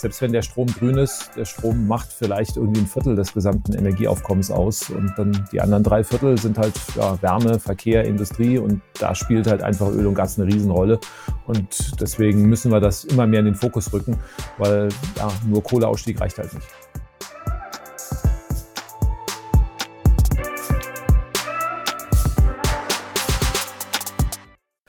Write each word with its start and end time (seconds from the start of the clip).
selbst 0.00 0.22
wenn 0.22 0.32
der 0.32 0.40
Strom 0.40 0.66
grün 0.66 0.96
ist, 0.96 1.30
der 1.36 1.44
Strom 1.44 1.86
macht 1.86 2.10
vielleicht 2.10 2.56
irgendwie 2.56 2.80
ein 2.80 2.86
Viertel 2.86 3.16
des 3.16 3.34
gesamten 3.34 3.74
Energieaufkommens 3.74 4.50
aus 4.50 4.88
und 4.88 5.12
dann 5.18 5.46
die 5.52 5.60
anderen 5.60 5.82
drei 5.82 6.02
Viertel 6.02 6.38
sind 6.38 6.56
halt 6.56 6.72
ja, 6.96 7.20
Wärme, 7.22 7.60
Verkehr, 7.60 8.04
Industrie 8.04 8.56
und 8.58 8.80
da 8.98 9.14
spielt 9.14 9.46
halt 9.46 9.62
einfach 9.62 9.88
Öl 9.88 10.06
und 10.06 10.14
Gas 10.14 10.40
eine 10.40 10.50
Riesenrolle 10.50 10.98
und 11.46 12.00
deswegen 12.00 12.48
müssen 12.48 12.72
wir 12.72 12.80
das 12.80 13.04
immer 13.04 13.26
mehr 13.26 13.40
in 13.40 13.46
den 13.46 13.54
Fokus 13.54 13.92
rücken, 13.92 14.16
weil 14.56 14.88
ja, 15.16 15.30
nur 15.46 15.62
Kohleausstieg 15.62 16.18
reicht 16.18 16.38
halt 16.38 16.54
nicht. 16.54 16.66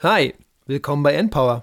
Hi, 0.00 0.34
willkommen 0.66 1.02
bei 1.02 1.12
Endpower. 1.12 1.62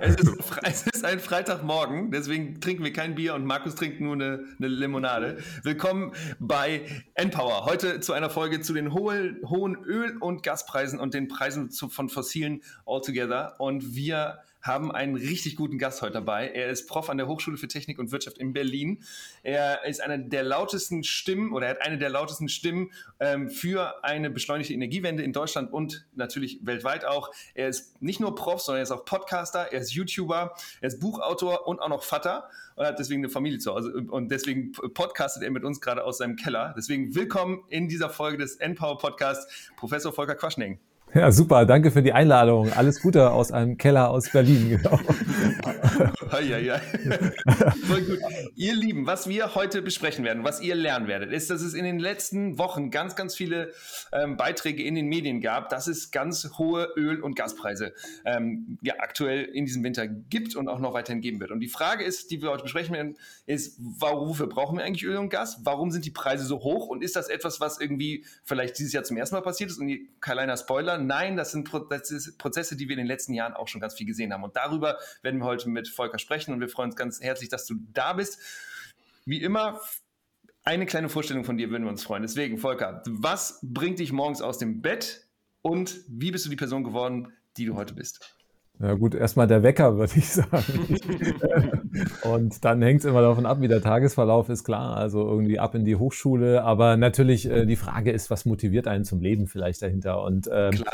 Es 0.00 0.14
ist, 0.16 0.30
es 0.62 0.86
ist, 0.86 1.04
ein 1.04 1.18
Freitagmorgen, 1.18 2.10
deswegen 2.10 2.60
trinken 2.60 2.84
wir 2.84 2.92
kein 2.92 3.14
Bier 3.14 3.34
und 3.34 3.44
Markus 3.44 3.74
trinkt 3.74 4.00
nur 4.00 4.14
eine, 4.14 4.44
eine 4.58 4.68
Limonade. 4.68 5.38
Willkommen 5.62 6.12
bei 6.38 6.82
Npower. 7.14 7.64
Heute 7.64 8.00
zu 8.00 8.12
einer 8.12 8.30
Folge 8.30 8.60
zu 8.60 8.74
den 8.74 8.92
hohen, 8.92 9.40
hohen 9.48 9.76
Öl- 9.84 10.16
und 10.18 10.42
Gaspreisen 10.42 11.00
und 11.00 11.14
den 11.14 11.28
Preisen 11.28 11.70
zu, 11.70 11.88
von 11.88 12.08
Fossilen 12.08 12.62
altogether. 12.86 13.56
Und 13.58 13.94
wir 13.94 14.38
haben 14.68 14.92
einen 14.92 15.16
richtig 15.16 15.56
guten 15.56 15.78
Gast 15.78 16.02
heute 16.02 16.12
dabei. 16.12 16.48
Er 16.48 16.68
ist 16.68 16.86
Prof 16.86 17.10
an 17.10 17.16
der 17.16 17.26
Hochschule 17.26 17.56
für 17.56 17.66
Technik 17.66 17.98
und 17.98 18.12
Wirtschaft 18.12 18.38
in 18.38 18.52
Berlin. 18.52 19.02
Er 19.42 19.84
ist 19.84 20.00
einer 20.00 20.18
der 20.18 20.44
lautesten 20.44 21.02
Stimmen 21.02 21.52
oder 21.52 21.66
er 21.66 21.70
hat 21.70 21.82
eine 21.82 21.98
der 21.98 22.10
lautesten 22.10 22.48
Stimmen 22.48 22.92
ähm, 23.18 23.48
für 23.48 24.04
eine 24.04 24.30
beschleunigte 24.30 24.72
Energiewende 24.72 25.24
in 25.24 25.32
Deutschland 25.32 25.72
und 25.72 26.06
natürlich 26.14 26.60
weltweit 26.62 27.04
auch. 27.04 27.30
Er 27.54 27.68
ist 27.68 28.00
nicht 28.00 28.20
nur 28.20 28.36
Prof, 28.36 28.60
sondern 28.60 28.80
er 28.80 28.84
ist 28.84 28.92
auch 28.92 29.04
Podcaster, 29.04 29.72
er 29.72 29.80
ist 29.80 29.92
YouTuber, 29.92 30.54
er 30.80 30.86
ist 30.86 31.00
Buchautor 31.00 31.66
und 31.66 31.80
auch 31.80 31.88
noch 31.88 32.04
Vater 32.04 32.48
und 32.76 32.86
hat 32.86 32.98
deswegen 32.98 33.22
eine 33.22 33.30
Familie 33.30 33.58
zu 33.58 33.74
Hause. 33.74 34.04
Und 34.08 34.30
deswegen 34.30 34.72
podcastet 34.72 35.42
er 35.42 35.50
mit 35.50 35.64
uns 35.64 35.80
gerade 35.80 36.04
aus 36.04 36.18
seinem 36.18 36.36
Keller. 36.36 36.74
Deswegen 36.76 37.14
willkommen 37.14 37.64
in 37.68 37.88
dieser 37.88 38.10
Folge 38.10 38.38
des 38.38 38.56
Npower 38.56 38.98
Podcasts, 38.98 39.72
Professor 39.76 40.12
Volker 40.12 40.34
Quaschning. 40.34 40.78
Ja, 41.14 41.32
super. 41.32 41.64
Danke 41.64 41.90
für 41.90 42.02
die 42.02 42.12
Einladung. 42.12 42.72
Alles 42.72 43.00
Gute 43.00 43.30
aus 43.30 43.50
einem 43.50 43.78
Keller 43.78 44.10
aus 44.10 44.30
Berlin. 44.30 44.68
Genau. 44.68 45.00
ja, 46.40 46.58
ja. 46.58 46.78
Voll 47.86 48.02
gut. 48.02 48.18
Ihr 48.54 48.74
Lieben, 48.74 49.06
was 49.06 49.28
wir 49.28 49.54
heute 49.54 49.80
besprechen 49.80 50.24
werden, 50.24 50.44
was 50.44 50.60
ihr 50.60 50.74
lernen 50.74 51.08
werdet, 51.08 51.32
ist, 51.32 51.48
dass 51.50 51.62
es 51.62 51.74
in 51.74 51.84
den 51.84 51.98
letzten 51.98 52.58
Wochen 52.58 52.90
ganz, 52.90 53.16
ganz 53.16 53.34
viele 53.34 53.72
ähm, 54.12 54.36
Beiträge 54.36 54.82
in 54.82 54.94
den 54.94 55.06
Medien 55.06 55.40
gab, 55.40 55.70
dass 55.70 55.86
es 55.86 56.10
ganz 56.10 56.50
hohe 56.58 56.88
Öl- 56.96 57.22
und 57.22 57.34
Gaspreise 57.34 57.94
ähm, 58.24 58.78
ja, 58.82 58.94
aktuell 58.98 59.44
in 59.44 59.64
diesem 59.64 59.82
Winter 59.82 60.06
gibt 60.06 60.56
und 60.56 60.68
auch 60.68 60.78
noch 60.78 60.92
weiterhin 60.92 61.22
geben 61.22 61.40
wird. 61.40 61.50
Und 61.50 61.60
die 61.60 61.68
Frage 61.68 62.04
ist, 62.04 62.30
die 62.30 62.42
wir 62.42 62.50
heute 62.50 62.64
besprechen 62.64 62.94
werden, 62.94 63.16
ist, 63.46 63.78
wofür 63.78 64.48
brauchen 64.48 64.76
wir 64.76 64.84
eigentlich 64.84 65.04
Öl 65.04 65.16
und 65.16 65.30
Gas? 65.30 65.60
Warum 65.64 65.90
sind 65.90 66.04
die 66.04 66.10
Preise 66.10 66.44
so 66.44 66.58
hoch? 66.60 66.88
Und 66.88 67.02
ist 67.02 67.16
das 67.16 67.28
etwas, 67.28 67.60
was 67.60 67.80
irgendwie 67.80 68.24
vielleicht 68.44 68.78
dieses 68.78 68.92
Jahr 68.92 69.04
zum 69.04 69.16
ersten 69.16 69.34
Mal 69.34 69.42
passiert 69.42 69.70
ist? 69.70 69.78
Und 69.78 69.98
kleiner 70.20 70.56
Spoiler, 70.56 70.98
Nein, 71.08 71.36
das 71.36 71.52
sind 71.52 71.70
Prozesse, 71.70 72.76
die 72.76 72.86
wir 72.86 72.92
in 72.92 72.98
den 72.98 73.06
letzten 73.06 73.32
Jahren 73.32 73.54
auch 73.54 73.66
schon 73.66 73.80
ganz 73.80 73.94
viel 73.94 74.06
gesehen 74.06 74.30
haben. 74.32 74.44
Und 74.44 74.56
darüber 74.56 74.98
werden 75.22 75.40
wir 75.40 75.46
heute 75.46 75.70
mit 75.70 75.88
Volker 75.88 76.18
sprechen 76.18 76.52
und 76.52 76.60
wir 76.60 76.68
freuen 76.68 76.90
uns 76.90 76.96
ganz 76.96 77.22
herzlich, 77.22 77.48
dass 77.48 77.64
du 77.64 77.76
da 77.94 78.12
bist. 78.12 78.38
Wie 79.24 79.40
immer, 79.40 79.80
eine 80.64 80.84
kleine 80.84 81.08
Vorstellung 81.08 81.44
von 81.44 81.56
dir 81.56 81.70
würden 81.70 81.84
wir 81.84 81.90
uns 81.90 82.02
freuen. 82.02 82.20
Deswegen, 82.20 82.58
Volker, 82.58 83.02
was 83.06 83.58
bringt 83.62 84.00
dich 84.00 84.12
morgens 84.12 84.42
aus 84.42 84.58
dem 84.58 84.82
Bett 84.82 85.26
und 85.62 86.04
wie 86.08 86.30
bist 86.30 86.44
du 86.44 86.50
die 86.50 86.56
Person 86.56 86.84
geworden, 86.84 87.32
die 87.56 87.64
du 87.64 87.74
heute 87.74 87.94
bist? 87.94 88.37
Ja 88.80 88.94
gut, 88.94 89.16
erstmal 89.16 89.48
der 89.48 89.64
Wecker, 89.64 89.96
würde 89.98 90.12
ich 90.14 90.28
sagen. 90.32 90.96
und 92.22 92.64
dann 92.64 92.80
hängt 92.80 93.00
es 93.00 93.06
immer 93.06 93.22
davon 93.22 93.44
ab, 93.44 93.60
wie 93.60 93.66
der 93.66 93.82
Tagesverlauf 93.82 94.48
ist, 94.50 94.62
klar. 94.62 94.96
Also 94.96 95.28
irgendwie 95.28 95.58
ab 95.58 95.74
in 95.74 95.84
die 95.84 95.96
Hochschule. 95.96 96.62
Aber 96.62 96.96
natürlich, 96.96 97.50
äh, 97.50 97.66
die 97.66 97.74
Frage 97.74 98.12
ist, 98.12 98.30
was 98.30 98.44
motiviert 98.44 98.86
einen 98.86 99.04
zum 99.04 99.20
Leben 99.20 99.48
vielleicht 99.48 99.82
dahinter? 99.82 100.22
Und 100.22 100.48
ähm, 100.52 100.84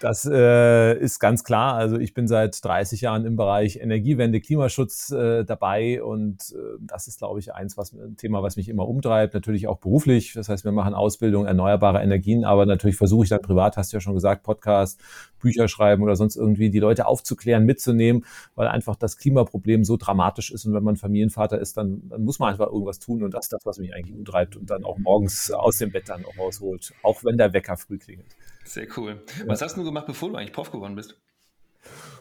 das 0.00 0.24
äh, 0.30 0.96
ist 0.96 1.18
ganz 1.18 1.42
klar. 1.42 1.74
Also 1.74 1.98
ich 1.98 2.14
bin 2.14 2.28
seit 2.28 2.64
30 2.64 3.00
Jahren 3.00 3.26
im 3.26 3.34
Bereich 3.34 3.80
Energiewende, 3.80 4.40
Klimaschutz 4.40 5.10
äh, 5.10 5.44
dabei. 5.44 6.04
Und 6.04 6.54
äh, 6.54 6.78
das 6.82 7.08
ist, 7.08 7.18
glaube 7.18 7.40
ich, 7.40 7.52
eins, 7.52 7.76
was 7.76 7.92
ein 7.92 8.16
Thema, 8.16 8.44
was 8.44 8.56
mich 8.56 8.68
immer 8.68 8.86
umtreibt. 8.86 9.34
Natürlich 9.34 9.66
auch 9.66 9.78
beruflich. 9.78 10.34
Das 10.34 10.48
heißt, 10.48 10.64
wir 10.64 10.70
machen 10.70 10.94
Ausbildung 10.94 11.46
erneuerbare 11.46 12.00
Energien, 12.00 12.44
aber 12.44 12.64
natürlich 12.64 12.96
versuche 12.96 13.24
ich 13.24 13.30
dann 13.30 13.42
privat, 13.42 13.76
hast 13.76 13.92
du 13.92 13.96
ja 13.96 14.00
schon 14.00 14.14
gesagt, 14.14 14.44
Podcast, 14.44 15.00
Bücher 15.44 15.68
schreiben 15.68 16.02
oder 16.02 16.16
sonst 16.16 16.36
irgendwie 16.36 16.70
die 16.70 16.80
Leute 16.80 17.06
auf 17.06 17.14
aufzuklären, 17.24 17.64
mitzunehmen, 17.64 18.24
weil 18.54 18.68
einfach 18.68 18.96
das 18.96 19.16
Klimaproblem 19.16 19.84
so 19.84 19.96
dramatisch 19.96 20.50
ist. 20.50 20.66
Und 20.66 20.74
wenn 20.74 20.82
man 20.82 20.96
Familienvater 20.96 21.58
ist, 21.60 21.76
dann, 21.76 22.02
dann 22.08 22.24
muss 22.24 22.38
man 22.38 22.50
einfach 22.50 22.66
irgendwas 22.66 22.98
tun. 22.98 23.22
Und 23.22 23.32
das 23.32 23.46
ist 23.46 23.52
das, 23.52 23.64
was 23.64 23.78
mich 23.78 23.94
eigentlich 23.94 24.16
umtreibt 24.16 24.56
und 24.56 24.68
dann 24.68 24.84
auch 24.84 24.98
morgens 24.98 25.50
aus 25.50 25.78
dem 25.78 25.92
Bett 25.92 26.08
dann 26.08 26.24
auch 26.24 26.36
rausholt, 26.38 26.92
auch 27.02 27.24
wenn 27.24 27.38
der 27.38 27.52
Wecker 27.52 27.76
früh 27.76 27.98
klingelt. 27.98 28.36
Sehr 28.64 28.86
cool. 28.96 29.22
Was 29.46 29.62
hast 29.62 29.76
du 29.76 29.84
gemacht, 29.84 30.06
bevor 30.06 30.30
du 30.30 30.36
eigentlich 30.36 30.52
Prof 30.52 30.70
geworden 30.70 30.96
bist? 30.96 31.16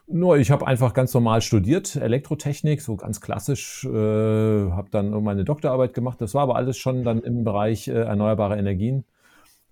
Nur, 0.06 0.38
ich 0.38 0.52
habe 0.52 0.68
einfach 0.68 0.94
ganz 0.94 1.14
normal 1.14 1.42
studiert, 1.42 1.96
Elektrotechnik, 1.96 2.82
so 2.82 2.98
ganz 2.98 3.22
klassisch, 3.22 3.86
äh, 3.86 3.90
habe 3.90 4.90
dann 4.92 5.24
meine 5.24 5.46
Doktorarbeit 5.46 5.94
gemacht. 5.94 6.20
Das 6.20 6.34
war 6.34 6.44
aber 6.44 6.58
alles 6.58 6.78
schon 6.78 7.06
dann 7.06 7.22
im 7.22 7.46
Bereich 7.46 7.88
äh, 7.88 7.94
erneuerbare 7.94 8.58
Energien. 8.58 9.06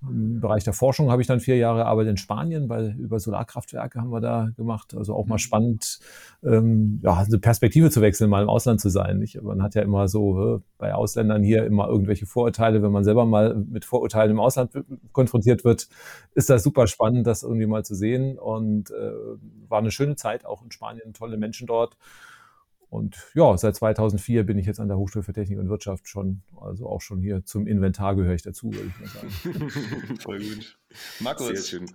Im 0.07 0.39
Bereich 0.39 0.63
der 0.63 0.73
Forschung 0.73 1.11
habe 1.11 1.21
ich 1.21 1.27
dann 1.27 1.39
vier 1.39 1.57
Jahre 1.57 1.85
Arbeit 1.85 2.07
in 2.07 2.17
Spanien, 2.17 2.69
weil 2.69 2.95
über 2.97 3.19
Solarkraftwerke 3.19 4.01
haben 4.01 4.11
wir 4.11 4.19
da 4.19 4.49
gemacht. 4.57 4.95
Also 4.95 5.13
auch 5.13 5.27
mal 5.27 5.35
mhm. 5.35 5.39
spannend, 5.39 5.99
ähm, 6.43 6.99
ja, 7.03 7.17
eine 7.17 7.37
Perspektive 7.37 7.91
zu 7.91 8.01
wechseln, 8.01 8.29
mal 8.29 8.41
im 8.41 8.49
Ausland 8.49 8.81
zu 8.81 8.89
sein. 8.89 9.19
Nicht? 9.19 9.39
Man 9.41 9.61
hat 9.61 9.75
ja 9.75 9.83
immer 9.83 10.07
so 10.07 10.55
äh, 10.55 10.59
bei 10.79 10.95
Ausländern 10.95 11.43
hier 11.43 11.65
immer 11.65 11.87
irgendwelche 11.87 12.25
Vorurteile. 12.25 12.81
Wenn 12.81 12.91
man 12.91 13.03
selber 13.03 13.25
mal 13.25 13.53
mit 13.53 13.85
Vorurteilen 13.85 14.31
im 14.31 14.39
Ausland 14.39 14.71
konfrontiert 15.11 15.63
wird, 15.63 15.87
ist 16.33 16.49
das 16.49 16.63
super 16.63 16.87
spannend, 16.87 17.27
das 17.27 17.43
irgendwie 17.43 17.67
mal 17.67 17.85
zu 17.85 17.93
sehen. 17.93 18.39
Und 18.39 18.89
äh, 18.89 19.11
war 19.69 19.79
eine 19.79 19.91
schöne 19.91 20.15
Zeit 20.15 20.45
auch 20.45 20.63
in 20.63 20.71
Spanien, 20.71 21.13
tolle 21.13 21.37
Menschen 21.37 21.67
dort. 21.67 21.95
Und 22.91 23.31
ja, 23.35 23.57
seit 23.57 23.73
2004 23.77 24.43
bin 24.43 24.57
ich 24.57 24.65
jetzt 24.65 24.81
an 24.81 24.89
der 24.89 24.97
Hochschule 24.97 25.23
für 25.23 25.31
Technik 25.31 25.59
und 25.59 25.69
Wirtschaft 25.69 26.09
schon, 26.09 26.41
also 26.59 26.89
auch 26.89 26.99
schon 26.99 27.21
hier 27.21 27.45
zum 27.45 27.65
Inventar 27.65 28.17
gehöre 28.17 28.33
ich 28.33 28.41
dazu, 28.41 28.73
würde 28.73 28.89
ich 28.89 28.99
mal 28.99 29.07
sagen. 29.07 29.69
Voll 30.19 30.39
gut. 30.39 30.77
Markus. 31.21 31.47
Sehr 31.47 31.79
schön. 31.79 31.91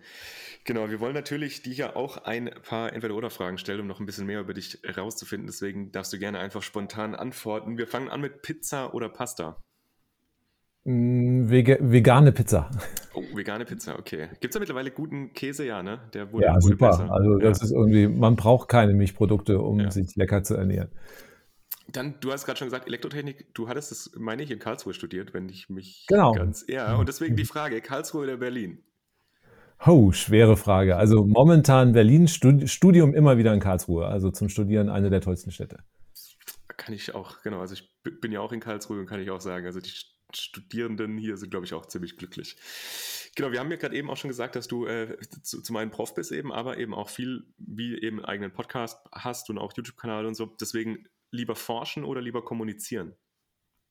Genau, 0.65 0.89
wir 0.89 0.99
wollen 0.99 1.13
natürlich 1.13 1.61
dir 1.61 1.75
ja 1.75 1.97
auch 1.97 2.25
ein 2.25 2.51
paar 2.63 2.95
Entweder-Oder-Fragen 2.95 3.59
stellen, 3.59 3.81
um 3.81 3.87
noch 3.87 4.01
ein 4.01 4.07
bisschen 4.07 4.25
mehr 4.25 4.41
über 4.41 4.55
dich 4.55 4.81
herauszufinden. 4.85 5.47
Deswegen 5.47 5.93
darfst 5.93 6.15
du 6.15 6.19
gerne 6.19 6.39
einfach 6.39 6.63
spontan 6.63 7.15
antworten. 7.15 7.77
Wir 7.77 7.87
fangen 7.87 8.09
an 8.09 8.23
mit 8.23 8.41
Pizza 8.41 8.95
oder 8.95 9.11
Pasta. 9.11 9.63
Mm, 10.85 11.51
vegane 11.51 12.33
Pizza. 12.33 12.71
Oh, 13.13 13.23
vegane 13.37 13.65
Pizza, 13.65 13.99
okay. 13.99 14.29
Gibt 14.41 14.47
es 14.47 14.51
da 14.53 14.61
mittlerweile 14.61 14.91
guten 14.91 15.33
Käse, 15.33 15.67
ja, 15.67 15.83
ne? 15.83 16.01
Der 16.15 16.33
wurde, 16.33 16.47
ja, 16.47 16.61
super. 16.61 16.91
Besser. 16.91 17.11
Also 17.11 17.39
das 17.39 17.59
ja. 17.61 17.65
ist 17.67 17.73
irgendwie, 17.73 18.09
man 18.09 18.37
braucht 18.37 18.69
keine 18.69 18.95
Milchprodukte, 18.95 19.61
um 19.61 19.81
ja. 19.81 19.91
sich 19.91 20.15
lecker 20.17 20.43
zu 20.43 20.55
ernähren. 20.55 20.91
Dann, 21.89 22.17
du 22.21 22.33
hast 22.33 22.47
gerade 22.47 22.59
schon 22.59 22.67
gesagt, 22.67 22.89
Elektrotechnik, 22.89 23.55
du 23.55 23.69
hattest 23.69 23.91
das, 23.93 24.11
meine 24.17 24.43
ich, 24.43 24.51
in 24.51 24.59
Karlsruhe 24.59 24.93
studiert, 24.93 25.35
wenn 25.35 25.49
ich 25.49 25.69
mich 25.69 26.07
genau. 26.09 26.33
ganz. 26.33 26.65
Ja, 26.69 26.97
und 26.97 27.09
deswegen 27.09 27.37
die 27.37 27.45
Frage: 27.45 27.81
Karlsruhe 27.81 28.25
oder 28.25 28.37
Berlin? 28.37 28.83
Oh, 29.85 30.11
schwere 30.11 30.57
Frage. 30.57 30.97
Also 30.97 31.27
momentan 31.27 31.93
Berlin, 31.93 32.29
Studium 32.29 33.15
immer 33.15 33.37
wieder 33.37 33.53
in 33.53 33.61
Karlsruhe. 33.61 34.07
Also 34.07 34.31
zum 34.31 34.49
Studieren 34.49 34.89
eine 34.89 35.11
der 35.11 35.21
tollsten 35.21 35.51
Städte. 35.51 35.79
Kann 36.77 36.95
ich 36.95 37.15
auch, 37.15 37.43
genau. 37.43 37.61
Also 37.61 37.75
ich 37.75 37.93
bin 38.03 38.33
ja 38.33 38.41
auch 38.41 38.53
in 38.53 38.61
Karlsruhe 38.61 38.99
und 38.99 39.07
kann 39.07 39.21
ich 39.21 39.31
auch 39.31 39.41
sagen, 39.41 39.67
also 39.67 39.81
die 39.81 39.93
Studierenden 40.35 41.19
hier 41.19 41.37
sind, 41.37 41.51
glaube 41.51 41.67
ich, 41.67 41.75
auch 41.75 41.87
ziemlich 41.87 42.17
glücklich. 42.17 42.57
Genau, 43.37 43.53
wir 43.53 43.61
haben 43.61 43.71
ja 43.71 43.77
gerade 43.77 43.95
eben 43.95 44.09
auch 44.11 44.17
schon 44.17 44.29
gesagt, 44.29 44.57
dass 44.57 44.67
du 44.67 44.87
äh, 44.87 45.15
zu, 45.43 45.61
zum 45.61 45.77
einen 45.77 45.91
Prof 45.91 46.15
bist 46.15 46.33
eben, 46.33 46.53
aber 46.53 46.79
eben 46.79 46.95
auch 46.95 47.11
viel 47.11 47.45
wie 47.59 48.01
eben 48.01 48.19
einen 48.19 48.25
eigenen 48.25 48.51
Podcast 48.51 48.99
hast 49.13 49.51
und 49.51 49.59
auch 49.59 49.75
YouTube-Kanal 49.77 50.25
und 50.25 50.35
so. 50.35 50.47
Deswegen 50.47 51.07
lieber 51.31 51.55
forschen 51.55 52.05
oder 52.05 52.23
lieber 52.23 52.43
kommunizieren? 52.43 53.15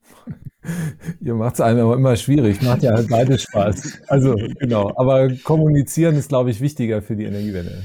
Ihr 1.21 1.35
macht 1.35 1.55
es 1.55 1.61
einem 1.61 1.85
aber 1.85 1.95
immer 1.95 2.15
schwierig, 2.15 2.61
macht 2.63 2.81
ja 2.81 2.93
halt 2.93 3.07
beides 3.07 3.43
Spaß. 3.43 4.01
Also 4.07 4.35
genau, 4.59 4.91
aber 4.97 5.31
kommunizieren 5.43 6.15
ist, 6.15 6.29
glaube 6.29 6.49
ich, 6.49 6.59
wichtiger 6.59 7.03
für 7.03 7.15
die 7.15 7.25
Energiewende. 7.25 7.83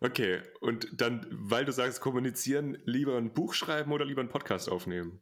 Okay, 0.00 0.38
und 0.60 0.88
dann, 1.00 1.26
weil 1.30 1.64
du 1.64 1.72
sagst, 1.72 2.00
kommunizieren, 2.00 2.78
lieber 2.84 3.16
ein 3.16 3.32
Buch 3.32 3.54
schreiben 3.54 3.92
oder 3.92 4.04
lieber 4.04 4.22
einen 4.22 4.30
Podcast 4.30 4.68
aufnehmen? 4.68 5.20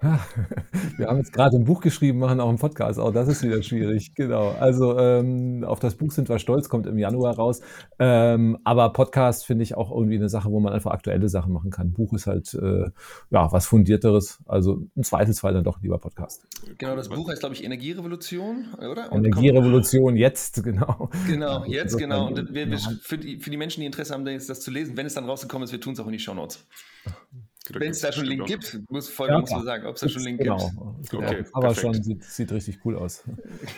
Wir 0.00 1.08
haben 1.08 1.18
jetzt 1.18 1.32
gerade 1.32 1.56
ein 1.56 1.64
Buch 1.64 1.82
geschrieben, 1.82 2.20
machen 2.20 2.40
auch 2.40 2.48
einen 2.48 2.58
Podcast. 2.58 2.98
Auch 2.98 3.12
das 3.12 3.28
ist 3.28 3.42
wieder 3.42 3.62
schwierig. 3.62 4.14
Genau. 4.14 4.50
Also 4.58 4.98
ähm, 4.98 5.62
auf 5.62 5.78
das 5.78 5.94
Buch 5.94 6.10
sind 6.10 6.28
wir 6.30 6.38
stolz, 6.38 6.70
kommt 6.70 6.86
im 6.86 6.98
Januar 6.98 7.36
raus. 7.36 7.60
Ähm, 7.98 8.58
aber 8.64 8.94
Podcast 8.94 9.44
finde 9.44 9.62
ich 9.62 9.76
auch 9.76 9.90
irgendwie 9.90 10.16
eine 10.16 10.30
Sache, 10.30 10.50
wo 10.50 10.58
man 10.58 10.72
einfach 10.72 10.92
aktuelle 10.92 11.28
Sachen 11.28 11.52
machen 11.52 11.70
kann. 11.70 11.92
Buch 11.92 12.14
ist 12.14 12.26
halt 12.26 12.54
äh, 12.54 12.90
ja 13.30 13.52
was 13.52 13.66
fundierteres. 13.66 14.38
Also 14.46 14.86
im 14.96 15.02
Zweifelsfall 15.02 15.52
dann 15.52 15.64
doch 15.64 15.82
lieber 15.82 15.98
Podcast. 15.98 16.46
Genau, 16.78 16.96
das 16.96 17.10
Buch 17.10 17.28
heißt 17.28 17.40
glaube 17.40 17.54
ich 17.54 17.62
Energierevolution, 17.62 18.68
oder? 18.78 19.12
Und 19.12 19.24
Energierevolution 19.24 20.16
jetzt 20.16 20.62
genau. 20.64 21.10
Genau, 21.26 21.64
jetzt 21.66 21.98
genau. 21.98 22.28
Und 22.28 22.54
wir, 22.54 22.70
wir, 22.70 22.78
für, 22.78 23.18
die, 23.18 23.38
für 23.38 23.50
die 23.50 23.58
Menschen, 23.58 23.80
die 23.80 23.86
Interesse 23.86 24.14
haben, 24.14 24.24
das 24.24 24.60
zu 24.60 24.70
lesen, 24.70 24.96
wenn 24.96 25.04
es 25.04 25.14
dann 25.14 25.26
rausgekommen 25.26 25.64
ist, 25.64 25.72
wir 25.72 25.80
tun 25.80 25.92
es 25.92 26.00
auch 26.00 26.06
in 26.06 26.12
die 26.12 26.18
Show 26.18 26.34
Notes. 26.34 26.66
Wenn 27.74 27.90
es 27.90 28.00
da 28.00 28.12
schon 28.12 28.24
einen 28.24 28.38
Link 28.38 28.46
gibt, 28.46 28.80
muss 28.90 29.08
voll 29.08 29.28
ja, 29.28 29.44
zu 29.44 29.60
sagen, 29.60 29.86
ob 29.86 29.94
es 29.94 30.00
da 30.00 30.08
schon 30.08 30.22
einen 30.22 30.38
Link 30.38 30.40
genau. 30.40 30.70
gibt. 31.00 31.14
Okay, 31.14 31.44
aber 31.52 31.68
perfekt. 31.68 31.80
schon 31.80 32.02
sieht, 32.02 32.24
sieht, 32.24 32.52
richtig 32.52 32.80
cool 32.84 32.96
aus. 32.96 33.22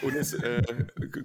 Und 0.02 0.14
ist 0.14 0.34
äh, 0.34 0.62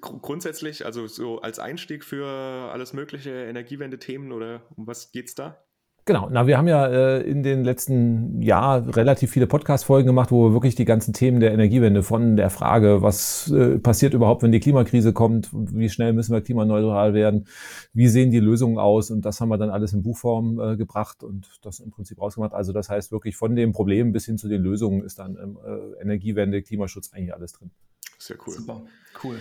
grundsätzlich, 0.02 0.86
also 0.86 1.08
so 1.08 1.42
als 1.42 1.60
Einstieg 1.60 2.04
für 2.04 2.28
alles 2.28 2.94
mögliche 2.94 3.32
Energiewende-Themen 3.32 4.32
oder 4.32 4.62
um 4.76 4.88
was 4.88 5.12
geht 5.12 5.28
es 5.28 5.36
da? 5.36 5.58
Genau, 6.08 6.30
na, 6.32 6.48
wir 6.48 6.58
haben 6.58 6.70
ja 6.70 6.88
äh, 6.88 7.22
in 7.22 7.44
den 7.44 7.66
letzten 7.66 8.42
Jahr 8.42 8.96
relativ 8.96 9.30
viele 9.30 9.46
Podcast-Folgen 9.46 10.08
gemacht, 10.08 10.32
wo 10.32 10.46
wir 10.46 10.54
wirklich 10.54 10.74
die 10.74 10.86
ganzen 10.86 11.12
Themen 11.12 11.42
der 11.42 11.52
Energiewende 11.52 12.02
von 12.02 12.38
der 12.38 12.50
Frage, 12.50 13.02
was 13.02 13.52
äh, 13.52 13.78
passiert 13.78 14.14
überhaupt, 14.14 14.42
wenn 14.42 14.54
die 14.54 14.62
Klimakrise 14.62 15.12
kommt, 15.12 15.50
wie 15.52 15.90
schnell 15.90 16.14
müssen 16.14 16.32
wir 16.32 16.40
klimaneutral 16.40 17.14
werden, 17.14 17.46
wie 17.92 18.08
sehen 18.08 18.32
die 18.32 18.40
Lösungen 18.40 18.78
aus 18.78 19.12
und 19.12 19.26
das 19.26 19.42
haben 19.42 19.50
wir 19.50 19.58
dann 19.58 19.70
alles 19.70 19.92
in 19.92 20.02
Buchform 20.02 20.62
äh, 20.62 20.78
gebracht 20.78 21.24
und 21.24 21.60
das 21.62 21.82
im 21.82 21.92
Prinzip 21.92 22.22
rausgemacht. 22.22 22.54
Also 22.54 22.72
das 22.72 22.88
heißt 22.88 23.12
wirklich 23.12 23.36
von 23.36 23.58
dem 23.58 23.74
Problem 23.74 24.14
bis 24.14 24.26
hin 24.26 24.38
zu 24.38 24.48
den 24.48 24.62
Lösungen 24.62 25.04
ist 25.04 25.20
dann 25.20 25.36
äh, 25.36 26.02
Energiewende, 26.02 26.62
Klimaschutz 26.62 27.12
eigentlich 27.12 27.34
alles 27.34 27.52
drin. 27.52 27.72
Sehr 28.18 28.38
cool. 28.48 28.54
Super, 28.54 28.82
cool. 29.26 29.40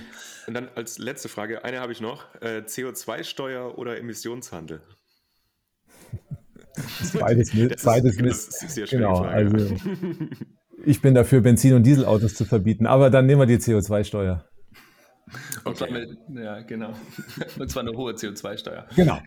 Und 0.48 0.54
dann 0.54 0.68
als 0.74 0.98
letzte 0.98 1.28
Frage, 1.28 1.64
eine 1.64 1.78
habe 1.78 1.92
ich 1.92 2.00
noch, 2.00 2.24
äh, 2.40 2.62
CO2-Steuer 2.66 3.78
oder 3.78 3.98
Emissionshandel? 3.98 4.80
Beides 7.18 7.54
mit. 7.54 7.82
beides 7.84 8.18
mit. 8.18 8.90
Genau, 8.90 9.20
also 9.20 9.76
ich 10.84 11.00
bin 11.00 11.14
dafür, 11.14 11.40
Benzin- 11.40 11.74
und 11.74 11.84
Dieselautos 11.84 12.34
zu 12.34 12.44
verbieten, 12.44 12.86
aber 12.86 13.10
dann 13.10 13.26
nehmen 13.26 13.40
wir 13.40 13.46
die 13.46 13.56
CO2-Steuer. 13.56 14.44
Okay. 15.64 16.06
ja, 16.34 16.60
genau. 16.62 16.92
Und 17.58 17.68
zwar 17.68 17.82
eine 17.82 17.96
hohe 17.96 18.12
CO2-Steuer. 18.12 18.86
Genau. 18.94 19.18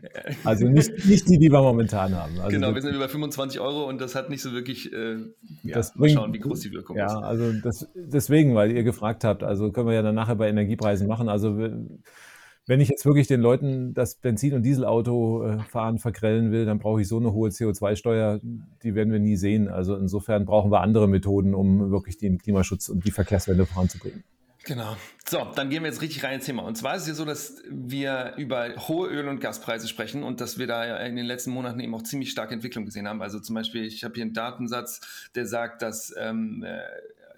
Also 0.45 0.69
nicht, 0.69 1.05
nicht 1.05 1.27
die, 1.27 1.37
die 1.37 1.51
wir 1.51 1.61
momentan 1.61 2.15
haben. 2.15 2.39
Also 2.39 2.51
genau, 2.51 2.73
wir 2.73 2.81
sind 2.81 2.95
über 2.95 3.09
25 3.09 3.59
Euro 3.59 3.83
und 3.89 3.99
das 3.99 4.15
hat 4.15 4.29
nicht 4.29 4.41
so 4.41 4.53
wirklich, 4.53 4.93
äh, 4.93 5.17
ja, 5.63 5.75
das 5.75 5.93
bringt, 5.93 6.15
mal 6.15 6.21
schauen, 6.21 6.33
wie 6.33 6.39
groß 6.39 6.61
die 6.61 6.71
Wirkung 6.71 6.95
ja, 6.95 7.05
ist. 7.05 7.11
Ja, 7.11 7.19
also 7.19 7.51
das, 7.51 7.87
deswegen, 7.95 8.55
weil 8.55 8.71
ihr 8.71 8.83
gefragt 8.83 9.25
habt, 9.25 9.43
also 9.43 9.71
können 9.71 9.87
wir 9.87 9.93
ja 9.93 10.01
dann 10.01 10.15
nachher 10.15 10.35
bei 10.35 10.47
Energiepreisen 10.47 11.05
machen. 11.05 11.27
Also 11.27 11.59
wenn 12.69 12.81
ich 12.81 12.89
jetzt 12.89 13.03
wirklich 13.03 13.25
den 13.25 13.41
Leuten 13.41 13.95
das 13.95 14.13
Benzin- 14.13 14.53
und 14.53 14.61
Dieselauto 14.61 15.43
äh, 15.43 15.57
fahren 15.63 15.97
vergrellen 15.97 16.51
will, 16.51 16.65
dann 16.65 16.77
brauche 16.77 17.01
ich 17.01 17.07
so 17.07 17.17
eine 17.17 17.33
hohe 17.33 17.49
CO2-Steuer, 17.49 18.39
die 18.83 18.93
werden 18.93 19.11
wir 19.11 19.19
nie 19.19 19.37
sehen. 19.37 19.69
Also 19.69 19.95
insofern 19.95 20.45
brauchen 20.45 20.71
wir 20.71 20.81
andere 20.81 21.07
Methoden, 21.07 21.55
um 21.55 21.89
wirklich 21.89 22.19
den 22.19 22.37
Klimaschutz 22.37 22.87
und 22.87 23.05
die 23.05 23.11
Verkehrswende 23.11 23.65
voranzubringen. 23.65 24.23
Genau. 24.65 24.95
So, 25.27 25.47
dann 25.55 25.71
gehen 25.71 25.81
wir 25.81 25.89
jetzt 25.89 26.03
richtig 26.03 26.23
rein 26.23 26.35
ins 26.35 26.45
Thema. 26.45 26.61
Und 26.61 26.77
zwar 26.77 26.95
ist 26.95 27.03
es 27.03 27.07
ja 27.07 27.13
so, 27.15 27.25
dass 27.25 27.63
wir 27.71 28.35
über 28.37 28.75
hohe 28.87 29.09
Öl- 29.09 29.29
und 29.29 29.41
Gaspreise 29.41 29.87
sprechen 29.87 30.21
und 30.21 30.39
dass 30.39 30.59
wir 30.59 30.67
da 30.67 30.97
in 30.97 31.15
den 31.15 31.25
letzten 31.25 31.49
Monaten 31.49 31.79
eben 31.79 31.95
auch 31.95 32.03
ziemlich 32.03 32.29
starke 32.29 32.53
Entwicklung 32.53 32.85
gesehen 32.85 33.07
haben. 33.07 33.23
Also 33.23 33.39
zum 33.39 33.55
Beispiel, 33.55 33.83
ich 33.85 34.03
habe 34.03 34.13
hier 34.13 34.25
einen 34.25 34.33
Datensatz, 34.33 35.01
der 35.33 35.47
sagt, 35.47 35.81
dass 35.81 36.13
ähm, 36.19 36.63
äh, 36.63 36.81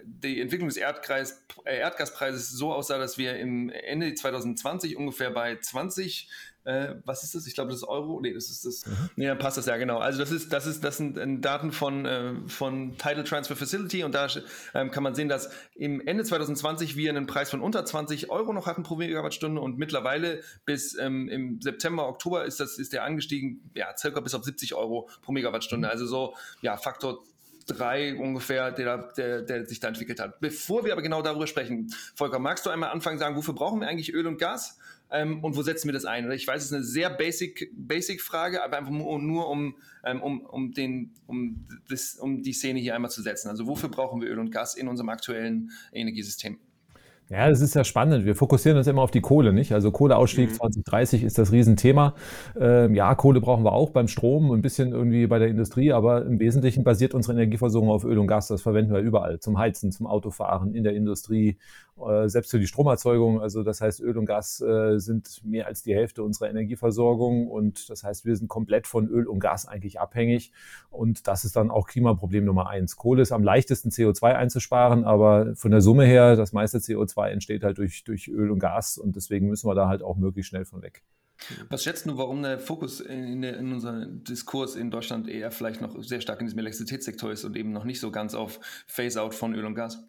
die 0.04 0.40
Entwicklung 0.40 0.68
des 0.68 0.76
Erdkreis, 0.76 1.42
äh, 1.64 1.78
Erdgaspreises 1.78 2.50
so 2.50 2.72
aussah, 2.72 2.98
dass 2.98 3.18
wir 3.18 3.38
im 3.38 3.70
Ende 3.70 4.14
2020 4.14 4.96
ungefähr 4.96 5.30
bei 5.30 5.56
20 5.56 6.28
äh, 6.64 6.94
was 7.04 7.24
ist 7.24 7.34
das? 7.34 7.46
Ich 7.46 7.54
glaube, 7.54 7.70
das 7.70 7.78
ist 7.78 7.88
Euro. 7.88 8.20
Nee, 8.20 8.32
das 8.32 8.48
ist 8.48 8.64
das. 8.64 8.86
Mhm. 8.86 9.10
Nee, 9.16 9.26
dann 9.26 9.38
passt 9.38 9.56
das 9.56 9.66
ja 9.66 9.76
genau. 9.76 9.98
Also 9.98 10.20
das 10.20 10.30
ist, 10.30 10.52
das 10.52 10.66
ist, 10.66 10.84
das 10.84 10.96
sind 10.96 11.18
äh, 11.18 11.26
Daten 11.40 11.72
von, 11.72 12.06
äh, 12.06 12.34
von 12.46 12.96
Tidal 12.98 13.24
Transfer 13.24 13.56
Facility 13.56 14.04
und 14.04 14.14
da 14.14 14.28
ähm, 14.74 14.90
kann 14.90 15.02
man 15.02 15.14
sehen, 15.14 15.28
dass 15.28 15.50
im 15.74 16.00
Ende 16.06 16.24
2020 16.24 16.96
wir 16.96 17.10
einen 17.10 17.26
Preis 17.26 17.50
von 17.50 17.60
unter 17.60 17.84
20 17.84 18.30
Euro 18.30 18.52
noch 18.52 18.66
hatten 18.66 18.84
pro 18.84 18.94
Megawattstunde 18.96 19.60
und 19.60 19.78
mittlerweile 19.78 20.42
bis 20.64 20.96
ähm, 20.98 21.28
im 21.28 21.60
September, 21.60 22.08
Oktober 22.08 22.44
ist 22.44 22.60
das, 22.60 22.78
ist 22.78 22.92
der 22.92 23.02
angestiegen, 23.04 23.70
ja, 23.74 23.96
circa 23.96 24.20
bis 24.20 24.34
auf 24.34 24.44
70 24.44 24.74
Euro 24.74 25.08
pro 25.22 25.32
Megawattstunde. 25.32 25.88
Also 25.88 26.06
so, 26.06 26.34
ja, 26.60 26.76
Faktor 26.76 27.24
drei 27.64 28.14
ungefähr, 28.16 28.70
der, 28.72 29.12
der, 29.16 29.42
der 29.42 29.66
sich 29.66 29.80
da 29.80 29.88
entwickelt 29.88 30.20
hat. 30.20 30.40
Bevor 30.40 30.84
wir 30.84 30.92
aber 30.92 31.02
genau 31.02 31.22
darüber 31.22 31.46
sprechen, 31.46 31.92
Volker, 32.14 32.38
magst 32.38 32.66
du 32.66 32.70
einmal 32.70 32.90
anfangen 32.90 33.18
sagen, 33.18 33.36
wofür 33.36 33.54
brauchen 33.54 33.80
wir 33.80 33.88
eigentlich 33.88 34.12
Öl 34.14 34.26
und 34.26 34.38
Gas 34.38 34.78
ähm, 35.10 35.44
und 35.44 35.56
wo 35.56 35.62
setzen 35.62 35.88
wir 35.88 35.92
das 35.92 36.04
ein? 36.04 36.30
Ich 36.32 36.46
weiß, 36.46 36.62
es 36.62 36.70
ist 36.70 36.74
eine 36.74 36.84
sehr 36.84 37.10
basic, 37.10 37.70
basic 37.74 38.22
Frage, 38.22 38.62
aber 38.62 38.78
einfach 38.78 38.90
nur, 38.90 39.18
nur 39.18 39.48
um, 39.48 39.76
ähm, 40.04 40.22
um, 40.22 40.40
um, 40.40 40.72
den, 40.72 41.12
um, 41.26 41.66
das, 41.88 42.16
um 42.16 42.42
die 42.42 42.52
Szene 42.52 42.80
hier 42.80 42.94
einmal 42.94 43.10
zu 43.10 43.22
setzen. 43.22 43.48
Also 43.48 43.66
wofür 43.66 43.88
brauchen 43.88 44.20
wir 44.20 44.28
Öl 44.28 44.38
und 44.38 44.50
Gas 44.50 44.74
in 44.74 44.88
unserem 44.88 45.10
aktuellen 45.10 45.70
Energiesystem? 45.92 46.58
Ja, 47.28 47.48
das 47.48 47.62
ist 47.62 47.74
ja 47.74 47.82
spannend. 47.82 48.26
Wir 48.26 48.34
fokussieren 48.34 48.76
uns 48.76 48.86
immer 48.86 49.00
auf 49.00 49.10
die 49.10 49.22
Kohle, 49.22 49.54
nicht? 49.54 49.72
Also 49.72 49.90
Kohleausstieg 49.90 50.50
mhm. 50.50 50.54
2030 50.54 51.22
ist 51.22 51.38
das 51.38 51.50
Riesenthema. 51.50 52.14
Ähm, 52.60 52.94
ja, 52.94 53.14
Kohle 53.14 53.40
brauchen 53.40 53.64
wir 53.64 53.72
auch 53.72 53.90
beim 53.90 54.06
Strom, 54.06 54.50
ein 54.50 54.60
bisschen 54.60 54.92
irgendwie 54.92 55.26
bei 55.26 55.38
der 55.38 55.48
Industrie, 55.48 55.92
aber 55.92 56.26
im 56.26 56.38
Wesentlichen 56.40 56.84
basiert 56.84 57.14
unsere 57.14 57.32
Energieversorgung 57.32 57.88
auf 57.90 58.04
Öl 58.04 58.18
und 58.18 58.26
Gas. 58.26 58.48
Das 58.48 58.60
verwenden 58.60 58.92
wir 58.92 59.00
überall, 59.00 59.40
zum 59.40 59.56
Heizen, 59.56 59.92
zum 59.92 60.06
Autofahren, 60.06 60.74
in 60.74 60.84
der 60.84 60.94
Industrie, 60.94 61.56
äh, 62.06 62.28
selbst 62.28 62.50
für 62.50 62.58
die 62.58 62.66
Stromerzeugung. 62.66 63.40
Also 63.40 63.62
das 63.62 63.80
heißt, 63.80 64.00
Öl 64.00 64.18
und 64.18 64.26
Gas 64.26 64.60
äh, 64.60 64.98
sind 64.98 65.40
mehr 65.42 65.66
als 65.66 65.82
die 65.82 65.94
Hälfte 65.94 66.22
unserer 66.22 66.50
Energieversorgung 66.50 67.48
und 67.48 67.88
das 67.88 68.04
heißt, 68.04 68.26
wir 68.26 68.36
sind 68.36 68.48
komplett 68.48 68.86
von 68.86 69.08
Öl 69.08 69.26
und 69.26 69.40
Gas 69.40 69.66
eigentlich 69.66 70.00
abhängig 70.00 70.52
und 70.90 71.26
das 71.28 71.44
ist 71.44 71.56
dann 71.56 71.70
auch 71.70 71.86
Klimaproblem 71.86 72.44
Nummer 72.44 72.68
eins. 72.68 72.96
Kohle 72.96 73.22
ist 73.22 73.32
am 73.32 73.42
leichtesten 73.42 73.90
CO2 73.90 74.34
einzusparen, 74.34 75.04
aber 75.04 75.54
von 75.54 75.70
der 75.70 75.80
Summe 75.80 76.04
her, 76.04 76.36
das 76.36 76.52
meiste 76.52 76.78
CO2 76.78 77.11
entsteht 77.16 77.64
halt 77.64 77.78
durch, 77.78 78.04
durch 78.04 78.28
Öl 78.28 78.50
und 78.50 78.58
Gas 78.58 78.98
und 78.98 79.16
deswegen 79.16 79.48
müssen 79.48 79.68
wir 79.68 79.74
da 79.74 79.88
halt 79.88 80.02
auch 80.02 80.16
möglichst 80.16 80.50
schnell 80.50 80.64
von 80.64 80.82
weg. 80.82 81.02
Was 81.68 81.82
schätzt 81.82 82.06
du, 82.06 82.16
warum 82.16 82.42
der 82.42 82.58
Fokus 82.58 83.00
in, 83.00 83.42
in 83.42 83.72
unserem 83.72 84.22
Diskurs 84.24 84.76
in 84.76 84.90
Deutschland 84.90 85.28
eher 85.28 85.50
vielleicht 85.50 85.80
noch 85.80 86.00
sehr 86.02 86.20
stark 86.20 86.40
in 86.40 86.46
diesem 86.46 86.60
Elektrizitätssektor 86.60 87.32
ist 87.32 87.44
und 87.44 87.56
eben 87.56 87.72
noch 87.72 87.84
nicht 87.84 88.00
so 88.00 88.10
ganz 88.10 88.34
auf 88.34 88.60
Phase-out 88.86 89.34
von 89.34 89.54
Öl 89.54 89.64
und 89.64 89.74
Gas? 89.74 90.04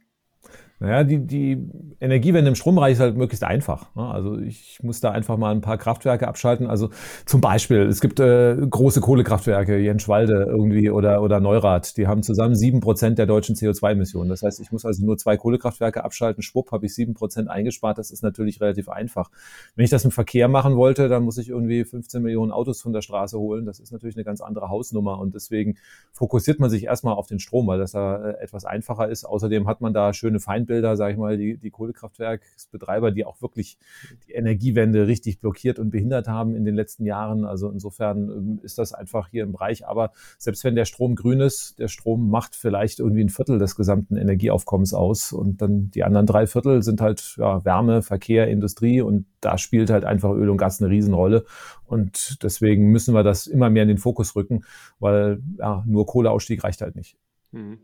Naja, 0.83 1.05
die, 1.05 1.25
die 1.25 1.65
Energiewende 2.01 2.49
im 2.49 2.55
Strombereich 2.55 2.95
ist 2.95 2.99
halt 2.99 3.15
möglichst 3.15 3.45
einfach. 3.45 3.95
Ne? 3.95 4.05
Also 4.05 4.37
ich 4.37 4.83
muss 4.83 4.99
da 4.99 5.11
einfach 5.11 5.37
mal 5.37 5.51
ein 5.51 5.61
paar 5.61 5.77
Kraftwerke 5.77 6.27
abschalten. 6.27 6.67
Also 6.67 6.89
zum 7.25 7.39
Beispiel, 7.39 7.83
es 7.83 8.01
gibt 8.01 8.19
äh, 8.19 8.57
große 8.69 8.99
Kohlekraftwerke, 8.99 9.77
Jenschwalde 9.77 10.45
irgendwie 10.45 10.89
oder, 10.89 11.21
oder 11.21 11.39
Neurath, 11.39 11.95
die 11.95 12.05
haben 12.05 12.21
zusammen 12.21 12.57
sieben 12.57 12.81
Prozent 12.81 13.17
der 13.17 13.27
deutschen 13.27 13.55
CO2-Emissionen. 13.55 14.27
Das 14.27 14.43
heißt, 14.43 14.59
ich 14.59 14.73
muss 14.73 14.83
also 14.83 15.05
nur 15.05 15.15
zwei 15.15 15.37
Kohlekraftwerke 15.37 16.03
abschalten, 16.03 16.43
schwupp, 16.43 16.73
habe 16.73 16.85
ich 16.85 16.93
sieben 16.93 17.13
Prozent 17.13 17.49
eingespart. 17.49 17.97
Das 17.97 18.11
ist 18.11 18.21
natürlich 18.21 18.59
relativ 18.59 18.89
einfach. 18.89 19.31
Wenn 19.77 19.85
ich 19.85 19.91
das 19.91 20.03
im 20.03 20.11
Verkehr 20.11 20.49
machen 20.49 20.75
wollte, 20.75 21.07
dann 21.07 21.23
muss 21.23 21.37
ich 21.37 21.47
irgendwie 21.47 21.85
15 21.85 22.21
Millionen 22.21 22.51
Autos 22.51 22.81
von 22.81 22.91
der 22.91 23.01
Straße 23.01 23.39
holen. 23.39 23.65
Das 23.65 23.79
ist 23.79 23.93
natürlich 23.93 24.17
eine 24.17 24.25
ganz 24.25 24.41
andere 24.41 24.67
Hausnummer 24.67 25.17
und 25.17 25.33
deswegen 25.33 25.77
fokussiert 26.11 26.59
man 26.59 26.69
sich 26.69 26.83
erstmal 26.83 27.13
auf 27.13 27.27
den 27.27 27.39
Strom, 27.39 27.67
weil 27.67 27.79
das 27.79 27.93
da 27.93 28.31
äh, 28.31 28.43
etwas 28.43 28.65
einfacher 28.65 29.07
ist. 29.07 29.23
Außerdem 29.23 29.65
hat 29.65 29.79
man 29.79 29.93
da 29.93 30.11
schöne 30.11 30.41
Feindbilder 30.41 30.72
Feindbilder, 30.73 30.97
sage 30.97 31.13
ich 31.13 31.19
mal, 31.19 31.37
die, 31.37 31.57
die 31.57 31.69
Kohlekraftwerksbetreiber, 31.69 33.11
die 33.11 33.25
auch 33.25 33.41
wirklich 33.41 33.77
die 34.27 34.33
Energiewende 34.33 35.07
richtig 35.07 35.39
blockiert 35.39 35.79
und 35.79 35.91
behindert 35.91 36.27
haben 36.27 36.55
in 36.55 36.65
den 36.65 36.75
letzten 36.75 37.05
Jahren. 37.05 37.45
Also 37.45 37.69
insofern 37.69 38.29
ähm, 38.29 38.59
ist 38.63 38.77
das 38.77 38.93
einfach 38.93 39.29
hier 39.29 39.43
im 39.43 39.51
Bereich. 39.51 39.87
Aber 39.87 40.11
selbst 40.37 40.63
wenn 40.63 40.75
der 40.75 40.85
Strom 40.85 41.15
grün 41.15 41.39
ist, 41.39 41.79
der 41.79 41.87
Strom 41.87 42.29
macht 42.29 42.55
vielleicht 42.55 42.99
irgendwie 42.99 43.23
ein 43.23 43.29
Viertel 43.29 43.59
des 43.59 43.75
gesamten 43.75 44.17
Energieaufkommens 44.17 44.93
aus 44.93 45.31
und 45.31 45.61
dann 45.61 45.91
die 45.91 46.03
anderen 46.03 46.25
drei 46.25 46.47
Viertel 46.47 46.81
sind 46.83 47.01
halt 47.01 47.35
ja, 47.37 47.63
Wärme, 47.63 48.01
Verkehr, 48.01 48.47
Industrie 48.47 49.01
und 49.01 49.25
da 49.41 49.57
spielt 49.57 49.89
halt 49.89 50.05
einfach 50.05 50.31
Öl 50.31 50.49
und 50.49 50.57
Gas 50.57 50.81
eine 50.81 50.89
Riesenrolle. 50.89 51.45
Und 51.85 52.43
deswegen 52.43 52.89
müssen 52.91 53.13
wir 53.13 53.23
das 53.23 53.45
immer 53.45 53.69
mehr 53.69 53.83
in 53.83 53.89
den 53.89 53.97
Fokus 53.97 54.35
rücken, 54.35 54.63
weil 54.99 55.41
ja, 55.59 55.83
nur 55.85 56.05
Kohleausstieg 56.05 56.63
reicht 56.63 56.81
halt 56.81 56.95
nicht. 56.95 57.17
Mhm. 57.51 57.79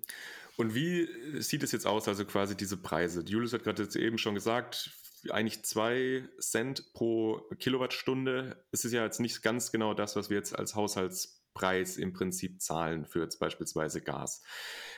Und 0.59 0.75
wie 0.75 1.07
sieht 1.41 1.63
es 1.63 1.71
jetzt 1.71 1.87
aus, 1.87 2.09
also 2.09 2.25
quasi 2.25 2.53
diese 2.53 2.75
Preise? 2.75 3.23
Julius 3.25 3.53
hat 3.53 3.63
gerade 3.63 3.81
jetzt 3.83 3.95
eben 3.95 4.17
schon 4.17 4.35
gesagt, 4.35 4.91
eigentlich 5.29 5.63
zwei 5.63 6.27
Cent 6.37 6.91
pro 6.91 7.39
Kilowattstunde. 7.59 8.61
Es 8.69 8.83
ist 8.83 8.91
ja 8.91 9.05
jetzt 9.05 9.21
nicht 9.21 9.41
ganz 9.41 9.71
genau 9.71 9.93
das, 9.93 10.17
was 10.17 10.29
wir 10.29 10.35
jetzt 10.35 10.59
als 10.59 10.75
Haushaltspreis 10.75 11.95
im 11.95 12.11
Prinzip 12.11 12.61
zahlen 12.61 13.05
für 13.05 13.21
jetzt 13.21 13.39
beispielsweise 13.39 14.01
Gas. 14.01 14.43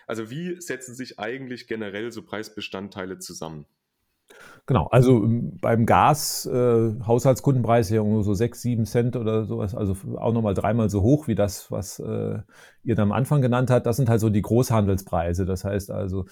Also 0.07 0.31
wie 0.31 0.59
setzen 0.59 0.95
sich 0.95 1.19
eigentlich 1.19 1.67
generell 1.67 2.11
so 2.11 2.23
Preisbestandteile 2.23 3.19
zusammen? 3.19 3.67
Genau, 4.65 4.87
also 4.87 5.23
ähm, 5.23 5.57
beim 5.61 5.85
Gas, 5.85 6.45
äh, 6.45 6.93
Haushaltskundenpreis 7.05 7.89
ja 7.89 8.03
so 8.21 8.33
sechs, 8.33 8.61
sieben 8.61 8.85
Cent 8.85 9.15
oder 9.15 9.45
sowas, 9.45 9.75
also 9.75 9.95
auch 10.17 10.33
nochmal 10.33 10.53
dreimal 10.53 10.89
so 10.89 11.01
hoch 11.01 11.27
wie 11.27 11.35
das, 11.35 11.71
was 11.71 11.99
äh, 11.99 12.39
ihr 12.83 12.97
am 12.97 13.11
Anfang 13.11 13.41
genannt 13.41 13.69
hat, 13.69 13.85
das 13.85 13.97
sind 13.97 14.09
halt 14.09 14.19
so 14.19 14.29
die 14.29 14.41
Großhandelspreise. 14.41 15.45
Das 15.45 15.63
heißt 15.63 15.91
also, 15.91 16.25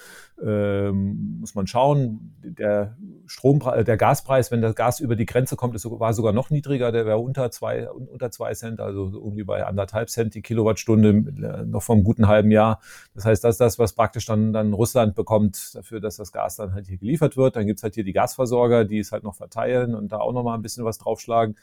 ähm, 0.44 1.38
muss 1.40 1.56
man 1.56 1.68
schauen, 1.68 2.34
der 2.44 2.98
Strompreis, 3.26 3.86
der 3.86 3.98
Gaspreis, 3.98 4.52
wenn 4.52 4.62
das 4.62 4.76
Gas 4.76 5.00
über 5.00 5.16
die 5.16 5.26
Grenze 5.26 5.56
kommt, 5.56 5.76
ist, 5.76 5.86
war 5.86 6.14
sogar 6.14 6.34
noch 6.34 6.50
niedriger, 6.50 6.92
der 6.92 7.06
wäre 7.06 7.20
unter 7.20 7.52
zwei, 7.52 7.90
unter 7.90 8.32
zwei 8.32 8.54
Cent, 8.54 8.80
also 8.80 9.12
irgendwie 9.14 9.44
bei 9.44 9.66
anderthalb 9.66 10.10
Cent 10.10 10.34
die 10.36 10.42
Kilowattstunde 10.42 11.10
äh, 11.10 11.66
noch 11.66 11.88
einem 11.90 12.04
guten 12.04 12.28
halben 12.28 12.52
Jahr. 12.52 12.80
Das 13.14 13.26
heißt, 13.26 13.44
das 13.44 13.56
ist 13.56 13.62
das, 13.62 13.80
was 13.80 13.94
praktisch 13.94 14.26
dann, 14.26 14.54
dann 14.54 14.74
Russland 14.74 15.16
bekommt 15.16 15.76
dafür, 15.76 16.00
dass 16.00 16.18
das 16.18 16.32
Gas 16.32 16.56
dann 16.56 16.74
halt 16.74 16.88
hier 16.88 16.98
geliefert 16.98 17.38
wird. 17.38 17.56
Dann 17.56 17.68
gibt's 17.68 17.84
halt 17.84 17.96
hier 17.96 18.04
die 18.04 18.14
Gasversorger, 18.14 18.86
die 18.86 19.00
es 19.00 19.12
halt 19.12 19.24
noch 19.24 19.36
verteilen 19.36 19.96
und 19.96 20.12
da 20.12 20.18
auch 20.18 20.34
nochmal 20.34 20.58
ein 20.58 20.62
bisschen 20.62 20.86
was 20.86 20.98
draufschlagen. 20.98 21.56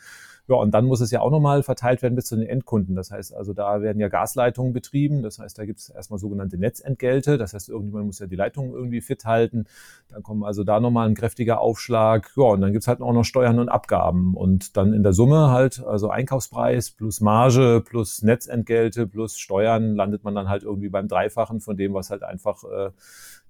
Ja, 0.49 0.57
und 0.57 0.73
dann 0.73 0.85
muss 0.85 1.00
es 1.00 1.11
ja 1.11 1.21
auch 1.21 1.31
nochmal 1.31 1.65
verteilt 1.65 2.03
werden 2.03 2.15
bis 2.15 2.26
zu 2.26 2.37
den 2.37 2.47
Endkunden. 2.47 2.95
Das 2.95 3.11
heißt 3.11 3.35
also, 3.35 3.53
da 3.53 3.83
werden 3.83 3.99
ja 3.99 4.09
Gasleitungen 4.09 4.73
betrieben. 4.73 5.23
Das 5.23 5.41
heißt, 5.41 5.59
da 5.59 5.65
gibt 5.65 5.81
es 5.81 5.88
erstmal 5.88 6.21
sogenannte 6.21 6.57
Netzentgelte. 6.57 7.37
Das 7.37 7.53
heißt, 7.53 7.69
irgendjemand 7.69 8.07
muss 8.07 8.21
ja 8.21 8.26
die 8.26 8.37
Leitungen 8.37 8.73
irgendwie 8.73 9.00
fit 9.00 9.25
halten. 9.25 9.65
Dann 10.09 10.23
kommen 10.23 10.45
also 10.45 10.62
da 10.62 10.79
nochmal 10.79 11.09
ein 11.09 11.15
kräftiger 11.15 11.61
Aufschlag. 11.61 12.33
Ja, 12.37 12.45
und 12.45 12.61
dann 12.61 12.73
gibt's 12.73 12.87
halt 12.87 13.00
auch 13.00 13.12
noch 13.12 13.25
Steuern 13.25 13.59
und 13.59 13.69
Abgaben. 13.69 14.37
Und 14.37 14.76
dann 14.76 14.93
in 14.93 15.03
der 15.03 15.12
Summe 15.12 15.50
halt, 15.50 15.85
also 15.85 16.11
Einkaufspreis 16.11 16.93
plus 16.93 17.21
Marge 17.21 17.83
plus 17.85 18.23
Netzentgelte 18.23 19.09
plus 19.09 19.38
Steuern, 19.38 19.97
landet 19.97 20.23
man 20.23 20.37
dann 20.37 20.49
halt 20.49 20.62
irgendwie 20.62 20.88
beim 20.88 21.09
Dreifachen 21.09 21.61
von 21.61 21.76
dem, 21.76 21.93
was 21.93 22.11
halt 22.11 22.23
einfach 22.23 22.62
äh, 22.62 22.91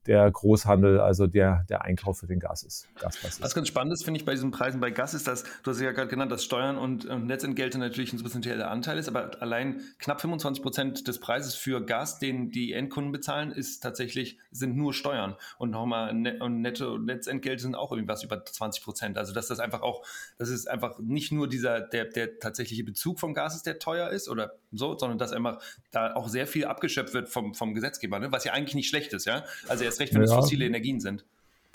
der 0.06 0.30
Großhandel, 0.30 1.00
also 1.00 1.26
der, 1.26 1.64
der 1.68 1.82
Einkauf 1.82 2.18
für 2.18 2.26
den 2.26 2.40
Gas 2.40 2.62
ist. 2.62 2.88
Gaspreis 3.00 3.40
Was 3.40 3.54
ganz 3.54 3.68
spannend 3.68 3.92
ist, 3.92 4.04
finde 4.04 4.20
ich, 4.20 4.26
bei 4.26 4.32
diesen 4.32 4.50
Preisen 4.50 4.80
bei 4.80 4.90
Gas 4.90 5.14
ist, 5.14 5.26
dass, 5.26 5.44
du 5.62 5.70
hast 5.70 5.80
ja 5.80 5.92
gerade 5.92 6.08
genannt, 6.08 6.32
dass 6.32 6.44
Steuern 6.44 6.78
und, 6.78 7.06
und 7.06 7.26
Netzentgelte 7.26 7.78
natürlich 7.78 8.12
ein 8.12 8.18
substanzieller 8.18 8.70
Anteil 8.70 8.98
ist, 8.98 9.08
aber 9.08 9.42
allein 9.42 9.80
knapp 9.98 10.20
25 10.20 10.62
Prozent 10.62 11.08
des 11.08 11.20
Preises 11.20 11.54
für 11.54 11.84
Gas, 11.84 12.18
den 12.18 12.50
die 12.50 12.72
Endkunden 12.72 13.12
bezahlen, 13.12 13.50
ist 13.50 13.80
tatsächlich, 13.80 14.38
sind 14.50 14.76
nur 14.76 14.94
Steuern. 14.94 15.36
Und 15.58 15.70
nochmal 15.70 16.14
Net 16.14 16.40
und 16.40 16.60
Netto 16.60 16.98
Netzentgelte 16.98 17.62
sind 17.62 17.74
auch 17.74 17.92
irgendwas 17.92 18.22
über 18.22 18.44
20 18.44 18.82
Prozent. 18.82 19.18
Also 19.18 19.32
dass 19.32 19.48
das 19.48 19.60
einfach 19.60 19.82
auch, 19.82 20.04
das 20.38 20.48
ist 20.48 20.68
einfach 20.68 20.98
nicht 20.98 21.32
nur 21.32 21.48
dieser, 21.48 21.80
der, 21.80 22.04
der 22.04 22.38
tatsächliche 22.38 22.84
Bezug 22.84 23.20
vom 23.20 23.34
Gas 23.34 23.56
ist, 23.56 23.66
der 23.66 23.78
teuer 23.78 24.10
ist 24.10 24.28
oder 24.28 24.54
so, 24.72 24.96
sondern 24.98 25.18
dass 25.18 25.32
einfach 25.32 25.60
da 25.90 26.14
auch 26.14 26.28
sehr 26.28 26.46
viel 26.46 26.66
abgeschöpft 26.66 27.14
wird 27.14 27.28
vom, 27.28 27.54
vom 27.54 27.74
Gesetzgeber, 27.74 28.18
ne? 28.18 28.32
was 28.32 28.44
ja 28.44 28.52
eigentlich 28.52 28.74
nicht 28.74 28.88
schlecht 28.88 29.12
ist, 29.12 29.26
ja. 29.26 29.44
Also 29.68 29.84
er 29.84 29.90
erst 29.96 30.00
recht, 30.00 30.14
wenn 30.14 30.22
ja. 30.22 30.26
es 30.26 30.34
fossile 30.34 30.66
Energien 30.66 31.00
sind. 31.00 31.24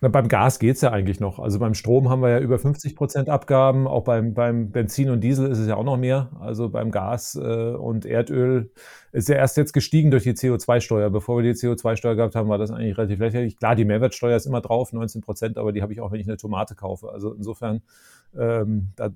Na, 0.04 0.08
beim 0.08 0.28
Gas 0.28 0.58
geht 0.58 0.78
es 0.78 0.82
ja 0.82 0.92
eigentlich 0.92 1.20
noch. 1.20 1.38
Also 1.38 1.60
beim 1.60 1.75
Strom 1.75 2.10
haben 2.10 2.24
wir 2.24 2.30
ja 2.30 2.40
über 2.40 2.58
50 2.58 2.96
Prozent 2.96 3.30
Abgaben. 3.30 3.88
Auch 3.88 4.04
beim, 4.04 4.34
beim 4.34 4.72
Benzin 4.72 5.12
und 5.12 5.22
Diesel 5.22 5.48
ist 5.51 5.60
es 5.60 5.68
ja 5.68 5.75
auch 5.75 5.84
noch 5.84 5.98
mehr. 5.98 6.32
Also 6.40 6.70
beim 6.70 6.90
Gas 6.90 7.36
äh, 7.36 7.40
und 7.40 8.08
Erdöl 8.08 8.72
ist 9.12 9.30
ja 9.30 9.36
erst 9.36 9.58
jetzt 9.58 9.74
gestiegen 9.74 10.10
durch 10.10 10.24
die 10.24 10.34
CO2-Steuer. 10.34 11.12
Bevor 11.12 11.38
wir 11.38 11.44
die 11.44 11.58
CO2-Steuer 11.58 12.16
gehabt 12.16 12.34
haben, 12.34 12.50
war 12.50 12.58
das 12.58 12.72
eigentlich 12.72 12.98
relativ 12.98 13.20
lächerlich. 13.20 13.58
Klar, 13.58 13.75
die 13.75 13.86
Mehrwertsteuer 13.86 14.36
ist 14.36 14.48
immer 14.48 14.62
drauf, 14.62 14.92
19 14.92 15.22
Prozent, 15.22 15.60
aber 15.60 15.72
die 15.72 15.84
habe 15.84 15.94
ich 15.94 16.01
auch, 16.01 16.12
wenn 16.12 16.20
ich 16.20 16.28
eine 16.28 16.38
Tomate 16.38 16.74
kaufe. 16.74 17.12
Also 17.12 17.34
insofern 17.34 17.84
ähm, 18.38 18.91
da 18.95 19.09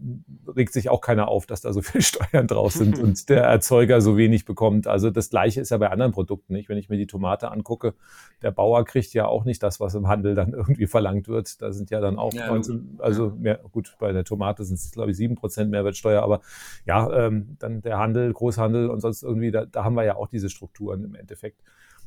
regt 0.55 0.73
sich 0.73 0.89
auch 0.89 0.99
keiner 0.99 1.29
auf, 1.29 1.45
dass 1.45 1.61
da 1.61 1.71
so 1.71 1.81
viel 1.81 2.01
Steuern 2.03 2.47
drauf 2.47 2.73
sind 2.73 2.99
und 3.03 3.29
der 3.29 3.43
Erzeuger 3.43 4.01
so 4.01 4.17
wenig 4.17 4.45
bekommt. 4.45 4.87
Also 4.87 5.09
das 5.09 5.29
Gleiche 5.29 5.61
ist 5.61 5.69
ja 5.69 5.77
bei 5.77 5.89
anderen 5.89 6.11
Produkten 6.11 6.53
nicht. 6.53 6.67
Wenn 6.69 6.77
ich 6.77 6.89
mir 6.89 6.97
die 6.97 7.07
Tomate 7.07 7.51
angucke, 7.51 7.93
der 8.41 8.51
Bauer 8.51 8.83
kriegt 8.83 9.13
ja 9.13 9.27
auch 9.27 9.45
nicht 9.45 9.63
das, 9.63 9.79
was 9.79 9.95
im 9.95 10.07
Handel 10.07 10.35
dann 10.35 10.53
irgendwie 10.53 10.87
verlangt 10.87 11.27
wird. 11.27 11.61
Da 11.61 11.71
sind 11.71 11.89
ja 11.89 12.01
dann 12.01 12.17
auch, 12.17 12.33
ja, 12.33 12.47
19, 12.47 12.99
also 12.99 13.31
mehr, 13.37 13.59
gut, 13.71 13.95
bei 13.99 14.11
der 14.11 14.23
Tomate 14.23 14.65
sind 14.65 14.75
es, 14.75 14.91
glaube 14.91 15.11
ich, 15.11 15.17
sieben 15.17 15.35
Prozent 15.35 15.71
Mehrwertsteuer, 15.71 16.21
aber 16.21 16.41
ja, 16.85 17.27
ähm, 17.27 17.55
dann 17.59 17.81
der 17.81 17.97
Handel, 17.97 18.33
Großhandel 18.33 18.89
und 18.89 18.99
sonst 18.99 19.23
irgendwie, 19.23 19.51
da, 19.51 19.65
da 19.65 19.83
haben 19.83 19.95
wir 19.95 20.03
ja 20.03 20.15
auch 20.15 20.27
diese 20.27 20.49
Strukturen 20.49 21.03
im 21.03 21.15
Endeffekt. 21.15 21.61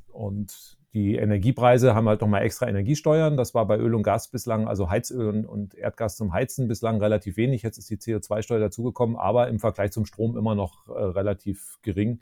Und 0.09 0.78
die 0.99 1.15
Energiepreise 1.15 1.95
haben 1.95 2.09
halt 2.09 2.21
nochmal 2.21 2.43
extra 2.43 2.69
Energiesteuern. 2.69 3.37
Das 3.37 3.55
war 3.55 3.67
bei 3.67 3.79
Öl 3.79 3.95
und 3.95 4.03
Gas 4.03 4.29
bislang, 4.29 4.67
also 4.67 4.91
Heizöl 4.91 5.45
und 5.47 5.75
Erdgas 5.75 6.17
zum 6.17 6.33
Heizen 6.33 6.67
bislang 6.67 7.01
relativ 7.01 7.37
wenig. 7.37 7.63
Jetzt 7.63 7.79
ist 7.79 7.89
die 7.89 7.99
CO2-Steuer 7.99 8.59
dazugekommen, 8.59 9.17
aber 9.17 9.47
im 9.47 9.61
Vergleich 9.61 9.93
zum 9.93 10.07
Strom 10.07 10.37
immer 10.37 10.57
noch 10.57 10.89
äh, 10.89 10.93
relativ 10.93 11.79
gering. 11.83 12.21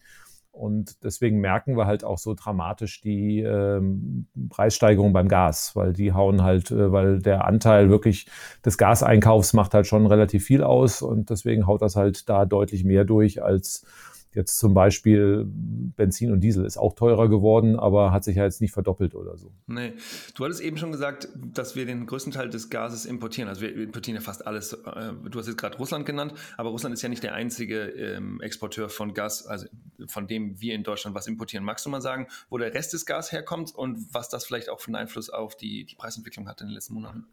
Und 0.53 1.05
deswegen 1.05 1.41
merken 1.41 1.77
wir 1.77 1.87
halt 1.87 2.05
auch 2.05 2.19
so 2.19 2.35
dramatisch 2.35 3.01
die 3.01 3.41
ähm, 3.41 4.27
Preissteigerung 4.51 5.15
beim 5.15 5.29
Gas, 5.29 5.75
weil 5.75 5.95
die 5.95 6.13
hauen 6.13 6.43
halt, 6.43 6.71
äh, 6.71 6.93
weil 6.93 7.21
der 7.21 7.47
Anteil 7.47 7.89
wirklich 7.89 8.27
des 8.65 8.77
Gaseinkaufs 8.77 9.55
macht 9.55 9.73
halt 9.73 9.87
schon 9.87 10.07
relativ 10.07 10.45
viel 10.45 10.63
aus 10.63 11.01
und 11.01 11.31
deswegen 11.31 11.67
haut 11.67 11.81
das 11.81 11.97
halt 11.97 12.29
da 12.29 12.45
deutlich 12.45 12.85
mehr 12.85 13.05
durch 13.05 13.43
als 13.43 13.87
Jetzt 14.37 14.59
zum 14.59 14.75
Beispiel 14.75 15.47
Benzin 15.49 16.31
und 16.31 16.41
Diesel 16.41 16.67
ist 16.67 16.77
auch 16.77 16.95
teurer 16.95 17.31
geworden, 17.31 17.79
aber 17.79 18.13
hat 18.13 18.23
sich 18.23 18.37
ja 18.37 18.45
jetzt 18.45 18.61
nicht 18.61 18.71
verdoppelt 18.71 19.15
oder 19.15 19.39
so. 19.39 19.51
Nee, 19.67 19.95
du 20.35 20.45
hattest 20.45 20.61
eben 20.61 20.77
schon 20.77 20.93
gesagt, 20.93 21.31
dass 21.35 21.75
wir 21.75 21.87
den 21.87 22.05
größten 22.05 22.35
Teil 22.35 22.51
des 22.51 22.69
Gases 22.69 23.07
importieren. 23.07 23.49
Also 23.49 23.63
wir 23.63 23.75
importieren 23.75 24.17
ja 24.17 24.21
fast 24.21 24.47
alles. 24.47 24.75
Äh, 24.75 25.15
du 25.31 25.39
hast 25.39 25.47
jetzt 25.47 25.57
gerade 25.57 25.79
Russland 25.79 26.05
genannt, 26.05 26.35
aber 26.59 26.69
Russland 26.69 26.93
ist 26.93 27.01
ja 27.01 27.09
nicht 27.09 27.23
der 27.23 27.33
einzige 27.33 27.85
ähm, 27.85 28.43
Exporteur 28.43 28.91
von 28.91 29.15
Gas, 29.15 29.47
also 29.47 29.69
von 30.07 30.27
dem 30.27 30.61
wir 30.61 30.75
in 30.75 30.83
Deutschland 30.83 31.17
was 31.17 31.27
importieren. 31.27 31.65
Magst 31.65 31.87
du 31.87 31.89
mal 31.89 32.03
sagen, 32.03 32.27
wo 32.51 32.59
der 32.59 32.75
Rest 32.75 32.93
des 32.93 33.07
Gas 33.07 33.33
herkommt 33.33 33.75
und 33.75 34.13
was 34.13 34.29
das 34.29 34.45
vielleicht 34.45 34.69
auch 34.69 34.81
für 34.81 34.89
einen 34.89 34.97
Einfluss 34.97 35.31
auf 35.31 35.57
die, 35.57 35.87
die 35.87 35.95
Preisentwicklung 35.95 36.47
hat 36.47 36.61
in 36.61 36.67
den 36.67 36.75
letzten 36.75 36.93
Monaten? 36.93 37.25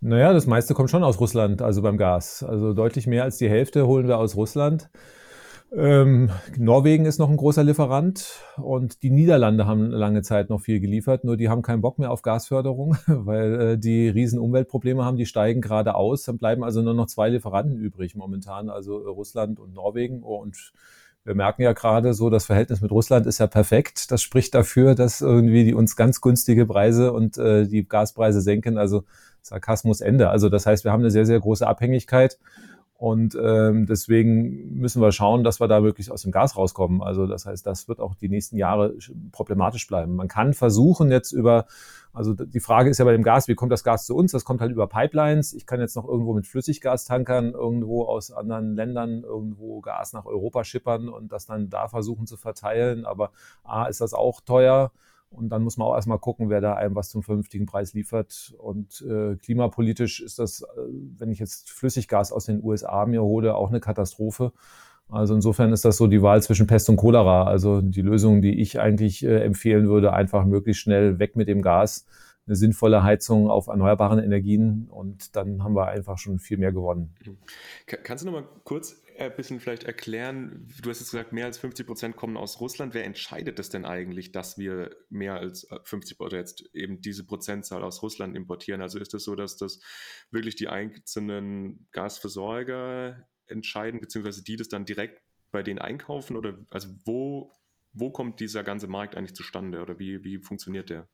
Naja, 0.00 0.32
das 0.32 0.46
meiste 0.46 0.72
kommt 0.72 0.88
schon 0.88 1.04
aus 1.04 1.20
Russland, 1.20 1.60
also 1.60 1.82
beim 1.82 1.98
Gas. 1.98 2.42
Also 2.42 2.72
deutlich 2.72 3.06
mehr 3.06 3.22
als 3.22 3.36
die 3.36 3.50
Hälfte 3.50 3.86
holen 3.86 4.08
wir 4.08 4.16
aus 4.16 4.34
Russland. 4.34 4.88
Ähm, 5.74 6.28
Norwegen 6.58 7.06
ist 7.06 7.18
noch 7.18 7.30
ein 7.30 7.38
großer 7.38 7.64
Lieferant 7.64 8.42
und 8.56 9.02
die 9.02 9.10
Niederlande 9.10 9.66
haben 9.66 9.90
lange 9.90 10.20
Zeit 10.20 10.50
noch 10.50 10.60
viel 10.60 10.80
geliefert, 10.80 11.24
nur 11.24 11.38
die 11.38 11.48
haben 11.48 11.62
keinen 11.62 11.80
Bock 11.80 11.98
mehr 11.98 12.10
auf 12.10 12.20
Gasförderung, 12.20 12.98
weil 13.06 13.60
äh, 13.60 13.78
die 13.78 14.10
riesen 14.10 14.38
Umweltprobleme 14.38 15.02
haben, 15.02 15.16
die 15.16 15.24
steigen 15.24 15.62
gerade 15.62 15.94
aus. 15.94 16.24
Dann 16.24 16.36
bleiben 16.36 16.62
also 16.62 16.82
nur 16.82 16.92
noch 16.92 17.06
zwei 17.06 17.30
Lieferanten 17.30 17.78
übrig 17.78 18.14
momentan, 18.14 18.68
also 18.68 18.98
Russland 18.98 19.58
und 19.58 19.72
Norwegen. 19.72 20.22
Und 20.22 20.74
wir 21.24 21.34
merken 21.34 21.62
ja 21.62 21.72
gerade 21.72 22.12
so, 22.12 22.28
das 22.28 22.44
Verhältnis 22.44 22.82
mit 22.82 22.90
Russland 22.90 23.26
ist 23.26 23.38
ja 23.38 23.46
perfekt. 23.46 24.10
Das 24.10 24.20
spricht 24.20 24.54
dafür, 24.54 24.94
dass 24.94 25.22
irgendwie 25.22 25.64
die 25.64 25.74
uns 25.74 25.96
ganz 25.96 26.20
günstige 26.20 26.66
Preise 26.66 27.14
und 27.14 27.38
äh, 27.38 27.66
die 27.66 27.88
Gaspreise 27.88 28.42
senken. 28.42 28.76
Also 28.76 29.04
Sarkasmus 29.40 30.02
Ende. 30.02 30.28
Also 30.28 30.50
das 30.50 30.66
heißt, 30.66 30.84
wir 30.84 30.92
haben 30.92 31.00
eine 31.00 31.10
sehr, 31.10 31.24
sehr 31.24 31.40
große 31.40 31.66
Abhängigkeit. 31.66 32.38
Und 33.02 33.34
ähm, 33.34 33.86
deswegen 33.86 34.78
müssen 34.78 35.02
wir 35.02 35.10
schauen, 35.10 35.42
dass 35.42 35.58
wir 35.58 35.66
da 35.66 35.82
wirklich 35.82 36.12
aus 36.12 36.22
dem 36.22 36.30
Gas 36.30 36.56
rauskommen. 36.56 37.02
Also 37.02 37.26
das 37.26 37.46
heißt, 37.46 37.66
das 37.66 37.88
wird 37.88 37.98
auch 37.98 38.14
die 38.14 38.28
nächsten 38.28 38.56
Jahre 38.56 38.94
problematisch 39.32 39.88
bleiben. 39.88 40.14
Man 40.14 40.28
kann 40.28 40.54
versuchen 40.54 41.10
jetzt 41.10 41.32
über, 41.32 41.66
also 42.12 42.32
die 42.32 42.60
Frage 42.60 42.90
ist 42.90 42.98
ja 42.98 43.04
bei 43.04 43.10
dem 43.10 43.24
Gas, 43.24 43.48
wie 43.48 43.56
kommt 43.56 43.72
das 43.72 43.82
Gas 43.82 44.06
zu 44.06 44.14
uns? 44.14 44.30
Das 44.30 44.44
kommt 44.44 44.60
halt 44.60 44.70
über 44.70 44.86
Pipelines. 44.86 45.52
Ich 45.52 45.66
kann 45.66 45.80
jetzt 45.80 45.96
noch 45.96 46.06
irgendwo 46.06 46.32
mit 46.32 46.46
Flüssiggastankern 46.46 47.54
irgendwo 47.54 48.04
aus 48.04 48.30
anderen 48.30 48.76
Ländern 48.76 49.24
irgendwo 49.24 49.80
Gas 49.80 50.12
nach 50.12 50.24
Europa 50.24 50.62
schippern 50.62 51.08
und 51.08 51.32
das 51.32 51.46
dann 51.46 51.70
da 51.70 51.88
versuchen 51.88 52.28
zu 52.28 52.36
verteilen. 52.36 53.04
Aber 53.04 53.32
A, 53.64 53.86
ist 53.86 54.00
das 54.00 54.14
auch 54.14 54.40
teuer. 54.40 54.92
Und 55.32 55.48
dann 55.48 55.62
muss 55.62 55.76
man 55.76 55.88
auch 55.88 55.94
erstmal 55.94 56.18
gucken, 56.18 56.50
wer 56.50 56.60
da 56.60 56.74
einem 56.74 56.94
was 56.94 57.08
zum 57.08 57.22
vernünftigen 57.22 57.66
Preis 57.66 57.94
liefert. 57.94 58.54
Und 58.58 59.02
äh, 59.08 59.36
klimapolitisch 59.36 60.20
ist 60.20 60.38
das, 60.38 60.62
äh, 60.62 60.66
wenn 61.18 61.30
ich 61.30 61.38
jetzt 61.38 61.70
Flüssiggas 61.70 62.32
aus 62.32 62.44
den 62.44 62.62
USA 62.62 63.06
mir 63.06 63.22
hole, 63.22 63.54
auch 63.54 63.70
eine 63.70 63.80
Katastrophe. 63.80 64.52
Also 65.08 65.34
insofern 65.34 65.72
ist 65.72 65.84
das 65.84 65.96
so 65.98 66.06
die 66.06 66.22
Wahl 66.22 66.42
zwischen 66.42 66.66
Pest 66.66 66.88
und 66.88 66.96
Cholera. 66.96 67.44
Also 67.44 67.80
die 67.82 68.02
Lösung, 68.02 68.40
die 68.40 68.60
ich 68.60 68.80
eigentlich 68.80 69.24
äh, 69.24 69.42
empfehlen 69.42 69.88
würde, 69.88 70.12
einfach 70.12 70.44
möglichst 70.44 70.82
schnell 70.82 71.18
weg 71.18 71.36
mit 71.36 71.48
dem 71.48 71.60
Gas, 71.60 72.06
eine 72.46 72.56
sinnvolle 72.56 73.02
Heizung 73.02 73.50
auf 73.50 73.66
erneuerbaren 73.66 74.18
Energien 74.18 74.88
und 74.90 75.36
dann 75.36 75.62
haben 75.62 75.74
wir 75.74 75.86
einfach 75.88 76.18
schon 76.18 76.38
viel 76.38 76.58
mehr 76.58 76.72
gewonnen. 76.72 77.14
Kannst 77.86 78.24
du 78.24 78.30
noch 78.30 78.40
mal 78.40 78.48
kurz 78.64 79.01
ein 79.18 79.36
bisschen 79.36 79.60
vielleicht 79.60 79.84
erklären, 79.84 80.68
du 80.82 80.90
hast 80.90 81.00
jetzt 81.00 81.10
gesagt, 81.10 81.32
mehr 81.32 81.46
als 81.46 81.58
50 81.58 81.86
Prozent 81.86 82.16
kommen 82.16 82.36
aus 82.36 82.60
Russland. 82.60 82.94
Wer 82.94 83.04
entscheidet 83.04 83.58
es 83.58 83.68
denn 83.68 83.84
eigentlich, 83.84 84.32
dass 84.32 84.58
wir 84.58 84.94
mehr 85.08 85.34
als 85.34 85.66
50 85.84 86.20
oder 86.20 86.38
jetzt 86.38 86.68
eben 86.74 87.00
diese 87.00 87.24
Prozentzahl 87.26 87.82
aus 87.82 88.02
Russland 88.02 88.36
importieren? 88.36 88.82
Also 88.82 88.98
ist 88.98 89.08
es 89.08 89.12
das 89.12 89.24
so, 89.24 89.34
dass 89.34 89.56
das 89.56 89.80
wirklich 90.30 90.56
die 90.56 90.68
einzelnen 90.68 91.88
Gasversorger 91.92 93.28
entscheiden, 93.46 94.00
beziehungsweise 94.00 94.44
die 94.44 94.56
das 94.56 94.68
dann 94.68 94.84
direkt 94.84 95.22
bei 95.50 95.62
denen 95.62 95.78
einkaufen? 95.78 96.36
Oder 96.36 96.58
also 96.70 96.88
wo, 97.04 97.52
wo 97.92 98.10
kommt 98.10 98.40
dieser 98.40 98.64
ganze 98.64 98.88
Markt 98.88 99.16
eigentlich 99.16 99.34
zustande 99.34 99.80
oder 99.80 99.98
wie, 99.98 100.24
wie 100.24 100.38
funktioniert 100.38 100.90
der? 100.90 101.08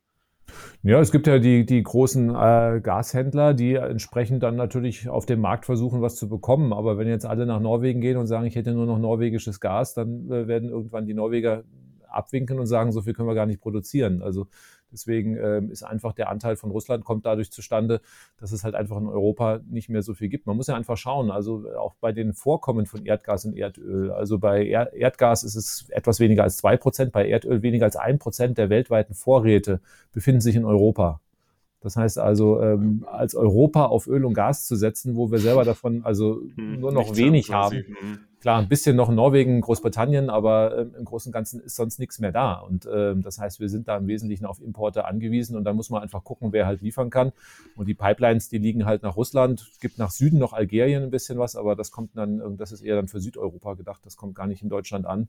Ja, 0.83 1.00
es 1.00 1.12
gibt 1.12 1.26
ja 1.26 1.38
die, 1.38 1.67
die 1.67 1.83
großen 1.83 2.31
äh, 2.31 2.81
Gashändler, 2.83 3.55
die 3.55 3.75
entsprechend 3.75 4.43
dann 4.43 4.57
natürlich 4.57 5.09
auf 5.09 5.26
dem 5.26 5.40
Markt 5.40 5.67
versuchen, 5.67 6.00
was 6.00 6.17
zu 6.17 6.28
bekommen. 6.28 6.73
Aber 6.73 6.99
wenn 6.99 7.09
jetzt 7.09 7.26
alle 7.26 7.47
nach 7.47 7.61
Norwegen 7.61 8.00
gehen 8.00 8.17
und 8.17 8.26
sagen, 8.26 8.47
ich 8.47 8.57
hätte 8.57 8.73
nur 8.73 8.87
noch 8.87 8.99
norwegisches 8.99 9.61
Gas, 9.61 9.95
dann 9.95 10.31
äh, 10.31 10.47
werden 10.47 10.69
irgendwann 10.71 11.07
die 11.07 11.14
Norweger 11.14 11.64
abwinken 12.09 12.59
und 12.59 12.67
sagen, 12.67 12.93
so 12.93 13.02
viel 13.02 13.12
können 13.12 13.28
wir 13.28 13.35
gar 13.35 13.47
nicht 13.47 13.61
produzieren. 13.61 14.23
Also 14.23 14.47
Deswegen 14.92 15.37
ähm, 15.37 15.71
ist 15.71 15.83
einfach 15.83 16.12
der 16.12 16.30
Anteil 16.30 16.57
von 16.57 16.71
Russland 16.71 17.04
kommt 17.04 17.26
dadurch 17.26 17.50
zustande, 17.50 18.00
dass 18.38 18.52
es 18.52 18.64
halt 18.64 18.75
einfach 18.75 18.97
in 18.97 19.07
Europa 19.07 19.61
nicht 19.68 19.88
mehr 19.88 20.02
so 20.02 20.14
viel 20.14 20.28
gibt. 20.28 20.47
Man 20.47 20.57
muss 20.57 20.66
ja 20.66 20.75
einfach 20.75 20.97
schauen, 20.97 21.30
also 21.30 21.64
auch 21.78 21.95
bei 22.00 22.12
den 22.12 22.33
Vorkommen 22.33 22.87
von 22.87 23.04
Erdgas 23.04 23.45
und 23.45 23.57
Erdöl. 23.57 24.11
Also 24.11 24.38
bei 24.38 24.66
Erdgas 24.66 25.45
ist 25.45 25.57
es 25.57 25.88
etwas 25.90 26.21
weniger 26.21 26.42
als 26.42 26.57
zwei 26.59 26.76
Prozent, 26.76 27.12
bei 27.12 27.28
Erdöl 27.28 27.62
weniger 27.62 27.87
als 27.87 27.97
ein 27.97 28.18
Prozent 28.18 28.59
der 28.59 28.71
weltweiten 28.71 29.14
Vorräte 29.14 29.80
befinden 30.12 30.40
sich 30.40 30.57
in 30.57 30.64
Europa. 30.64 31.21
Das 31.80 31.97
heißt 31.97 32.18
also, 32.18 32.61
ähm, 32.61 33.07
als 33.09 33.35
Europa 33.35 33.87
auf 33.87 34.09
Öl 34.09 34.25
und 34.25 34.35
Gas 34.35 34.66
zu 34.66 34.75
setzen, 34.75 35.14
wo 35.14 35.30
wir 35.30 35.38
selber 35.38 35.64
davon 35.64 36.04
also 36.04 36.42
hm, 36.57 36.80
nur 36.80 36.92
noch 36.92 37.16
wenig 37.16 37.52
haben. 37.52 37.85
Klar, 38.40 38.61
ein 38.61 38.68
bisschen 38.68 38.95
noch 38.95 39.11
Norwegen, 39.11 39.61
Großbritannien, 39.61 40.30
aber 40.30 40.78
ähm, 40.78 40.95
im 40.97 41.04
Großen 41.04 41.30
und 41.30 41.33
Ganzen 41.33 41.61
ist 41.61 41.75
sonst 41.75 41.99
nichts 41.99 42.21
mehr 42.21 42.30
da. 42.30 42.54
Und 42.54 42.88
ähm, 42.92 43.23
das 43.23 43.40
heißt, 43.40 43.59
wir 43.59 43.68
sind 43.68 43.88
da 43.88 43.97
im 43.97 44.07
Wesentlichen 44.07 44.47
auf 44.47 44.61
Importe 44.62 45.07
angewiesen 45.07 45.57
und 45.57 45.64
da 45.64 45.73
muss 45.73 45.90
man 45.90 46.02
einfach 46.02 46.23
gucken, 46.23 46.52
wer 46.52 46.66
halt 46.66 46.80
liefern 46.80 47.11
kann. 47.11 47.33
Und 47.75 47.88
die 47.88 47.95
Pipelines, 47.95 48.49
die 48.49 48.59
liegen 48.59 48.87
halt 48.87 49.02
nach 49.02 49.16
Russland. 49.16 49.68
Gibt 49.80 49.99
nach 49.99 50.11
Süden 50.11 50.38
noch 50.38 50.52
Algerien 50.52 51.02
ein 51.02 51.11
bisschen 51.11 51.38
was, 51.38 51.57
aber 51.57 51.75
das 51.75 51.90
kommt 51.90 52.16
dann, 52.16 52.57
das 52.57 52.71
ist 52.71 52.83
eher 52.83 52.95
dann 52.95 53.09
für 53.09 53.21
Südeuropa 53.21 53.75
gedacht. 53.75 54.02
Das 54.04 54.16
kommt 54.16 54.37
gar 54.37 54.47
nicht 54.47 54.62
in 54.62 54.68
Deutschland 54.68 55.04
an. 55.04 55.28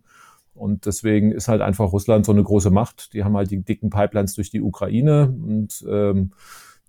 Und 0.54 0.86
deswegen 0.86 1.32
ist 1.32 1.48
halt 1.48 1.62
einfach 1.62 1.92
Russland 1.92 2.26
so 2.26 2.32
eine 2.32 2.44
große 2.44 2.70
Macht. 2.70 3.14
Die 3.14 3.24
haben 3.24 3.36
halt 3.36 3.50
die 3.50 3.64
dicken 3.64 3.90
Pipelines 3.90 4.36
durch 4.36 4.52
die 4.52 4.62
Ukraine 4.62 5.34
und 5.48 5.84
ähm, 5.90 6.32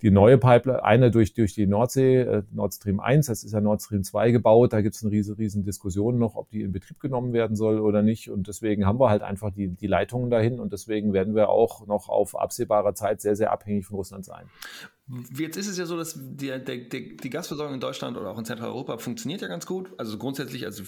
die 0.02 0.10
neue 0.10 0.38
Pipeline, 0.38 0.82
eine 0.82 1.10
durch, 1.10 1.34
durch 1.34 1.54
die 1.54 1.66
Nordsee, 1.66 2.20
äh, 2.20 2.42
Nord 2.52 2.74
Stream 2.74 3.00
1, 3.00 3.26
das 3.26 3.44
ist 3.44 3.52
ja 3.52 3.60
Nord 3.60 3.82
Stream 3.82 4.02
2 4.02 4.30
gebaut, 4.30 4.72
da 4.72 4.80
gibt 4.80 4.94
es 4.94 5.02
eine 5.02 5.12
riesen, 5.12 5.34
riesen 5.34 5.64
Diskussion 5.64 6.18
noch, 6.18 6.36
ob 6.36 6.50
die 6.50 6.62
in 6.62 6.72
Betrieb 6.72 7.00
genommen 7.00 7.32
werden 7.32 7.56
soll 7.56 7.80
oder 7.80 8.02
nicht. 8.02 8.30
Und 8.30 8.48
deswegen 8.48 8.86
haben 8.86 8.98
wir 8.98 9.10
halt 9.10 9.22
einfach 9.22 9.50
die, 9.50 9.68
die 9.68 9.86
Leitungen 9.86 10.30
dahin 10.30 10.58
und 10.60 10.72
deswegen 10.72 11.12
werden 11.12 11.34
wir 11.34 11.50
auch 11.50 11.86
noch 11.86 12.08
auf 12.08 12.38
absehbare 12.38 12.94
Zeit 12.94 13.20
sehr, 13.20 13.36
sehr 13.36 13.52
abhängig 13.52 13.86
von 13.86 13.96
Russland 13.96 14.24
sein. 14.24 14.46
Jetzt 15.36 15.56
ist 15.56 15.66
es 15.66 15.76
ja 15.76 15.86
so, 15.86 15.96
dass 15.96 16.14
die, 16.16 16.46
der, 16.46 16.60
die 16.60 17.30
Gasversorgung 17.30 17.74
in 17.74 17.80
Deutschland 17.80 18.16
oder 18.16 18.30
auch 18.30 18.38
in 18.38 18.44
Zentraleuropa 18.44 18.98
funktioniert 18.98 19.40
ja 19.40 19.48
ganz 19.48 19.66
gut. 19.66 19.90
Also 19.98 20.16
grundsätzlich 20.18 20.66
also 20.66 20.84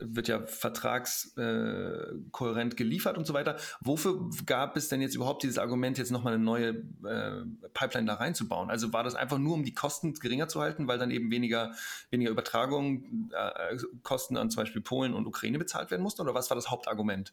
wird 0.00 0.28
ja 0.28 0.46
vertragskohärent 0.46 2.74
äh, 2.74 2.76
geliefert 2.76 3.18
und 3.18 3.26
so 3.26 3.34
weiter. 3.34 3.56
Wofür 3.80 4.30
gab 4.46 4.76
es 4.76 4.88
denn 4.88 5.00
jetzt 5.00 5.16
überhaupt 5.16 5.42
dieses 5.42 5.58
Argument, 5.58 5.98
jetzt 5.98 6.12
nochmal 6.12 6.34
eine 6.34 6.44
neue 6.44 6.84
äh, 7.04 7.42
Pipeline 7.72 8.06
da 8.06 8.14
reinzubauen? 8.14 8.70
Also 8.70 8.92
war 8.92 9.02
das 9.02 9.16
einfach 9.16 9.38
nur, 9.38 9.54
um 9.54 9.64
die 9.64 9.74
Kosten 9.74 10.14
geringer 10.14 10.46
zu 10.46 10.60
halten, 10.60 10.86
weil 10.86 10.98
dann 10.98 11.10
eben 11.10 11.32
weniger, 11.32 11.72
weniger 12.10 12.30
Übertragungen, 12.30 13.32
äh, 13.32 13.76
Kosten 14.04 14.36
an 14.36 14.50
zum 14.50 14.62
Beispiel 14.62 14.82
Polen 14.82 15.14
und 15.14 15.26
Ukraine 15.26 15.58
bezahlt 15.58 15.90
werden 15.90 16.02
mussten? 16.02 16.22
Oder 16.22 16.34
was 16.34 16.48
war 16.48 16.54
das 16.54 16.70
Hauptargument? 16.70 17.32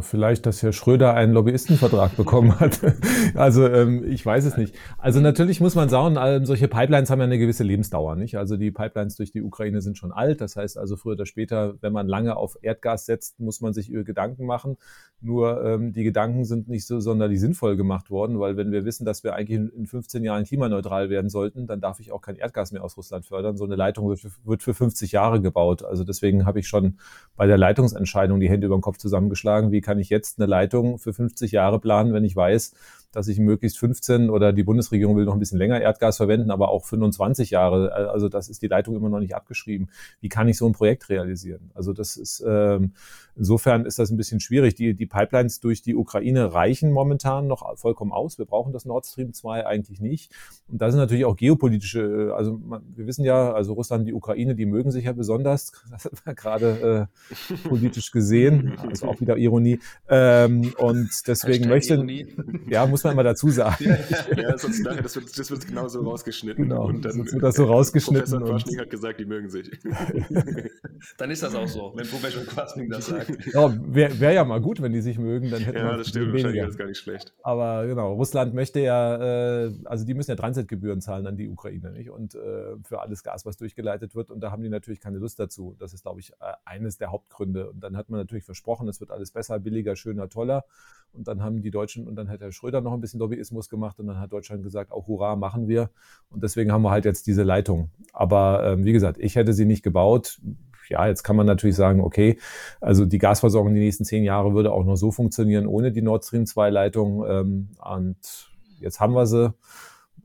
Vielleicht, 0.00 0.46
dass 0.46 0.62
Herr 0.62 0.72
Schröder 0.72 1.14
einen 1.14 1.32
Lobbyistenvertrag 1.32 2.16
bekommen 2.16 2.58
hat. 2.58 2.80
Also 3.34 3.66
ähm, 3.66 4.04
ich 4.04 4.24
weiß 4.24 4.44
es 4.44 4.56
nicht. 4.56 4.74
Also 4.98 5.20
natürlich 5.20 5.60
muss 5.60 5.74
man 5.74 5.88
sagen, 5.88 6.16
ähm, 6.20 6.44
solche 6.44 6.68
Pipelines 6.68 7.10
haben 7.10 7.20
ja 7.20 7.24
eine 7.24 7.38
gewisse 7.38 7.62
Lebensdauer, 7.62 8.16
nicht? 8.16 8.36
Also 8.36 8.56
die 8.56 8.70
Pipelines 8.70 9.16
durch 9.16 9.30
die 9.30 9.42
Ukraine 9.42 9.82
sind 9.82 9.98
schon 9.98 10.12
alt. 10.12 10.40
Das 10.40 10.56
heißt 10.56 10.76
also 10.78 10.96
früher 10.96 11.12
oder 11.12 11.26
später, 11.26 11.74
wenn 11.80 11.92
man 11.92 12.08
lange 12.08 12.36
auf 12.36 12.56
Erdgas 12.60 13.06
setzt, 13.06 13.38
muss 13.40 13.60
man 13.60 13.72
sich 13.72 13.88
über 13.88 14.04
Gedanken 14.04 14.46
machen. 14.46 14.76
Nur 15.20 15.64
ähm, 15.64 15.92
die 15.92 16.02
Gedanken 16.02 16.44
sind 16.44 16.68
nicht 16.68 16.86
so 16.86 17.00
sonderlich 17.00 17.40
sinnvoll 17.40 17.76
gemacht 17.76 18.10
worden, 18.10 18.38
weil 18.40 18.56
wenn 18.56 18.72
wir 18.72 18.84
wissen, 18.84 19.04
dass 19.04 19.22
wir 19.22 19.34
eigentlich 19.34 19.58
in 19.74 19.86
15 19.86 20.24
Jahren 20.24 20.44
klimaneutral 20.44 21.10
werden 21.10 21.28
sollten, 21.28 21.66
dann 21.66 21.80
darf 21.80 22.00
ich 22.00 22.12
auch 22.12 22.20
kein 22.20 22.36
Erdgas 22.36 22.72
mehr 22.72 22.82
aus 22.82 22.96
Russland 22.96 23.26
fördern. 23.26 23.56
So 23.56 23.64
eine 23.64 23.76
Leitung 23.76 24.08
wird 24.08 24.20
für, 24.20 24.30
wird 24.44 24.62
für 24.62 24.74
50 24.74 25.12
Jahre 25.12 25.40
gebaut. 25.40 25.84
Also 25.84 26.04
deswegen 26.04 26.46
habe 26.46 26.60
ich 26.60 26.68
schon 26.68 26.98
bei 27.36 27.46
der 27.46 27.58
Leitungsentscheidung 27.58 28.40
die 28.40 28.48
Hände 28.48 28.66
über 28.66 28.76
den 28.76 28.82
Kopf 28.82 28.98
zusammengeschlagen. 28.98 29.72
Wie 29.72 29.79
kann 29.80 29.98
ich 29.98 30.08
jetzt 30.08 30.38
eine 30.38 30.46
Leitung 30.46 30.98
für 30.98 31.12
50 31.12 31.52
Jahre 31.52 31.80
planen, 31.80 32.12
wenn 32.12 32.24
ich 32.24 32.36
weiß, 32.36 32.74
dass 33.12 33.28
ich 33.28 33.38
möglichst 33.38 33.78
15 33.78 34.30
oder 34.30 34.52
die 34.52 34.62
Bundesregierung 34.62 35.16
will 35.16 35.24
noch 35.24 35.32
ein 35.32 35.40
bisschen 35.40 35.58
länger 35.58 35.80
Erdgas 35.80 36.16
verwenden, 36.16 36.50
aber 36.50 36.68
auch 36.68 36.84
25 36.84 37.50
Jahre. 37.50 37.92
Also 37.92 38.28
das 38.28 38.48
ist 38.48 38.62
die 38.62 38.68
Leitung 38.68 38.94
immer 38.94 39.08
noch 39.08 39.18
nicht 39.18 39.34
abgeschrieben. 39.34 39.90
Wie 40.20 40.28
kann 40.28 40.48
ich 40.48 40.56
so 40.56 40.66
ein 40.66 40.72
Projekt 40.72 41.08
realisieren? 41.08 41.70
Also 41.74 41.92
das 41.92 42.16
ist 42.16 42.44
ähm, 42.46 42.92
insofern 43.34 43.84
ist 43.84 43.98
das 43.98 44.10
ein 44.10 44.16
bisschen 44.16 44.38
schwierig. 44.38 44.74
Die, 44.76 44.94
die 44.94 45.06
Pipelines 45.06 45.60
durch 45.60 45.82
die 45.82 45.96
Ukraine 45.96 46.52
reichen 46.54 46.92
momentan 46.92 47.46
noch 47.48 47.76
vollkommen 47.78 48.12
aus. 48.12 48.38
Wir 48.38 48.44
brauchen 48.44 48.72
das 48.72 48.84
Nord 48.84 49.06
Stream 49.06 49.32
2 49.32 49.66
eigentlich 49.66 50.00
nicht. 50.00 50.32
Und 50.68 50.80
da 50.80 50.90
sind 50.90 51.00
natürlich 51.00 51.24
auch 51.24 51.36
geopolitische, 51.36 52.32
also 52.36 52.58
man, 52.58 52.82
wir 52.94 53.06
wissen 53.06 53.24
ja, 53.24 53.52
also 53.52 53.72
Russland, 53.72 54.06
die 54.06 54.14
Ukraine, 54.14 54.54
die 54.54 54.66
mögen 54.66 54.92
sich 54.92 55.06
ja 55.06 55.12
besonders, 55.12 55.72
gerade 56.36 57.08
äh, 57.10 57.68
politisch 57.68 58.12
gesehen, 58.12 58.78
also 58.88 59.08
auch 59.08 59.20
wieder 59.20 59.36
Ironie. 59.36 59.59
Ähm, 60.08 60.72
und 60.78 61.10
deswegen 61.26 61.68
möchte, 61.68 62.04
ja, 62.68 62.86
muss 62.86 63.04
man 63.04 63.14
immer 63.14 63.22
dazu 63.22 63.50
sagen. 63.50 63.96
ja, 64.36 64.58
sonst 64.58 64.80
nachher, 64.80 65.02
das 65.02 65.16
wird, 65.16 65.38
das 65.38 65.50
wird 65.50 65.66
genauso 65.66 66.02
rausgeschnitten. 66.02 66.68
Genau, 66.68 66.86
und 66.86 67.04
dann 67.04 67.12
sonst 67.12 67.32
wird 67.32 67.42
das 67.42 67.56
so 67.56 67.64
rausgeschnitten. 67.64 68.40
Professor 68.40 68.40
Quaschning 68.40 68.80
hat 68.80 68.90
gesagt, 68.90 69.20
die 69.20 69.24
mögen 69.24 69.50
sich. 69.50 69.70
dann 71.18 71.30
ist 71.30 71.42
das 71.42 71.54
auch 71.54 71.68
so, 71.68 71.92
wenn 71.94 72.06
Professor 72.06 72.42
Quaschning 72.44 72.90
das 72.90 73.06
sagt. 73.06 73.46
Ja, 73.52 73.74
Wäre 73.86 74.20
wär 74.20 74.32
ja 74.32 74.44
mal 74.44 74.60
gut, 74.60 74.80
wenn 74.82 74.92
die 74.92 75.00
sich 75.00 75.18
mögen, 75.18 75.50
dann 75.50 75.62
hätten 75.62 75.78
ja, 75.78 75.90
wir 75.90 75.98
das 75.98 76.08
stimmt, 76.08 76.32
wahrscheinlich 76.32 76.62
ist 76.62 76.78
gar 76.78 76.86
nicht 76.86 76.98
schlecht. 76.98 77.32
Aber 77.42 77.86
genau, 77.86 78.14
Russland 78.14 78.54
möchte 78.54 78.80
ja, 78.80 79.64
äh, 79.64 79.72
also 79.84 80.04
die 80.04 80.14
müssen 80.14 80.30
ja 80.30 80.36
Transitgebühren 80.36 81.00
zahlen 81.00 81.26
an 81.26 81.36
die 81.36 81.48
Ukraine, 81.48 81.92
nicht? 81.92 82.10
Und 82.10 82.34
äh, 82.34 82.76
für 82.82 83.00
alles 83.00 83.22
Gas, 83.22 83.46
was 83.46 83.56
durchgeleitet 83.56 84.14
wird. 84.14 84.30
Und 84.30 84.40
da 84.40 84.50
haben 84.50 84.62
die 84.62 84.68
natürlich 84.68 85.00
keine 85.00 85.18
Lust 85.18 85.38
dazu. 85.38 85.76
Das 85.78 85.92
ist, 85.92 86.02
glaube 86.02 86.20
ich, 86.20 86.32
äh, 86.32 86.52
eines 86.64 86.98
der 86.98 87.10
Hauptgründe. 87.10 87.70
Und 87.70 87.80
dann 87.80 87.96
hat 87.96 88.10
man 88.10 88.20
natürlich 88.20 88.44
versprochen, 88.44 88.88
es 88.88 89.00
wird 89.00 89.10
alles 89.10 89.30
besser, 89.30 89.49
billiger, 89.58 89.96
schöner, 89.96 90.28
toller. 90.28 90.64
Und 91.12 91.26
dann 91.26 91.42
haben 91.42 91.60
die 91.60 91.70
Deutschen 91.70 92.06
und 92.06 92.14
dann 92.14 92.28
hat 92.28 92.40
Herr 92.40 92.52
Schröder 92.52 92.80
noch 92.80 92.92
ein 92.92 93.00
bisschen 93.00 93.18
Lobbyismus 93.18 93.68
gemacht 93.68 93.98
und 93.98 94.06
dann 94.06 94.20
hat 94.20 94.32
Deutschland 94.32 94.62
gesagt, 94.62 94.92
auch 94.92 95.08
hurra, 95.08 95.34
machen 95.34 95.66
wir. 95.66 95.90
Und 96.30 96.42
deswegen 96.42 96.70
haben 96.70 96.82
wir 96.82 96.90
halt 96.90 97.04
jetzt 97.04 97.26
diese 97.26 97.42
Leitung. 97.42 97.90
Aber 98.12 98.64
ähm, 98.64 98.84
wie 98.84 98.92
gesagt, 98.92 99.18
ich 99.18 99.34
hätte 99.34 99.52
sie 99.52 99.64
nicht 99.64 99.82
gebaut. 99.82 100.40
Ja, 100.88 101.06
jetzt 101.06 101.22
kann 101.22 101.36
man 101.36 101.46
natürlich 101.46 101.76
sagen, 101.76 102.00
okay, 102.00 102.38
also 102.80 103.06
die 103.06 103.18
Gasversorgung 103.18 103.74
die 103.74 103.80
nächsten 103.80 104.04
zehn 104.04 104.24
Jahre 104.24 104.54
würde 104.54 104.72
auch 104.72 104.84
nur 104.84 104.96
so 104.96 105.10
funktionieren 105.10 105.66
ohne 105.66 105.92
die 105.92 106.02
Nord 106.02 106.24
Stream 106.24 106.46
2 106.46 106.70
Leitung. 106.70 107.24
Ähm, 107.28 107.68
und 107.84 108.50
jetzt 108.78 109.00
haben 109.00 109.14
wir 109.14 109.26
sie. 109.26 109.52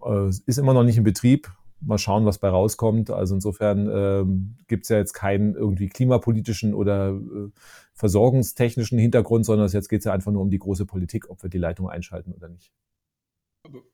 Äh, 0.04 0.30
ist 0.30 0.60
immer 0.60 0.74
noch 0.74 0.84
nicht 0.84 0.98
in 0.98 1.04
Betrieb 1.04 1.50
mal 1.82 1.98
schauen, 1.98 2.26
was 2.26 2.38
bei 2.38 2.50
rauskommt. 2.50 3.12
Also 3.12 3.36
insofern 3.36 3.90
ähm, 3.92 4.56
gibt 4.68 4.84
es 4.84 4.90
ja 4.90 4.98
jetzt 4.98 5.14
keinen 5.14 5.56
irgendwie 5.56 5.88
klimapolitischen 5.88 6.74
oder 6.74 7.10
äh, 7.10 7.50
versorgungstechnischen 7.96 9.00
Hintergrund, 9.00 9.46
sondern 9.46 9.70
jetzt 9.70 9.90
geht 9.90 10.00
es 10.00 10.06
ja 10.06 10.14
einfach 10.14 10.32
nur 10.32 10.42
um 10.42 10.50
die 10.50 10.60
große 10.60 10.86
Politik, 10.86 11.30
ob 11.30 11.42
wir 11.42 11.50
die 11.50 11.58
Leitung 11.58 11.90
einschalten 11.90 12.34
oder 12.34 12.50
nicht. 12.50 12.72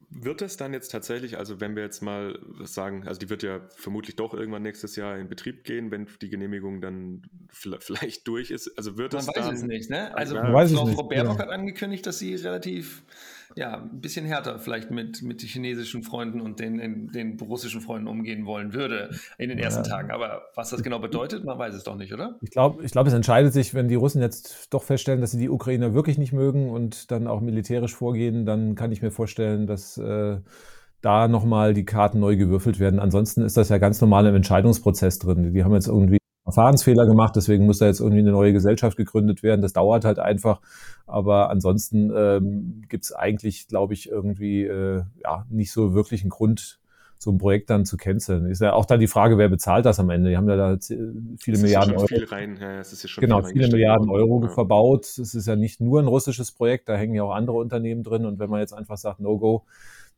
Wird 0.10 0.42
es 0.42 0.58
dann 0.58 0.74
jetzt 0.74 0.90
tatsächlich, 0.90 1.38
also 1.38 1.62
wenn 1.62 1.76
wir 1.76 1.84
jetzt 1.84 2.02
mal 2.02 2.38
sagen, 2.64 3.08
also 3.08 3.20
die 3.20 3.30
wird 3.30 3.44
ja 3.44 3.62
vermutlich 3.76 4.18
doch 4.18 4.34
irgendwann 4.34 4.64
nächstes 4.64 4.98
Jahr 4.98 5.18
in 5.18 5.30
Betrieb 5.30 5.64
gehen, 5.64 5.90
wenn 5.90 6.08
die 6.22 6.30
Genehmigung 6.30 6.82
dann 6.82 7.22
vielleicht 7.80 8.28
durch 8.28 8.52
ist. 8.52 8.78
Also 8.78 8.98
wird 8.98 9.14
Man 9.14 9.22
es 9.22 9.28
weiß 9.28 9.36
dann, 9.36 9.56
es 9.56 9.64
nicht, 9.64 9.90
ne? 9.90 10.14
Also 10.16 10.36
ja, 10.36 10.68
Frau, 10.68 10.88
Frau 10.88 11.04
Baerbock 11.04 11.38
ja. 11.38 11.44
hat 11.46 11.50
angekündigt, 11.50 12.06
dass 12.06 12.20
sie 12.20 12.36
relativ 12.36 13.04
ja, 13.56 13.82
ein 13.82 14.02
bisschen 14.02 14.26
härter 14.26 14.60
vielleicht 14.60 14.92
mit, 14.92 15.22
mit 15.22 15.42
chinesischen 15.42 16.04
Freunden 16.04 16.42
und 16.42 16.60
den, 16.60 17.12
den 17.12 17.40
russischen 17.40 17.82
Freunden 17.82 18.08
umgehen 18.08 18.46
wollen 18.46 18.74
würde 18.74 19.10
in 19.38 19.50
den 19.50 19.60
ersten 19.60 19.84
ja. 19.84 19.90
Tagen. 19.90 20.12
Aber 20.12 20.44
was 20.56 20.70
das 20.70 20.84
genau 20.84 21.00
bedeutet, 21.00 21.44
man 21.44 21.58
weiß 21.58 21.74
es 21.74 21.84
doch 21.84 21.96
nicht, 21.96 22.14
oder? 22.14 22.38
Ich 22.42 22.52
glaube, 22.52 22.84
ich 22.84 22.92
glaub, 22.92 23.08
es 23.08 23.14
entscheidet 23.14 23.54
sich, 23.54 23.74
wenn 23.74 23.88
die 23.88 23.96
Russen 23.96 24.22
jetzt 24.22 24.74
doch 24.74 24.84
feststellen, 24.84 25.22
dass 25.22 25.32
sie 25.32 25.40
die 25.40 25.50
Ukrainer 25.50 25.94
wirklich 25.94 26.18
nicht 26.18 26.34
mögen 26.34 26.70
und 26.70 27.12
dann 27.12 27.28
auch 27.28 27.42
militärisch 27.42 27.96
vorgehen, 27.96 28.46
dann 28.46 28.76
kann 28.76 28.92
ich 28.92 29.02
mir 29.02 29.12
vorstellen, 29.12 29.68
dass 29.68 29.98
äh, 29.98 30.38
da 31.02 31.28
nochmal 31.28 31.74
die 31.74 31.86
Karten 31.86 32.20
neu 32.20 32.38
gewürfelt 32.38 32.80
werden. 32.80 33.00
Ansonsten 33.00 33.42
ist 33.42 33.58
das 33.58 33.70
ja 33.70 33.80
ganz 33.80 34.00
normal 34.02 34.26
im 34.28 34.36
Entscheidungsprozess 34.36 35.20
drin. 35.20 35.54
Die 35.54 35.64
haben 35.64 35.74
jetzt 35.74 35.88
irgendwie 35.88 36.21
Verfahrensfehler 36.52 37.06
gemacht, 37.06 37.36
deswegen 37.36 37.66
muss 37.66 37.80
da 37.80 37.86
jetzt 37.86 38.00
irgendwie 38.00 38.20
eine 38.20 38.32
neue 38.32 38.54
Gesellschaft 38.54 38.98
gegründet 38.98 39.44
werden. 39.44 39.62
Das 39.62 39.74
dauert 39.74 40.06
halt 40.06 40.20
einfach. 40.20 40.62
Aber 41.08 41.50
ansonsten 41.50 42.12
ähm, 42.16 42.84
gibt 42.90 43.06
es 43.06 43.14
eigentlich, 43.14 43.68
glaube 43.68 43.94
ich, 43.94 44.10
irgendwie 44.10 44.64
äh, 44.64 45.04
ja, 45.24 45.46
nicht 45.50 45.72
so 45.72 45.94
wirklich 45.94 46.22
einen 46.22 46.30
Grund, 46.30 46.80
so 47.18 47.32
ein 47.32 47.38
Projekt 47.38 47.70
dann 47.70 47.86
zu 47.86 47.98
canceln. 47.98 48.48
Ist 48.48 48.62
ja 48.62 48.74
auch 48.74 48.86
dann 48.86 49.00
die 49.00 49.08
Frage, 49.08 49.38
wer 49.38 49.48
bezahlt 49.48 49.86
das 49.86 50.00
am 50.00 50.10
Ende? 50.10 50.30
Die 50.30 50.38
haben 50.38 50.50
ja 50.50 50.56
da 50.56 50.78
viele 51.38 51.60
Milliarden 51.60 51.96
Euro. 51.96 52.08
Viel 52.08 52.26
rein. 52.26 52.58
Ja, 52.60 52.80
es 52.80 52.94
ist 52.94 53.04
ja 53.04 53.10
schon 53.10 53.22
genau, 53.22 53.44
viele 53.44 53.68
Milliarden 53.68 54.10
Euro 54.10 54.42
ja. 54.44 54.50
verbaut. 54.50 55.06
Es 55.06 55.36
ist 55.36 55.48
ja 55.48 55.56
nicht 55.56 55.82
nur 55.82 56.00
ein 56.00 56.08
russisches 56.08 56.52
Projekt, 56.52 56.90
da 56.90 56.96
hängen 56.96 57.14
ja 57.14 57.24
auch 57.24 57.34
andere 57.34 57.58
Unternehmen 57.58 58.04
drin. 58.04 58.26
Und 58.26 58.40
wenn 58.40 58.50
man 58.50 58.60
jetzt 58.60 58.74
einfach 58.74 58.98
sagt, 58.98 59.20
no 59.20 59.38
go, 59.38 59.66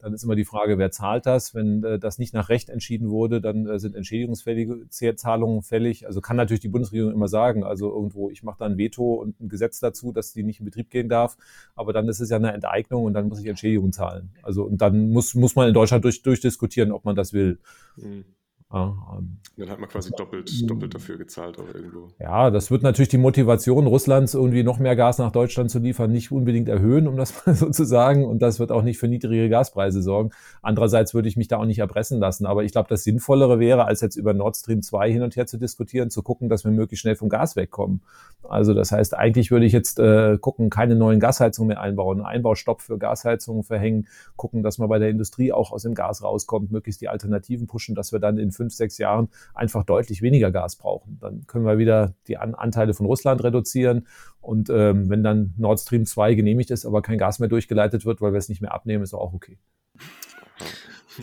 dann 0.04 0.14
ist 0.14 0.24
immer 0.24 0.36
die 0.36 0.44
Frage, 0.44 0.78
wer 0.78 0.92
zahlt 0.92 1.26
das? 1.26 1.56
Wenn 1.56 1.82
äh, 1.84 1.98
das 1.98 2.18
nicht 2.18 2.34
nach 2.34 2.50
Recht 2.50 2.70
entschieden 2.70 3.10
wurde, 3.10 3.40
dann 3.40 3.66
äh, 3.68 3.80
sind 3.80 3.96
entschädigungsfällige 3.96 4.90
Zahlungen 4.90 5.62
fällig. 5.62 6.06
Also 6.06 6.20
kann 6.20 6.36
natürlich 6.36 6.60
die 6.60 6.68
Bundesregierung 6.68 7.14
immer 7.14 7.30
sagen, 7.30 7.64
also 7.64 7.90
irgendwo, 7.90 8.30
ich 8.30 8.44
mache 8.44 8.58
da 8.60 8.66
ein 8.66 8.78
Veto 8.78 9.14
und 9.14 9.40
ein 9.40 9.48
Gesetz 9.48 9.80
dazu, 9.80 10.12
dass 10.12 10.34
die 10.34 10.44
nicht 10.44 10.60
in 10.60 10.66
Betrieb 10.66 10.90
gehen 10.90 11.08
darf. 11.08 11.38
Aber 11.74 11.94
dann 11.94 12.10
ist 12.10 12.20
es 12.20 12.30
ja 12.30 12.36
eine 12.36 12.52
Enteignung 12.52 13.06
und 13.06 13.14
dann 13.14 13.30
muss 13.30 13.40
ich 13.40 13.46
Entschädigung 13.46 13.94
zahlen. 13.94 14.32
Also 14.42 14.64
und 14.64 14.82
dann 14.82 15.10
muss, 15.10 15.36
muss 15.36 15.56
man 15.56 15.70
in 15.70 15.74
Deutschland 15.74 16.04
durch, 16.04 16.22
durchdiskutieren, 16.22 16.92
ob 16.92 17.06
man 17.06 17.16
das 17.16 17.32
will. 17.32 17.60
Mhm. 17.96 18.26
Ähm, 18.74 19.38
Dann 19.56 19.70
hat 19.70 19.80
man 19.80 19.88
quasi 19.88 20.12
doppelt, 20.12 20.70
doppelt 20.70 20.96
dafür 20.96 21.18
gezahlt 21.18 21.60
auch 21.60 21.74
irgendwo. 21.76 22.10
Ja, 22.20 22.50
das 22.50 22.72
wird 22.72 22.82
natürlich 22.82 23.10
die 23.10 23.20
Motivation 23.20 23.86
Russlands, 23.86 24.34
irgendwie 24.34 24.64
noch 24.64 24.80
mehr 24.80 24.96
Gas 24.96 25.20
nach 25.20 25.32
Deutschland 25.32 25.70
zu 25.70 25.78
liefern, 25.78 26.12
nicht 26.12 26.32
unbedingt 26.32 26.70
erhöhen, 26.70 27.08
um 27.08 27.16
das 27.16 27.34
mal 27.46 27.56
so 27.56 27.70
zu 27.70 27.86
sagen. 27.86 28.26
Und 28.26 28.42
das 28.42 28.60
wird 28.60 28.72
auch 28.72 28.82
nicht 28.82 28.98
für 28.98 29.08
niedrige 29.08 29.48
Gaspreise 29.50 30.02
sorgen. 30.02 30.32
Andererseits 30.64 31.14
würde 31.14 31.30
ich 31.30 31.38
mich 31.38 31.48
da 31.48 31.58
auch 31.58 31.66
nicht 31.66 31.80
erpressen 31.80 32.20
lassen. 32.20 32.48
Aber 32.48 32.64
ich 32.64 32.72
glaube, 32.72 32.90
das 32.90 33.04
Sinnvollere 33.04 33.60
wäre, 33.60 33.86
als 33.86 34.02
jetzt 34.02 34.16
über 34.16 34.34
Nord 34.34 34.58
Stream 34.58 34.82
2 34.82 35.12
hin 35.12 35.22
und 35.22 35.36
her 35.36 35.46
zu 35.46 35.58
diskutieren, 35.58 36.10
zu 36.10 36.24
gucken, 36.24 36.50
dass 36.50 36.64
wir 36.64 36.72
möglichst 36.72 37.02
schnell 37.02 37.16
vom 37.16 37.30
Gas 37.30 37.56
wegkommen. 37.56 38.02
Also 38.50 38.74
das 38.74 38.92
heißt, 38.92 39.16
eigentlich 39.16 39.52
würde 39.52 39.66
ich 39.66 39.74
jetzt 39.74 40.00
äh, 40.00 40.38
gucken, 40.40 40.70
keine 40.70 40.96
neuen 40.96 41.20
Gasheizungen 41.20 41.70
mehr 41.70 41.82
einbauen, 41.82 42.22
Einbaustopp 42.22 42.82
für 42.82 42.98
Gasheizungen 42.98 43.64
verhängen, 43.64 44.08
gucken, 44.36 44.64
dass 44.64 44.78
man 44.78 44.90
bei 44.90 45.00
der 45.00 45.10
Industrie 45.10 45.54
auch 45.54 45.72
aus 45.72 45.84
dem 45.84 45.94
Gas 45.94 46.24
rauskommt, 46.24 46.72
möglichst 46.72 47.02
die 47.02 47.08
Alternativen 47.08 47.68
pushen, 47.68 47.96
dass 47.96 48.12
wir 48.12 48.20
dann 48.20 48.38
in 48.38 48.52
fünf, 48.52 48.63
sechs 48.70 48.98
Jahren 48.98 49.30
einfach 49.54 49.84
deutlich 49.84 50.22
weniger 50.22 50.52
Gas 50.52 50.76
brauchen. 50.76 51.18
Dann 51.20 51.46
können 51.48 51.66
wir 51.66 51.78
wieder 51.78 52.16
die 52.28 52.38
An 52.38 52.56
Anteile 52.56 52.94
von 52.94 53.06
Russland 53.06 53.44
reduzieren. 53.44 54.08
Und 54.42 54.70
ähm, 54.70 55.10
wenn 55.10 55.24
dann 55.24 55.54
Nord 55.58 55.80
Stream 55.80 56.06
2 56.06 56.36
genehmigt 56.36 56.72
ist, 56.72 56.86
aber 56.86 57.02
kein 57.02 57.18
Gas 57.18 57.40
mehr 57.40 57.50
durchgeleitet 57.50 58.06
wird, 58.06 58.22
weil 58.22 58.34
wir 58.34 58.40
es 58.40 58.50
nicht 58.50 58.62
mehr 58.62 58.74
abnehmen, 58.74 59.04
ist 59.04 59.14
auch 59.14 59.34
okay. 59.34 59.58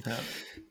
Ja. 0.07 0.17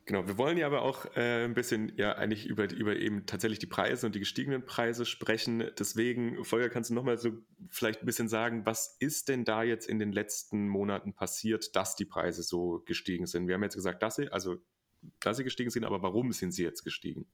Genau, 0.10 0.26
wir 0.26 0.40
wollen 0.40 0.58
ja 0.58 0.66
aber 0.66 0.82
auch 0.82 1.06
äh, 1.16 1.46
ein 1.46 1.54
bisschen 1.54 1.94
ja 1.96 2.14
eigentlich 2.14 2.48
über, 2.48 2.68
über 2.72 2.96
eben 2.96 3.28
tatsächlich 3.28 3.60
die 3.60 3.68
Preise 3.68 4.08
und 4.08 4.16
die 4.16 4.20
gestiegenen 4.20 4.66
Preise 4.66 5.06
sprechen. 5.06 5.70
Deswegen, 5.78 6.44
Volker, 6.44 6.70
kannst 6.70 6.90
du 6.90 6.96
nochmal 6.96 7.20
so 7.20 7.30
vielleicht 7.68 8.02
ein 8.02 8.08
bisschen 8.08 8.28
sagen, 8.28 8.66
was 8.66 8.98
ist 9.00 9.30
denn 9.30 9.46
da 9.46 9.62
jetzt 9.62 9.88
in 9.88 10.00
den 10.00 10.12
letzten 10.12 10.68
Monaten 10.68 11.14
passiert, 11.14 11.76
dass 11.76 11.96
die 11.96 12.06
Preise 12.06 12.42
so 12.42 12.82
gestiegen 12.88 13.28
sind? 13.28 13.48
Wir 13.48 13.54
haben 13.54 13.62
jetzt 13.62 13.76
gesagt, 13.76 14.02
dass 14.02 14.16
sie, 14.16 14.32
also 14.32 14.58
dass 15.20 15.38
sie 15.38 15.44
gestiegen 15.44 15.70
sind, 15.70 15.86
aber 15.86 16.02
warum 16.02 16.32
sind 16.32 16.52
sie 16.52 16.64
jetzt 16.64 16.84
gestiegen? 16.84 17.28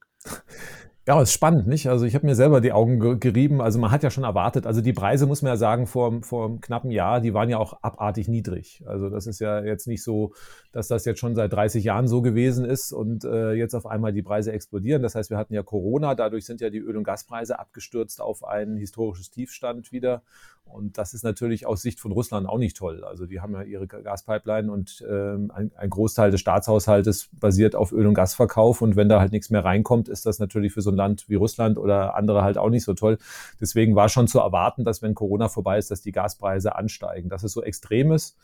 Ja, 1.08 1.22
ist 1.22 1.32
spannend, 1.32 1.68
nicht? 1.68 1.88
Also 1.88 2.04
ich 2.04 2.16
habe 2.16 2.26
mir 2.26 2.34
selber 2.34 2.60
die 2.60 2.72
Augen 2.72 3.20
gerieben. 3.20 3.60
Also 3.60 3.78
man 3.78 3.92
hat 3.92 4.02
ja 4.02 4.10
schon 4.10 4.24
erwartet, 4.24 4.66
also 4.66 4.80
die 4.80 4.92
Preise, 4.92 5.26
muss 5.26 5.40
man 5.40 5.50
ja 5.50 5.56
sagen, 5.56 5.86
vor, 5.86 6.20
vor 6.22 6.46
einem 6.46 6.60
knappen 6.60 6.90
Jahr, 6.90 7.20
die 7.20 7.32
waren 7.32 7.48
ja 7.48 7.58
auch 7.58 7.80
abartig 7.80 8.26
niedrig. 8.26 8.82
Also 8.86 9.08
das 9.08 9.28
ist 9.28 9.38
ja 9.38 9.62
jetzt 9.62 9.86
nicht 9.86 10.02
so, 10.02 10.32
dass 10.72 10.88
das 10.88 11.04
jetzt 11.04 11.20
schon 11.20 11.36
seit 11.36 11.52
30 11.52 11.84
Jahren 11.84 12.08
so 12.08 12.22
gewesen 12.22 12.64
ist 12.64 12.92
und 12.92 13.24
äh, 13.24 13.52
jetzt 13.52 13.74
auf 13.74 13.86
einmal 13.86 14.12
die 14.12 14.24
Preise 14.24 14.50
explodieren. 14.50 15.00
Das 15.00 15.14
heißt, 15.14 15.30
wir 15.30 15.36
hatten 15.36 15.54
ja 15.54 15.62
Corona, 15.62 16.16
dadurch 16.16 16.44
sind 16.44 16.60
ja 16.60 16.70
die 16.70 16.78
Öl- 16.78 16.96
und 16.96 17.04
Gaspreise 17.04 17.60
abgestürzt 17.60 18.20
auf 18.20 18.42
ein 18.42 18.76
historisches 18.76 19.30
Tiefstand 19.30 19.92
wieder. 19.92 20.22
Und 20.66 20.98
das 20.98 21.14
ist 21.14 21.22
natürlich 21.22 21.64
aus 21.66 21.80
Sicht 21.80 22.00
von 22.00 22.10
Russland 22.10 22.48
auch 22.48 22.58
nicht 22.58 22.76
toll. 22.76 23.04
Also 23.04 23.26
die 23.26 23.40
haben 23.40 23.54
ja 23.54 23.62
ihre 23.62 23.86
Gaspipeline 23.86 24.70
und 24.70 25.04
ähm, 25.08 25.52
ein, 25.54 25.70
ein 25.76 25.88
Großteil 25.88 26.32
des 26.32 26.40
Staatshaushaltes 26.40 27.28
basiert 27.32 27.76
auf 27.76 27.92
Öl- 27.92 28.06
und 28.06 28.14
Gasverkauf. 28.14 28.82
Und 28.82 28.96
wenn 28.96 29.08
da 29.08 29.20
halt 29.20 29.30
nichts 29.30 29.48
mehr 29.50 29.64
reinkommt, 29.64 30.08
ist 30.18 30.26
das 30.26 30.38
natürlich 30.38 30.72
für 30.72 30.82
so 30.82 30.90
ein 30.90 30.96
Land 30.96 31.28
wie 31.28 31.34
Russland 31.34 31.78
oder 31.78 32.14
andere 32.16 32.42
halt 32.42 32.58
auch 32.58 32.70
nicht 32.70 32.84
so 32.84 32.94
toll. 32.94 33.18
Deswegen 33.60 33.94
war 33.94 34.08
schon 34.08 34.28
zu 34.28 34.40
erwarten, 34.40 34.84
dass 34.84 35.02
wenn 35.02 35.14
Corona 35.14 35.48
vorbei 35.48 35.78
ist, 35.78 35.90
dass 35.90 36.00
die 36.00 36.12
Gaspreise 36.12 36.74
ansteigen. 36.74 37.28
Dass 37.28 37.42
es 37.42 37.52
so 37.52 37.62
extrem 37.62 38.12
ist, 38.12 38.36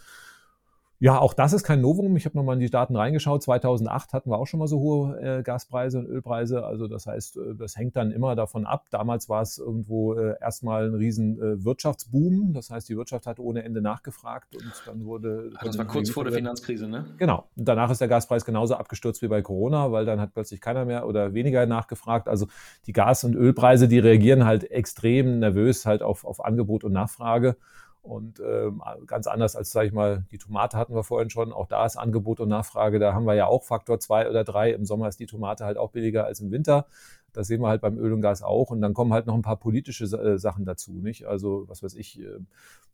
ja, 1.02 1.18
auch 1.18 1.34
das 1.34 1.52
ist 1.52 1.64
kein 1.64 1.80
Novum. 1.80 2.16
Ich 2.16 2.26
habe 2.26 2.38
nochmal 2.38 2.54
in 2.54 2.60
die 2.60 2.70
Daten 2.70 2.94
reingeschaut. 2.94 3.42
2008 3.42 4.12
hatten 4.12 4.30
wir 4.30 4.38
auch 4.38 4.46
schon 4.46 4.60
mal 4.60 4.68
so 4.68 4.78
hohe 4.78 5.20
äh, 5.20 5.42
Gaspreise 5.42 5.98
und 5.98 6.06
Ölpreise. 6.06 6.64
Also 6.64 6.86
das 6.86 7.08
heißt, 7.08 7.38
äh, 7.38 7.54
das 7.56 7.76
hängt 7.76 7.96
dann 7.96 8.12
immer 8.12 8.36
davon 8.36 8.66
ab. 8.66 8.86
Damals 8.92 9.28
war 9.28 9.42
es 9.42 9.58
irgendwo 9.58 10.14
äh, 10.14 10.36
erstmal 10.40 10.86
ein 10.86 10.94
riesen 10.94 11.42
äh, 11.42 11.64
Wirtschaftsboom. 11.64 12.52
Das 12.52 12.70
heißt, 12.70 12.88
die 12.88 12.96
Wirtschaft 12.96 13.26
hat 13.26 13.40
ohne 13.40 13.64
Ende 13.64 13.82
nachgefragt 13.82 14.54
und 14.54 14.72
dann 14.86 15.04
wurde... 15.04 15.50
Ach, 15.56 15.64
das 15.64 15.76
war 15.76 15.86
kurz 15.86 16.08
vor 16.08 16.22
der 16.22 16.34
Finanzkrise, 16.34 16.86
ne? 16.86 17.04
Genau. 17.18 17.48
Und 17.56 17.66
danach 17.66 17.90
ist 17.90 18.00
der 18.00 18.06
Gaspreis 18.06 18.44
genauso 18.44 18.76
abgestürzt 18.76 19.22
wie 19.22 19.28
bei 19.28 19.42
Corona, 19.42 19.90
weil 19.90 20.04
dann 20.04 20.20
hat 20.20 20.34
plötzlich 20.34 20.60
keiner 20.60 20.84
mehr 20.84 21.08
oder 21.08 21.34
weniger 21.34 21.66
nachgefragt. 21.66 22.28
Also 22.28 22.46
die 22.86 22.92
Gas- 22.92 23.24
und 23.24 23.34
Ölpreise, 23.34 23.88
die 23.88 23.98
reagieren 23.98 24.44
halt 24.44 24.70
extrem 24.70 25.40
nervös 25.40 25.84
halt 25.84 26.00
auf, 26.00 26.24
auf 26.24 26.44
Angebot 26.44 26.84
und 26.84 26.92
Nachfrage. 26.92 27.56
Und 28.02 28.40
ähm, 28.40 28.82
ganz 29.06 29.28
anders 29.28 29.54
als, 29.54 29.70
sage 29.70 29.86
ich 29.86 29.92
mal, 29.92 30.24
die 30.32 30.38
Tomate 30.38 30.76
hatten 30.76 30.94
wir 30.94 31.04
vorhin 31.04 31.30
schon. 31.30 31.52
Auch 31.52 31.68
da 31.68 31.86
ist 31.86 31.96
Angebot 31.96 32.40
und 32.40 32.48
Nachfrage. 32.48 32.98
Da 32.98 33.14
haben 33.14 33.26
wir 33.26 33.34
ja 33.34 33.46
auch 33.46 33.62
Faktor 33.62 34.00
zwei 34.00 34.28
oder 34.28 34.42
drei. 34.42 34.72
Im 34.72 34.84
Sommer 34.84 35.08
ist 35.08 35.20
die 35.20 35.26
Tomate 35.26 35.64
halt 35.64 35.78
auch 35.78 35.90
billiger 35.90 36.24
als 36.24 36.40
im 36.40 36.50
Winter. 36.50 36.86
Das 37.32 37.46
sehen 37.46 37.60
wir 37.62 37.68
halt 37.68 37.80
beim 37.80 37.98
Öl 37.98 38.12
und 38.12 38.20
Gas 38.20 38.42
auch. 38.42 38.70
Und 38.70 38.80
dann 38.80 38.94
kommen 38.94 39.12
halt 39.12 39.26
noch 39.26 39.34
ein 39.34 39.42
paar 39.42 39.56
politische 39.56 40.04
äh, 40.04 40.38
Sachen 40.38 40.64
dazu, 40.64 40.92
nicht? 40.92 41.26
Also, 41.26 41.64
was 41.68 41.82
weiß 41.82 41.94
ich, 41.94 42.20
äh, 42.20 42.38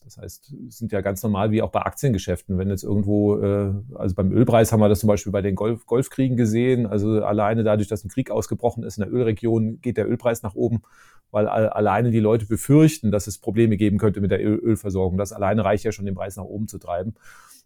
das 0.05 0.17
heißt, 0.17 0.55
sind 0.69 0.93
ja 0.93 1.01
ganz 1.01 1.23
normal 1.23 1.51
wie 1.51 1.61
auch 1.61 1.71
bei 1.71 1.83
Aktiengeschäften. 1.83 2.57
Wenn 2.57 2.71
jetzt 2.71 2.85
irgendwo, 2.85 3.39
äh, 3.39 3.73
also 3.95 4.15
beim 4.15 4.33
Ölpreis 4.33 4.73
haben 4.73 4.81
wir 4.81 4.89
das 4.89 5.01
zum 5.01 5.09
Beispiel 5.09 5.33
bei 5.33 5.43
den 5.43 5.55
Golf 5.55 5.87
Golfkriegen 5.87 6.37
gesehen. 6.37 6.87
Also 6.87 7.23
alleine 7.23 7.65
dadurch, 7.65 7.89
dass 7.89 8.05
ein 8.05 8.09
Krieg 8.09 8.31
ausgebrochen 8.31 8.85
ist 8.85 8.99
in 8.99 9.05
der 9.05 9.13
Ölregion, 9.13 9.81
geht 9.81 9.97
der 9.97 10.09
Ölpreis 10.09 10.43
nach 10.43 10.55
oben, 10.55 10.83
weil 11.31 11.47
alleine 11.49 12.11
die 12.11 12.21
Leute 12.21 12.47
befürchten, 12.47 13.11
dass 13.11 13.27
es 13.27 13.39
Probleme 13.39 13.77
geben 13.77 13.99
könnte 13.99 14.21
mit 14.21 14.31
der 14.31 14.43
Ölversorgung. 14.43 15.19
Das 15.19 15.33
alleine 15.33 15.65
reicht 15.65 15.85
ja 15.85 15.93
schon, 15.93 16.07
den 16.07 16.15
Preis 16.15 16.37
nach 16.37 16.45
oben 16.45 16.69
zu 16.69 16.79
treiben. 16.79 17.15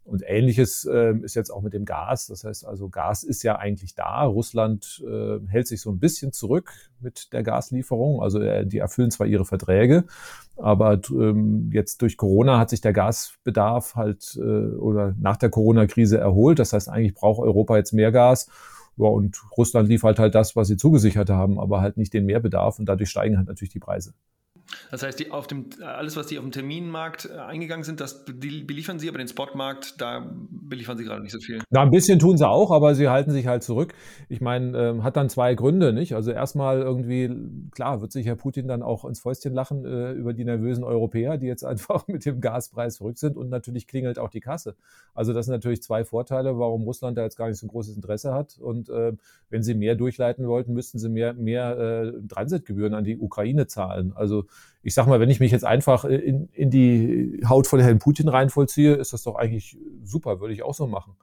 Und 0.04 0.22
ähnliches 0.26 0.84
äh, 0.84 1.14
ist 1.22 1.36
jetzt 1.36 1.50
auch 1.50 1.62
mit 1.62 1.74
dem 1.74 1.84
Gas. 1.84 2.26
Das 2.26 2.42
heißt 2.42 2.66
also, 2.66 2.88
Gas 2.88 3.22
ist 3.22 3.44
ja 3.44 3.56
eigentlich 3.56 3.94
da. 3.94 4.24
Russland 4.24 5.02
äh, 5.06 5.38
hält 5.46 5.68
sich 5.68 5.80
so 5.80 5.90
ein 5.90 6.00
bisschen 6.00 6.32
zurück 6.32 6.72
mit 7.00 7.32
der 7.32 7.44
Gaslieferung. 7.44 8.20
Also 8.20 8.40
äh, 8.40 8.66
die 8.66 8.78
erfüllen 8.78 9.12
zwar 9.12 9.28
ihre 9.28 9.44
Verträge, 9.44 10.04
aber 10.56 11.00
ähm, 11.10 11.70
jetzt 11.72 12.02
durch 12.02 12.16
Corona 12.16 12.58
hat 12.58 12.70
sich 12.70 12.80
der 12.80 12.92
Gasbedarf 12.92 13.94
halt 13.94 14.36
äh, 14.36 14.40
oder 14.40 15.14
nach 15.18 15.36
der 15.36 15.50
Corona-Krise 15.50 16.18
erholt. 16.18 16.58
Das 16.58 16.72
heißt, 16.72 16.88
eigentlich 16.88 17.14
braucht 17.14 17.40
Europa 17.40 17.76
jetzt 17.76 17.92
mehr 17.92 18.10
Gas. 18.10 18.48
Ja, 18.96 19.06
und 19.06 19.40
Russland 19.56 19.88
liefert 19.88 20.18
halt 20.18 20.34
das, 20.34 20.56
was 20.56 20.68
sie 20.68 20.76
zugesichert 20.76 21.30
haben, 21.30 21.58
aber 21.58 21.80
halt 21.80 21.96
nicht 21.96 22.12
den 22.12 22.26
Mehrbedarf 22.26 22.78
und 22.78 22.86
dadurch 22.86 23.08
steigen 23.08 23.38
halt 23.38 23.48
natürlich 23.48 23.72
die 23.72 23.78
Preise. 23.78 24.12
Das 24.90 25.02
heißt, 25.02 25.18
die 25.18 25.30
auf 25.30 25.46
dem, 25.46 25.66
alles, 25.82 26.16
was 26.16 26.26
die 26.26 26.38
auf 26.38 26.44
dem 26.44 26.52
Terminmarkt 26.52 27.26
äh, 27.26 27.38
eingegangen 27.38 27.84
sind, 27.84 28.00
das 28.00 28.24
beliefern 28.24 28.98
sie, 28.98 29.08
aber 29.08 29.18
den 29.18 29.28
Spotmarkt, 29.28 30.00
da 30.00 30.30
beliefern 30.50 30.96
sie 30.96 31.04
gerade 31.04 31.22
nicht 31.22 31.32
so 31.32 31.40
viel. 31.40 31.62
Na, 31.70 31.82
ein 31.82 31.90
bisschen 31.90 32.18
tun 32.18 32.36
sie 32.36 32.48
auch, 32.48 32.70
aber 32.70 32.94
sie 32.94 33.08
halten 33.08 33.30
sich 33.30 33.46
halt 33.46 33.62
zurück. 33.62 33.94
Ich 34.28 34.40
meine, 34.40 34.76
ähm, 34.78 35.04
hat 35.04 35.16
dann 35.16 35.28
zwei 35.28 35.54
Gründe, 35.54 35.92
nicht? 35.92 36.14
Also 36.14 36.30
erstmal 36.30 36.80
irgendwie, 36.80 37.30
klar, 37.72 38.00
wird 38.00 38.12
sich 38.12 38.26
Herr 38.26 38.36
Putin 38.36 38.68
dann 38.68 38.82
auch 38.82 39.04
ins 39.04 39.20
Fäustchen 39.20 39.54
lachen 39.54 39.84
äh, 39.84 40.12
über 40.12 40.32
die 40.32 40.44
nervösen 40.44 40.84
Europäer, 40.84 41.38
die 41.38 41.46
jetzt 41.46 41.64
einfach 41.64 42.06
mit 42.08 42.24
dem 42.24 42.40
Gaspreis 42.40 42.98
verrückt 42.98 43.18
sind 43.18 43.36
und 43.36 43.48
natürlich 43.48 43.86
klingelt 43.86 44.18
auch 44.18 44.30
die 44.30 44.40
Kasse. 44.40 44.76
Also 45.14 45.32
das 45.32 45.46
sind 45.46 45.52
natürlich 45.52 45.82
zwei 45.82 46.04
Vorteile, 46.04 46.58
warum 46.58 46.82
Russland 46.82 47.18
da 47.18 47.22
jetzt 47.22 47.36
gar 47.36 47.48
nicht 47.48 47.58
so 47.58 47.66
ein 47.66 47.70
großes 47.70 47.96
Interesse 47.96 48.32
hat. 48.32 48.58
Und 48.58 48.88
äh, 48.88 49.12
wenn 49.50 49.62
sie 49.62 49.74
mehr 49.74 49.94
durchleiten 49.94 50.46
wollten, 50.48 50.72
müssten 50.72 50.98
sie 50.98 51.08
mehr, 51.08 51.34
mehr 51.34 51.78
äh, 51.78 52.12
Transitgebühren 52.28 52.94
an 52.94 53.04
die 53.04 53.18
Ukraine 53.18 53.66
zahlen. 53.66 54.12
Also 54.14 54.46
ich 54.82 54.94
sag 54.94 55.06
mal, 55.06 55.20
wenn 55.20 55.30
ich 55.30 55.40
mich 55.40 55.52
jetzt 55.52 55.64
einfach 55.64 56.04
in, 56.04 56.48
in 56.52 56.70
die 56.70 57.40
Haut 57.48 57.66
von 57.66 57.80
Herrn 57.80 57.98
Putin 57.98 58.28
reinvollziehe, 58.28 58.94
ist 58.94 59.12
das 59.12 59.22
doch 59.22 59.36
eigentlich 59.36 59.78
super, 60.02 60.40
würde 60.40 60.54
ich 60.54 60.62
auch 60.62 60.74
so 60.74 60.86
machen. 60.86 61.16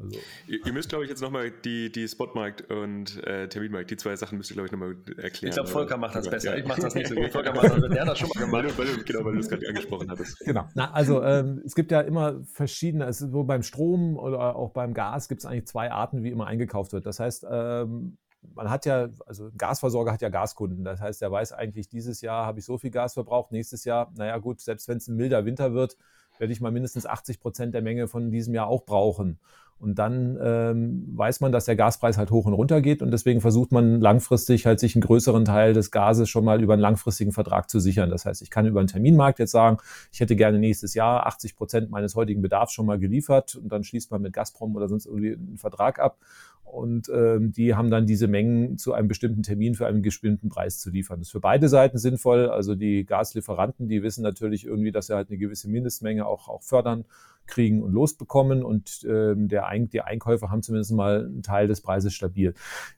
Also. 0.00 0.18
Ihr, 0.46 0.64
ihr, 0.64 0.72
müsst, 0.72 0.88
glaube 0.88 1.04
ich, 1.04 1.10
jetzt 1.10 1.20
nochmal 1.20 1.50
die, 1.50 1.90
die 1.90 2.06
Spotmarkt 2.06 2.70
und 2.70 3.22
äh, 3.24 3.48
Terminmarkt, 3.48 3.90
die 3.90 3.96
zwei 3.96 4.16
Sachen 4.16 4.38
müsst 4.38 4.50
ihr, 4.50 4.54
glaube 4.54 4.66
ich, 4.66 4.72
nochmal 4.72 4.96
erklären. 5.16 5.50
Ich 5.50 5.54
glaube, 5.54 5.68
Volker 5.68 5.96
macht 5.96 6.14
das 6.14 6.28
besser. 6.28 6.52
Ja. 6.52 6.58
Ich 6.58 6.66
mache 6.66 6.80
das 6.80 6.94
nicht 6.94 7.08
so 7.08 7.14
gut. 7.14 7.30
Volker 7.30 7.52
macht 7.52 7.70
das, 7.70 7.88
der 7.88 8.00
hat 8.00 8.08
das 8.08 8.18
schon 8.18 8.28
mal 8.34 8.44
gemacht. 8.44 8.78
Weil, 8.78 8.86
weil, 8.86 9.04
genau, 9.04 9.24
weil 9.24 9.34
du 9.34 9.40
es 9.40 9.48
gerade 9.48 9.68
angesprochen 9.68 10.10
hattest. 10.10 10.38
Genau. 10.40 10.68
Na, 10.74 10.92
also 10.92 11.22
ähm, 11.22 11.62
es 11.64 11.74
gibt 11.74 11.90
ja 11.90 12.00
immer 12.00 12.42
verschiedene, 12.44 13.04
also 13.04 13.28
so 13.28 13.44
beim 13.44 13.62
Strom 13.62 14.16
oder 14.16 14.56
auch 14.56 14.70
beim 14.70 14.94
Gas 14.94 15.28
gibt 15.28 15.40
es 15.40 15.46
eigentlich 15.46 15.66
zwei 15.66 15.90
Arten, 15.90 16.22
wie 16.22 16.30
immer 16.30 16.46
eingekauft 16.46 16.92
wird. 16.92 17.06
Das 17.06 17.20
heißt, 17.20 17.46
ähm, 17.50 18.18
man 18.54 18.70
hat 18.70 18.86
ja, 18.86 19.08
also 19.26 19.50
Gasversorger 19.56 20.12
hat 20.12 20.22
ja 20.22 20.28
Gaskunden. 20.28 20.84
Das 20.84 21.00
heißt, 21.00 21.22
er 21.22 21.30
weiß 21.30 21.52
eigentlich, 21.52 21.88
dieses 21.88 22.20
Jahr 22.20 22.46
habe 22.46 22.58
ich 22.58 22.64
so 22.64 22.78
viel 22.78 22.90
Gas 22.90 23.14
verbraucht, 23.14 23.52
nächstes 23.52 23.84
Jahr, 23.84 24.10
naja 24.16 24.38
gut, 24.38 24.60
selbst 24.60 24.88
wenn 24.88 24.98
es 24.98 25.08
ein 25.08 25.16
milder 25.16 25.44
Winter 25.44 25.72
wird, 25.72 25.96
werde 26.38 26.52
ich 26.52 26.60
mal 26.60 26.72
mindestens 26.72 27.06
80 27.06 27.40
Prozent 27.40 27.74
der 27.74 27.82
Menge 27.82 28.08
von 28.08 28.30
diesem 28.30 28.54
Jahr 28.54 28.66
auch 28.66 28.84
brauchen. 28.84 29.38
Und 29.82 29.98
dann 29.98 30.38
ähm, 30.40 31.08
weiß 31.16 31.40
man, 31.40 31.50
dass 31.50 31.64
der 31.64 31.74
Gaspreis 31.74 32.16
halt 32.16 32.30
hoch 32.30 32.46
und 32.46 32.52
runter 32.52 32.80
geht 32.80 33.02
und 33.02 33.10
deswegen 33.10 33.40
versucht 33.40 33.72
man 33.72 34.00
langfristig 34.00 34.64
halt 34.64 34.78
sich 34.78 34.94
einen 34.94 35.02
größeren 35.02 35.44
Teil 35.44 35.72
des 35.72 35.90
Gases 35.90 36.28
schon 36.28 36.44
mal 36.44 36.62
über 36.62 36.74
einen 36.74 36.82
langfristigen 36.82 37.32
Vertrag 37.32 37.68
zu 37.68 37.80
sichern. 37.80 38.08
Das 38.08 38.24
heißt, 38.24 38.42
ich 38.42 38.50
kann 38.50 38.64
über 38.64 38.78
einen 38.78 38.86
Terminmarkt 38.86 39.40
jetzt 39.40 39.50
sagen, 39.50 39.78
ich 40.12 40.20
hätte 40.20 40.36
gerne 40.36 40.60
nächstes 40.60 40.94
Jahr 40.94 41.26
80 41.26 41.56
Prozent 41.56 41.90
meines 41.90 42.14
heutigen 42.14 42.42
Bedarfs 42.42 42.72
schon 42.72 42.86
mal 42.86 43.00
geliefert 43.00 43.56
und 43.56 43.72
dann 43.72 43.82
schließt 43.82 44.12
man 44.12 44.22
mit 44.22 44.32
Gazprom 44.32 44.76
oder 44.76 44.86
sonst 44.86 45.06
irgendwie 45.06 45.32
einen 45.32 45.58
Vertrag 45.58 45.98
ab 45.98 46.20
und 46.62 47.10
ähm, 47.12 47.50
die 47.50 47.74
haben 47.74 47.90
dann 47.90 48.06
diese 48.06 48.28
Mengen 48.28 48.78
zu 48.78 48.92
einem 48.92 49.08
bestimmten 49.08 49.42
Termin 49.42 49.74
für 49.74 49.88
einen 49.88 50.00
bestimmten 50.00 50.48
Preis 50.48 50.78
zu 50.78 50.90
liefern. 50.90 51.18
Das 51.18 51.26
ist 51.26 51.32
für 51.32 51.40
beide 51.40 51.68
Seiten 51.68 51.98
sinnvoll. 51.98 52.48
Also 52.48 52.76
die 52.76 53.04
Gaslieferanten, 53.04 53.88
die 53.88 54.04
wissen 54.04 54.22
natürlich 54.22 54.64
irgendwie, 54.64 54.92
dass 54.92 55.08
sie 55.08 55.14
halt 55.16 55.28
eine 55.28 55.38
gewisse 55.38 55.68
Mindestmenge 55.68 56.24
auch, 56.24 56.48
auch 56.48 56.62
fördern 56.62 57.04
kriegen 57.46 57.82
und 57.82 57.92
losbekommen 57.92 58.62
und 58.62 59.06
ähm, 59.08 59.48
der 59.48 59.66
Ein 59.66 59.88
die 59.88 60.00
Einkäufer 60.00 60.50
haben 60.50 60.62
zumindest 60.62 60.92
mal 60.92 61.26
einen 61.26 61.42
Teil 61.42 61.68
des 61.68 61.80
Preises 61.80 62.14
stabil. 62.14 62.54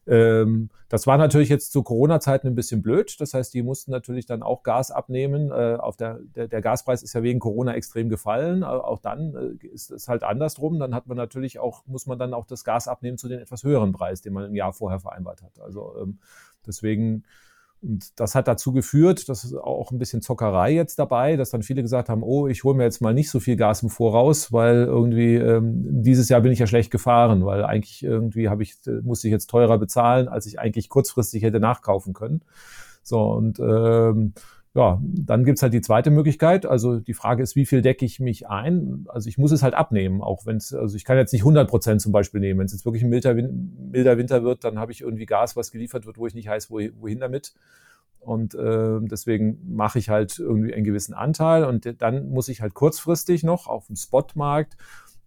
Ähm, 0.06 0.70
das 0.88 1.06
war 1.06 1.18
natürlich 1.18 1.48
jetzt 1.48 1.72
zu 1.72 1.82
Corona-Zeiten 1.82 2.46
ein 2.46 2.54
bisschen 2.54 2.82
blöd. 2.82 3.20
Das 3.20 3.34
heißt, 3.34 3.52
die 3.54 3.62
mussten 3.62 3.90
natürlich 3.90 4.26
dann 4.26 4.42
auch 4.42 4.62
Gas 4.62 4.90
abnehmen. 4.90 5.50
Äh, 5.50 5.76
auf 5.76 5.96
der, 5.96 6.20
der, 6.36 6.48
der 6.48 6.60
Gaspreis 6.60 7.02
ist 7.02 7.14
ja 7.14 7.22
wegen 7.22 7.40
Corona 7.40 7.74
extrem 7.74 8.08
gefallen. 8.08 8.62
Auch 8.62 9.00
dann 9.00 9.58
äh, 9.60 9.66
ist 9.66 9.90
es 9.90 10.08
halt 10.08 10.22
andersrum. 10.22 10.78
Dann 10.78 10.94
hat 10.94 11.06
man 11.06 11.16
natürlich 11.16 11.58
auch, 11.58 11.86
muss 11.86 12.06
man 12.06 12.18
dann 12.18 12.34
auch 12.34 12.46
das 12.46 12.64
Gas 12.64 12.86
abnehmen 12.86 13.18
zu 13.18 13.28
den 13.28 13.40
etwas 13.40 13.64
höheren 13.64 13.92
Preis, 13.92 14.20
den 14.20 14.32
man 14.32 14.44
im 14.44 14.54
Jahr 14.54 14.72
vorher 14.72 15.00
vereinbart 15.00 15.42
hat. 15.42 15.58
Also 15.60 15.94
ähm, 16.00 16.18
deswegen 16.66 17.24
und 17.84 18.18
das 18.18 18.34
hat 18.34 18.48
dazu 18.48 18.72
geführt, 18.72 19.28
dass 19.28 19.54
auch 19.54 19.90
ein 19.90 19.98
bisschen 19.98 20.22
Zockerei 20.22 20.72
jetzt 20.72 20.98
dabei, 20.98 21.36
dass 21.36 21.50
dann 21.50 21.62
viele 21.62 21.82
gesagt 21.82 22.08
haben, 22.08 22.22
oh, 22.22 22.48
ich 22.48 22.64
hole 22.64 22.76
mir 22.76 22.84
jetzt 22.84 23.00
mal 23.00 23.12
nicht 23.12 23.30
so 23.30 23.40
viel 23.40 23.56
Gas 23.56 23.82
im 23.82 23.90
Voraus, 23.90 24.52
weil 24.52 24.84
irgendwie 24.84 25.34
ähm, 25.34 26.02
dieses 26.02 26.28
Jahr 26.28 26.40
bin 26.40 26.52
ich 26.52 26.58
ja 26.58 26.66
schlecht 26.66 26.90
gefahren, 26.90 27.44
weil 27.44 27.64
eigentlich 27.64 28.02
irgendwie 28.02 28.48
habe 28.48 28.62
ich, 28.62 28.74
äh, 28.86 29.02
musste 29.02 29.28
ich 29.28 29.32
jetzt 29.32 29.50
teurer 29.50 29.78
bezahlen, 29.78 30.28
als 30.28 30.46
ich 30.46 30.58
eigentlich 30.58 30.88
kurzfristig 30.88 31.42
hätte 31.42 31.60
nachkaufen 31.60 32.14
können. 32.14 32.40
So, 33.02 33.20
und 33.20 33.60
ähm, 33.60 34.32
ja, 34.74 35.00
dann 35.02 35.44
gibt's 35.44 35.62
halt 35.62 35.72
die 35.72 35.80
zweite 35.80 36.10
Möglichkeit. 36.10 36.66
Also 36.66 36.98
die 36.98 37.14
Frage 37.14 37.44
ist, 37.44 37.54
wie 37.54 37.64
viel 37.64 37.80
decke 37.80 38.04
ich 38.04 38.18
mich 38.18 38.48
ein? 38.48 39.06
Also 39.08 39.28
ich 39.28 39.38
muss 39.38 39.52
es 39.52 39.62
halt 39.62 39.74
abnehmen, 39.74 40.20
auch 40.20 40.46
wenn 40.46 40.56
es, 40.56 40.74
also 40.74 40.96
ich 40.96 41.04
kann 41.04 41.16
jetzt 41.16 41.32
nicht 41.32 41.42
100 41.42 41.70
Prozent 41.70 42.00
zum 42.00 42.10
Beispiel 42.10 42.40
nehmen. 42.40 42.58
Wenn 42.58 42.66
es 42.66 42.72
jetzt 42.72 42.84
wirklich 42.84 43.04
ein 43.04 43.08
milder, 43.08 43.34
milder 43.34 44.18
Winter 44.18 44.42
wird, 44.42 44.64
dann 44.64 44.80
habe 44.80 44.90
ich 44.90 45.02
irgendwie 45.02 45.26
Gas, 45.26 45.54
was 45.54 45.70
geliefert 45.70 46.06
wird, 46.06 46.18
wo 46.18 46.26
ich 46.26 46.34
nicht 46.34 46.48
weiß, 46.48 46.70
wohin 46.70 47.20
damit. 47.20 47.54
Und 48.18 48.54
äh, 48.54 48.98
deswegen 49.02 49.60
mache 49.76 49.98
ich 50.00 50.08
halt 50.08 50.38
irgendwie 50.40 50.74
einen 50.74 50.84
gewissen 50.84 51.14
Anteil 51.14 51.64
und 51.64 52.00
dann 52.00 52.30
muss 52.30 52.48
ich 52.48 52.60
halt 52.60 52.74
kurzfristig 52.74 53.44
noch 53.44 53.68
auf 53.68 53.86
dem 53.86 53.96
Spotmarkt 53.96 54.76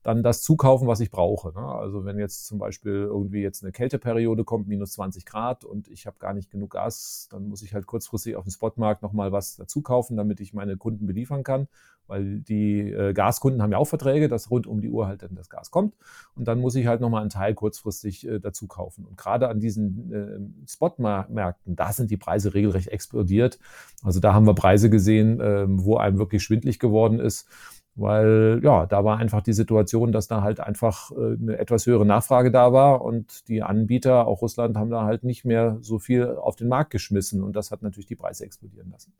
dann 0.08 0.24
das 0.24 0.42
zukaufen, 0.42 0.88
was 0.88 1.02
ich 1.02 1.12
brauche. 1.12 1.52
Ne? 1.52 1.68
Also 1.68 2.06
wenn 2.06 2.18
jetzt 2.18 2.48
zum 2.48 2.60
Beispiel 2.60 2.94
irgendwie 2.94 3.42
jetzt 3.42 3.62
eine 3.62 3.74
Kälteperiode 3.74 4.46
kommt, 4.46 4.66
minus 4.70 4.94
20 4.94 5.26
Grad 5.26 5.66
und 5.66 5.90
ich 5.90 6.08
habe 6.08 6.16
gar 6.18 6.34
nicht 6.34 6.50
genug 6.50 6.72
Gas, 6.72 7.28
dann 7.30 7.50
muss 7.50 7.62
ich 7.62 7.74
halt 7.74 7.88
kurzfristig 7.88 8.38
auf 8.38 8.46
dem 8.46 8.52
Spotmarkt 8.52 9.02
nochmal 9.02 9.34
was 9.34 9.58
dazu 9.58 9.82
kaufen, 9.82 10.16
damit 10.16 10.40
ich 10.40 10.54
meine 10.54 10.78
Kunden 10.78 11.08
beliefern 11.08 11.44
kann, 11.44 11.68
weil 12.08 12.40
die 12.40 12.90
äh, 12.90 13.12
Gaskunden 13.12 13.62
haben 13.62 13.74
ja 13.74 13.80
auch 13.80 13.88
Verträge, 13.90 14.30
dass 14.30 14.50
rund 14.50 14.66
um 14.66 14.80
die 14.80 14.90
Uhr 14.90 15.08
halt 15.08 15.24
dann 15.24 15.36
das 15.36 15.50
Gas 15.50 15.72
kommt 15.72 15.94
und 16.36 16.48
dann 16.48 16.62
muss 16.62 16.76
ich 16.76 16.88
halt 16.88 17.02
nochmal 17.02 17.20
einen 17.20 17.30
Teil 17.30 17.54
kurzfristig 17.54 18.26
äh, 18.26 18.40
dazu 18.40 18.66
kaufen. 18.68 19.04
Und 19.04 19.18
gerade 19.18 19.50
an 19.50 19.60
diesen 19.60 20.14
äh, 20.14 20.70
Spotmärkten, 20.70 21.76
da 21.76 21.92
sind 21.92 22.12
die 22.12 22.18
Preise 22.18 22.54
regelrecht 22.54 22.88
explodiert. 22.88 23.60
Also 24.04 24.22
da 24.22 24.34
haben 24.34 24.48
wir 24.48 24.56
Preise 24.56 24.90
gesehen, 24.90 25.42
äh, 25.42 25.66
wo 25.68 25.98
einem 25.98 26.18
wirklich 26.18 26.44
schwindlig 26.44 26.80
geworden 26.80 27.20
ist 27.20 27.50
weil 27.98 28.60
ja, 28.64 28.86
da 28.86 29.04
war 29.04 29.18
einfach 29.18 29.42
die 29.42 29.54
Situation, 29.54 30.12
dass 30.12 30.28
da 30.28 30.42
halt 30.42 30.60
einfach 30.60 31.12
äh, 31.12 31.34
eine 31.34 31.58
etwas 31.58 31.86
höhere 31.86 32.06
Nachfrage 32.06 32.52
da 32.52 32.72
war 32.72 33.02
und 33.02 33.48
die 33.48 33.64
Anbieter, 33.64 34.28
auch 34.28 34.42
Russland, 34.42 34.78
haben 34.78 34.92
da 34.92 35.04
halt 35.04 35.24
nicht 35.24 35.46
mehr 35.46 35.78
so 35.82 36.00
viel 36.00 36.28
auf 36.28 36.56
den 36.56 36.68
Markt 36.68 36.92
geschmissen 36.92 37.44
und 37.44 37.56
das 37.56 37.72
hat 37.72 37.82
natürlich 37.82 38.08
die 38.08 38.16
Preise 38.16 38.46
explodieren 38.46 38.92
lassen. 38.92 39.14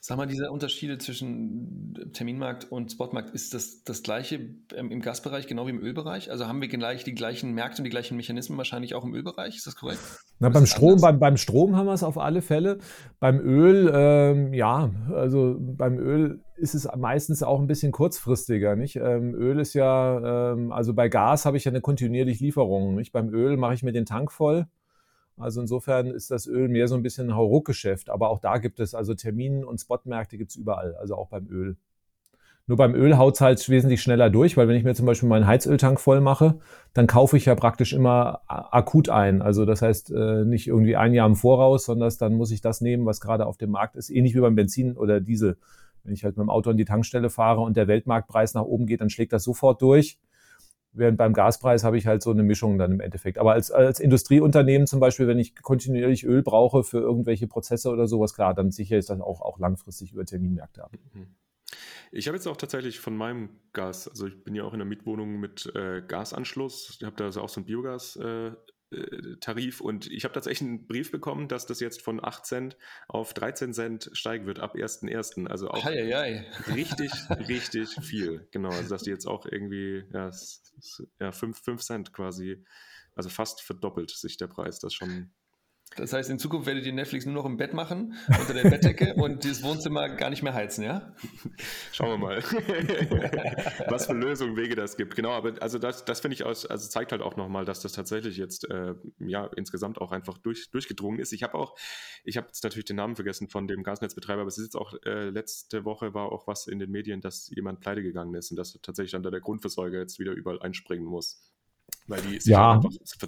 Sag 0.00 0.18
mal, 0.18 0.26
diese 0.26 0.50
Unterschiede 0.50 0.98
zwischen 0.98 2.10
Terminmarkt 2.12 2.70
und 2.70 2.92
Spotmarkt, 2.92 3.30
ist 3.30 3.54
das 3.54 3.82
das 3.84 4.02
gleiche 4.02 4.40
im 4.76 5.00
Gasbereich 5.00 5.46
genau 5.46 5.66
wie 5.66 5.70
im 5.70 5.80
Ölbereich? 5.80 6.30
Also 6.30 6.46
haben 6.46 6.60
wir 6.60 6.68
gleich 6.68 7.04
die 7.04 7.14
gleichen 7.14 7.52
Märkte 7.54 7.80
und 7.80 7.84
die 7.84 7.90
gleichen 7.90 8.16
Mechanismen 8.16 8.58
wahrscheinlich 8.58 8.94
auch 8.94 9.04
im 9.04 9.14
Ölbereich? 9.14 9.56
Ist 9.56 9.66
das 9.66 9.76
korrekt? 9.76 10.00
Na, 10.38 10.50
beim 10.50 10.66
Strom, 10.66 11.00
beim, 11.00 11.18
beim 11.18 11.36
Strom 11.36 11.76
haben 11.76 11.86
wir 11.86 11.94
es 11.94 12.02
auf 12.02 12.18
alle 12.18 12.42
Fälle. 12.42 12.78
Beim 13.20 13.40
Öl, 13.40 13.90
ähm, 13.92 14.52
ja, 14.52 14.90
also 15.12 15.56
beim 15.58 15.98
Öl 15.98 16.40
ist 16.58 16.74
es 16.74 16.88
meistens 16.96 17.42
auch 17.42 17.60
ein 17.60 17.66
bisschen 17.66 17.92
kurzfristiger, 17.92 18.76
nicht? 18.76 18.96
Ähm, 18.96 19.34
Öl 19.34 19.60
ist 19.60 19.74
ja, 19.74 20.52
ähm, 20.52 20.72
also 20.72 20.94
bei 20.94 21.08
Gas 21.08 21.46
habe 21.46 21.56
ich 21.56 21.64
ja 21.64 21.70
eine 21.70 21.80
kontinuierliche 21.80 22.44
Lieferung, 22.44 22.94
nicht? 22.94 23.12
Beim 23.12 23.32
Öl 23.32 23.56
mache 23.56 23.74
ich 23.74 23.82
mir 23.82 23.92
den 23.92 24.06
Tank 24.06 24.32
voll. 24.32 24.66
Also 25.36 25.60
insofern 25.60 26.08
ist 26.08 26.30
das 26.30 26.46
Öl 26.46 26.68
mehr 26.68 26.88
so 26.88 26.96
ein 26.96 27.02
bisschen 27.02 27.28
ein 27.28 27.36
Hauruck-Geschäft. 27.36 28.10
Aber 28.10 28.30
auch 28.30 28.40
da 28.40 28.58
gibt 28.58 28.80
es 28.80 28.94
also 28.94 29.14
Terminen 29.14 29.64
und 29.64 29.80
Spotmärkte 29.80 30.36
gibt 30.36 30.50
es 30.50 30.56
überall, 30.56 30.94
also 30.96 31.16
auch 31.16 31.28
beim 31.28 31.46
Öl. 31.48 31.76
Nur 32.66 32.76
beim 32.76 32.94
Öl 32.94 33.16
haut 33.16 33.36
es 33.36 33.40
halt 33.40 33.68
wesentlich 33.70 34.02
schneller 34.02 34.28
durch, 34.28 34.58
weil 34.58 34.68
wenn 34.68 34.76
ich 34.76 34.84
mir 34.84 34.94
zum 34.94 35.06
Beispiel 35.06 35.28
meinen 35.28 35.46
Heizöltank 35.46 35.98
voll 35.98 36.20
mache, 36.20 36.58
dann 36.92 37.06
kaufe 37.06 37.38
ich 37.38 37.46
ja 37.46 37.54
praktisch 37.54 37.94
immer 37.94 38.42
akut 38.46 39.08
ein. 39.08 39.40
Also 39.40 39.64
das 39.64 39.80
heißt 39.80 40.10
äh, 40.10 40.44
nicht 40.44 40.66
irgendwie 40.66 40.94
ein 40.94 41.14
Jahr 41.14 41.26
im 41.26 41.34
Voraus, 41.34 41.86
sondern 41.86 42.12
dann 42.18 42.34
muss 42.34 42.50
ich 42.50 42.60
das 42.60 42.82
nehmen, 42.82 43.06
was 43.06 43.22
gerade 43.22 43.46
auf 43.46 43.56
dem 43.56 43.70
Markt 43.70 43.96
ist. 43.96 44.10
Ähnlich 44.10 44.34
wie 44.34 44.40
beim 44.40 44.54
Benzin 44.54 44.98
oder 44.98 45.18
Diesel. 45.18 45.56
Wenn 46.08 46.14
ich 46.14 46.24
halt 46.24 46.38
mit 46.38 46.44
dem 46.44 46.48
Auto 46.48 46.70
an 46.70 46.78
die 46.78 46.86
Tankstelle 46.86 47.28
fahre 47.28 47.60
und 47.60 47.76
der 47.76 47.86
Weltmarktpreis 47.86 48.54
nach 48.54 48.62
oben 48.62 48.86
geht, 48.86 49.02
dann 49.02 49.10
schlägt 49.10 49.34
das 49.34 49.44
sofort 49.44 49.82
durch. 49.82 50.18
Während 50.92 51.18
beim 51.18 51.34
Gaspreis 51.34 51.84
habe 51.84 51.98
ich 51.98 52.06
halt 52.06 52.22
so 52.22 52.30
eine 52.30 52.42
Mischung 52.42 52.78
dann 52.78 52.92
im 52.92 53.00
Endeffekt. 53.00 53.36
Aber 53.36 53.52
als, 53.52 53.70
als 53.70 54.00
Industrieunternehmen 54.00 54.86
zum 54.86 55.00
Beispiel, 55.00 55.28
wenn 55.28 55.38
ich 55.38 55.54
kontinuierlich 55.54 56.24
Öl 56.24 56.42
brauche 56.42 56.82
für 56.82 56.98
irgendwelche 56.98 57.46
Prozesse 57.46 57.90
oder 57.90 58.06
sowas, 58.06 58.32
klar, 58.32 58.54
dann 58.54 58.70
sicher 58.70 58.96
ist 58.96 59.10
das 59.10 59.20
auch, 59.20 59.42
auch 59.42 59.58
langfristig 59.58 60.12
über 60.14 60.24
Terminmärkte 60.24 60.82
ab. 60.82 60.92
Mhm. 61.12 61.26
Ich 62.10 62.26
habe 62.26 62.38
jetzt 62.38 62.46
auch 62.46 62.56
tatsächlich 62.56 63.00
von 63.00 63.14
meinem 63.14 63.50
Gas, 63.74 64.08
also 64.08 64.26
ich 64.26 64.42
bin 64.42 64.54
ja 64.54 64.64
auch 64.64 64.72
in 64.72 64.78
der 64.78 64.88
Mietwohnung 64.88 65.38
mit 65.38 65.70
äh, 65.74 66.00
Gasanschluss, 66.00 66.96
ich 66.98 67.04
habe 67.04 67.16
da 67.16 67.26
also 67.26 67.42
auch 67.42 67.50
so 67.50 67.60
ein 67.60 67.66
Biogas. 67.66 68.16
Äh, 68.16 68.52
äh 68.90 69.36
Tarif 69.40 69.80
und 69.80 70.10
ich 70.10 70.24
habe 70.24 70.34
tatsächlich 70.34 70.68
einen 70.68 70.86
Brief 70.86 71.10
bekommen, 71.10 71.48
dass 71.48 71.66
das 71.66 71.80
jetzt 71.80 72.02
von 72.02 72.24
8 72.24 72.44
Cent 72.46 72.76
auf 73.08 73.34
13 73.34 73.72
Cent 73.72 74.10
steigen 74.12 74.46
wird 74.46 74.60
ab 74.60 74.74
1.1. 74.74 75.46
Also 75.48 75.68
auch 75.68 75.84
ei, 75.84 76.16
ei. 76.16 76.46
richtig, 76.72 77.12
richtig 77.48 77.90
viel. 78.02 78.48
Genau, 78.50 78.70
also 78.70 78.88
dass 78.88 79.02
die 79.02 79.10
jetzt 79.10 79.26
auch 79.26 79.46
irgendwie 79.46 80.04
ja, 80.12 80.30
ja 81.20 81.32
5, 81.32 81.58
5 81.58 81.82
Cent 81.82 82.12
quasi, 82.12 82.64
also 83.14 83.28
fast 83.28 83.62
verdoppelt 83.62 84.10
sich 84.10 84.36
der 84.36 84.48
Preis. 84.48 84.78
Das 84.78 84.94
schon 84.94 85.30
das 85.96 86.12
heißt, 86.12 86.30
in 86.30 86.38
Zukunft 86.38 86.66
werdet 86.66 86.86
ihr 86.86 86.92
Netflix 86.92 87.24
nur 87.24 87.34
noch 87.34 87.44
im 87.44 87.56
Bett 87.56 87.74
machen, 87.74 88.14
unter 88.28 88.54
der 88.54 88.68
Bettdecke 88.68 89.14
und 89.16 89.44
das 89.44 89.62
Wohnzimmer 89.62 90.08
gar 90.08 90.30
nicht 90.30 90.42
mehr 90.42 90.54
heizen, 90.54 90.84
ja? 90.84 91.14
Schauen 91.92 92.10
wir 92.10 92.18
mal, 92.18 92.42
was 93.88 94.06
für 94.06 94.12
Lösungen, 94.12 94.56
Wege 94.56 94.76
das 94.76 94.96
gibt. 94.96 95.16
Genau, 95.16 95.30
aber 95.30 95.60
also 95.60 95.78
das, 95.78 96.04
das 96.04 96.20
finde 96.20 96.34
ich 96.34 96.44
aus, 96.44 96.66
also 96.66 96.88
zeigt 96.88 97.12
halt 97.12 97.22
auch 97.22 97.36
nochmal, 97.36 97.64
dass 97.64 97.80
das 97.80 97.92
tatsächlich 97.92 98.36
jetzt 98.36 98.68
äh, 98.70 98.94
ja 99.18 99.46
insgesamt 99.56 100.00
auch 100.00 100.12
einfach 100.12 100.38
durch, 100.38 100.70
durchgedrungen 100.70 101.18
ist. 101.20 101.32
Ich 101.32 101.42
habe 101.42 101.54
auch, 101.54 101.76
ich 102.24 102.36
habe 102.36 102.46
jetzt 102.48 102.62
natürlich 102.64 102.86
den 102.86 102.96
Namen 102.96 103.16
vergessen 103.16 103.48
von 103.48 103.66
dem 103.66 103.82
Gasnetzbetreiber, 103.82 104.42
aber 104.42 104.48
es 104.48 104.58
ist 104.58 104.64
jetzt 104.64 104.76
auch 104.76 104.94
äh, 105.04 105.30
letzte 105.30 105.84
Woche 105.84 106.14
war 106.14 106.32
auch 106.32 106.46
was 106.46 106.66
in 106.66 106.78
den 106.78 106.90
Medien, 106.90 107.20
dass 107.20 107.50
jemand 107.54 107.80
pleite 107.80 108.02
gegangen 108.02 108.34
ist 108.34 108.50
und 108.50 108.56
dass 108.56 108.78
tatsächlich 108.82 109.12
dann 109.12 109.22
der 109.22 109.40
Grundversorger 109.40 109.98
jetzt 109.98 110.18
wieder 110.18 110.32
überall 110.32 110.60
einspringen 110.60 111.06
muss. 111.06 111.42
Weil 112.08 112.22
die 112.22 112.38
ja, 112.50 112.80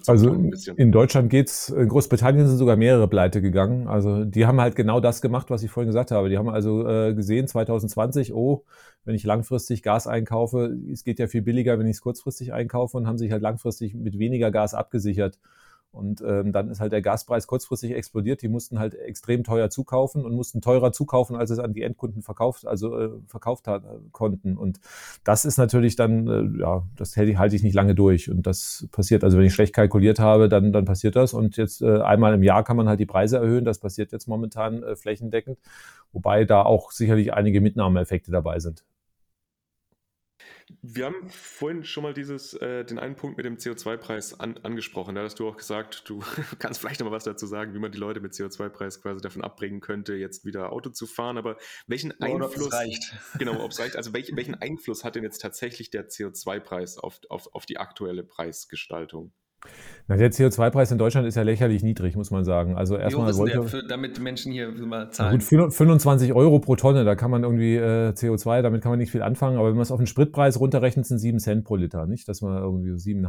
also 0.06 0.32
in 0.76 0.90
Deutschland 0.90 1.28
geht's, 1.28 1.68
in 1.68 1.86
Großbritannien 1.88 2.48
sind 2.48 2.56
sogar 2.56 2.76
mehrere 2.76 3.08
Pleite 3.08 3.42
gegangen. 3.42 3.86
Also 3.88 4.24
die 4.24 4.46
haben 4.46 4.58
halt 4.58 4.74
genau 4.74 5.00
das 5.00 5.20
gemacht, 5.20 5.50
was 5.50 5.62
ich 5.62 5.70
vorhin 5.70 5.88
gesagt 5.88 6.10
habe. 6.10 6.30
Die 6.30 6.38
haben 6.38 6.48
also 6.48 6.88
äh, 6.88 7.12
gesehen 7.14 7.46
2020, 7.46 8.32
oh, 8.32 8.64
wenn 9.04 9.14
ich 9.14 9.24
langfristig 9.24 9.82
Gas 9.82 10.06
einkaufe, 10.06 10.78
es 10.90 11.04
geht 11.04 11.18
ja 11.18 11.26
viel 11.26 11.42
billiger, 11.42 11.78
wenn 11.78 11.86
ich 11.86 11.96
es 11.96 12.00
kurzfristig 12.00 12.54
einkaufe 12.54 12.96
und 12.96 13.06
haben 13.06 13.18
sich 13.18 13.30
halt 13.30 13.42
langfristig 13.42 13.94
mit 13.94 14.18
weniger 14.18 14.50
Gas 14.50 14.72
abgesichert. 14.72 15.38
Und 15.92 16.20
ähm, 16.20 16.52
dann 16.52 16.70
ist 16.70 16.78
halt 16.78 16.92
der 16.92 17.02
Gaspreis 17.02 17.48
kurzfristig 17.48 17.92
explodiert. 17.92 18.42
Die 18.42 18.48
mussten 18.48 18.78
halt 18.78 18.94
extrem 18.94 19.42
teuer 19.42 19.70
zukaufen 19.70 20.24
und 20.24 20.34
mussten 20.34 20.60
teurer 20.60 20.92
zukaufen, 20.92 21.34
als 21.34 21.50
es 21.50 21.58
an 21.58 21.72
die 21.72 21.82
Endkunden 21.82 22.22
verkauft, 22.22 22.64
also 22.66 22.96
äh, 22.96 23.10
verkauft 23.26 23.66
hat, 23.66 23.84
äh, 23.84 23.98
konnten. 24.12 24.56
Und 24.56 24.78
das 25.24 25.44
ist 25.44 25.58
natürlich 25.58 25.96
dann, 25.96 26.28
äh, 26.28 26.60
ja, 26.60 26.84
das 26.96 27.16
ich, 27.16 27.36
halte 27.38 27.56
ich 27.56 27.64
nicht 27.64 27.74
lange 27.74 27.96
durch. 27.96 28.30
Und 28.30 28.46
das 28.46 28.86
passiert, 28.92 29.24
also 29.24 29.36
wenn 29.36 29.46
ich 29.46 29.54
schlecht 29.54 29.74
kalkuliert 29.74 30.20
habe, 30.20 30.48
dann, 30.48 30.72
dann 30.72 30.84
passiert 30.84 31.16
das. 31.16 31.34
Und 31.34 31.56
jetzt 31.56 31.82
äh, 31.82 32.00
einmal 32.00 32.34
im 32.34 32.44
Jahr 32.44 32.62
kann 32.62 32.76
man 32.76 32.88
halt 32.88 33.00
die 33.00 33.06
Preise 33.06 33.38
erhöhen. 33.38 33.64
Das 33.64 33.80
passiert 33.80 34.12
jetzt 34.12 34.28
momentan 34.28 34.84
äh, 34.84 34.94
flächendeckend, 34.94 35.58
wobei 36.12 36.44
da 36.44 36.62
auch 36.62 36.92
sicherlich 36.92 37.34
einige 37.34 37.60
Mitnahmeeffekte 37.60 38.30
dabei 38.30 38.60
sind. 38.60 38.84
Wir 40.82 41.06
haben 41.06 41.28
vorhin 41.30 41.84
schon 41.84 42.02
mal 42.02 42.14
dieses, 42.14 42.54
äh, 42.54 42.84
den 42.84 42.98
einen 42.98 43.16
Punkt 43.16 43.36
mit 43.36 43.46
dem 43.46 43.56
CO2-Preis 43.56 44.38
an, 44.38 44.58
angesprochen. 44.62 45.14
Da 45.14 45.22
hast 45.22 45.38
du 45.38 45.48
auch 45.48 45.56
gesagt, 45.56 46.08
du 46.08 46.20
kannst 46.58 46.80
vielleicht 46.80 47.00
noch 47.00 47.06
mal 47.06 47.14
was 47.14 47.24
dazu 47.24 47.46
sagen, 47.46 47.74
wie 47.74 47.78
man 47.78 47.92
die 47.92 47.98
Leute 47.98 48.20
mit 48.20 48.32
CO2-Preis 48.32 49.02
quasi 49.02 49.20
davon 49.20 49.42
abbringen 49.42 49.80
könnte, 49.80 50.14
jetzt 50.14 50.44
wieder 50.44 50.72
Auto 50.72 50.90
zu 50.90 51.06
fahren. 51.06 51.38
Aber 51.38 51.56
welchen 51.86 52.12
Oder 52.12 52.26
Einfluss. 52.26 52.66
Ob 52.66 52.72
reicht. 52.72 53.14
Genau, 53.38 53.62
ob 53.64 53.70
es 53.70 53.78
reicht. 53.78 53.96
Also 53.96 54.12
welch, 54.12 54.34
welchen 54.34 54.54
Einfluss 54.54 55.04
hat 55.04 55.14
denn 55.14 55.22
jetzt 55.22 55.38
tatsächlich 55.38 55.90
der 55.90 56.08
CO2-Preis 56.08 56.98
auf, 56.98 57.20
auf, 57.28 57.54
auf 57.54 57.66
die 57.66 57.78
aktuelle 57.78 58.22
Preisgestaltung? 58.22 59.32
Na, 60.10 60.16
der 60.16 60.32
CO2-Preis 60.32 60.90
in 60.90 60.98
Deutschland 60.98 61.28
ist 61.28 61.36
ja 61.36 61.42
lächerlich 61.42 61.84
niedrig, 61.84 62.16
muss 62.16 62.32
man 62.32 62.44
sagen. 62.44 62.74
Also 62.74 62.96
erstmal 62.96 63.32
wollte, 63.36 63.62
für, 63.62 63.86
damit 63.86 64.18
Menschen 64.18 64.50
hier 64.50 64.72
mal 64.72 65.08
zahlen. 65.12 65.38
Gut, 65.38 65.72
25 65.72 66.32
Euro 66.32 66.58
pro 66.58 66.74
Tonne, 66.74 67.04
da 67.04 67.14
kann 67.14 67.30
man 67.30 67.44
irgendwie 67.44 67.76
äh, 67.76 68.08
CO2, 68.08 68.60
damit 68.62 68.82
kann 68.82 68.90
man 68.90 68.98
nicht 68.98 69.12
viel 69.12 69.22
anfangen. 69.22 69.56
Aber 69.56 69.68
wenn 69.68 69.76
man 69.76 69.82
es 69.82 69.92
auf 69.92 70.00
den 70.00 70.08
Spritpreis 70.08 70.58
runterrechnet, 70.58 71.06
sind 71.06 71.18
7 71.18 71.38
Cent 71.38 71.64
pro 71.64 71.76
Liter, 71.76 72.06
nicht? 72.06 72.26
Dass 72.28 72.42
man 72.42 72.60
irgendwie 72.60 72.98
7, 72.98 73.24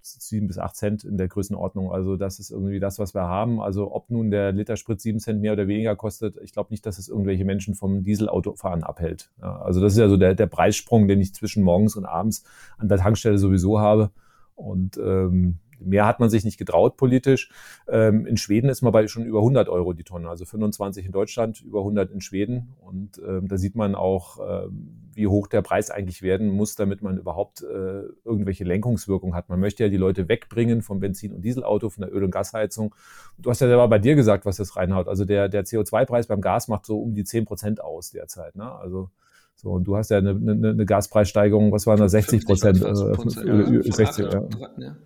7 0.00 0.46
bis 0.46 0.56
8 0.56 0.74
Cent 0.74 1.04
in 1.04 1.18
der 1.18 1.28
Größenordnung. 1.28 1.92
Also 1.92 2.16
das 2.16 2.38
ist 2.38 2.50
irgendwie 2.50 2.80
das, 2.80 2.98
was 2.98 3.14
wir 3.14 3.24
haben. 3.24 3.60
Also 3.60 3.92
ob 3.92 4.08
nun 4.08 4.30
der 4.30 4.52
Liter 4.52 4.76
Sprit 4.76 5.02
7 5.02 5.18
Cent 5.18 5.42
mehr 5.42 5.52
oder 5.52 5.68
weniger 5.68 5.96
kostet, 5.96 6.38
ich 6.42 6.54
glaube 6.54 6.70
nicht, 6.70 6.86
dass 6.86 6.98
es 6.98 7.10
irgendwelche 7.10 7.44
Menschen 7.44 7.74
vom 7.74 8.04
Dieselautofahren 8.04 8.84
abhält. 8.84 9.30
Ja, 9.42 9.60
also 9.60 9.82
das 9.82 9.92
ist 9.92 9.98
ja 9.98 10.08
so 10.08 10.16
der, 10.16 10.34
der 10.34 10.46
Preissprung, 10.46 11.08
den 11.08 11.20
ich 11.20 11.34
zwischen 11.34 11.62
morgens 11.62 11.94
und 11.94 12.06
abends 12.06 12.44
an 12.78 12.88
der 12.88 12.96
Tankstelle 12.96 13.36
sowieso 13.36 13.80
habe. 13.80 14.12
Und 14.54 14.96
ähm, 14.96 15.58
Mehr 15.84 16.06
hat 16.06 16.20
man 16.20 16.30
sich 16.30 16.44
nicht 16.44 16.58
getraut 16.58 16.96
politisch. 16.96 17.50
Ähm, 17.88 18.26
in 18.26 18.36
Schweden 18.36 18.68
ist 18.68 18.82
man 18.82 18.92
bei 18.92 19.06
schon 19.08 19.24
über 19.24 19.38
100 19.38 19.68
Euro 19.68 19.92
die 19.92 20.04
Tonne, 20.04 20.28
also 20.28 20.44
25 20.44 21.06
in 21.06 21.12
Deutschland, 21.12 21.60
über 21.60 21.80
100 21.80 22.10
in 22.10 22.20
Schweden. 22.20 22.74
Und 22.80 23.20
ähm, 23.26 23.48
da 23.48 23.56
sieht 23.56 23.74
man 23.74 23.94
auch, 23.94 24.38
ähm, 24.66 25.10
wie 25.14 25.26
hoch 25.26 25.46
der 25.46 25.62
Preis 25.62 25.90
eigentlich 25.90 26.22
werden 26.22 26.48
muss, 26.48 26.74
damit 26.74 27.02
man 27.02 27.18
überhaupt 27.18 27.62
äh, 27.62 28.02
irgendwelche 28.24 28.64
Lenkungswirkung 28.64 29.34
hat. 29.34 29.48
Man 29.48 29.60
möchte 29.60 29.82
ja 29.84 29.88
die 29.88 29.96
Leute 29.96 30.28
wegbringen 30.28 30.82
vom 30.82 31.00
Benzin- 31.00 31.32
und 31.32 31.42
Dieselauto, 31.42 31.90
von 31.90 32.02
der 32.02 32.14
Öl- 32.14 32.24
und 32.24 32.30
Gasheizung. 32.30 32.94
Du 33.38 33.50
hast 33.50 33.60
ja 33.60 33.66
selber 33.66 33.88
bei 33.88 33.98
dir 33.98 34.14
gesagt, 34.14 34.46
was 34.46 34.56
das 34.56 34.76
reinhaut. 34.76 35.08
Also 35.08 35.24
der, 35.24 35.48
der 35.48 35.64
CO2-Preis 35.64 36.26
beim 36.26 36.40
Gas 36.40 36.68
macht 36.68 36.86
so 36.86 37.00
um 37.00 37.14
die 37.14 37.24
10 37.24 37.44
Prozent 37.44 37.80
aus 37.82 38.10
derzeit. 38.10 38.56
Ne? 38.56 38.70
Also 38.70 39.10
so, 39.62 39.70
und 39.70 39.84
du 39.84 39.96
hast 39.96 40.10
ja 40.10 40.18
eine, 40.18 40.30
eine, 40.30 40.70
eine 40.70 40.86
Gaspreissteigerung, 40.86 41.70
was 41.70 41.86
waren 41.86 42.00
da, 42.00 42.08
60 42.08 42.44
Prozent? 42.44 42.82
Äh, 42.82 43.92
60, 43.92 44.24
ja. 44.24 44.42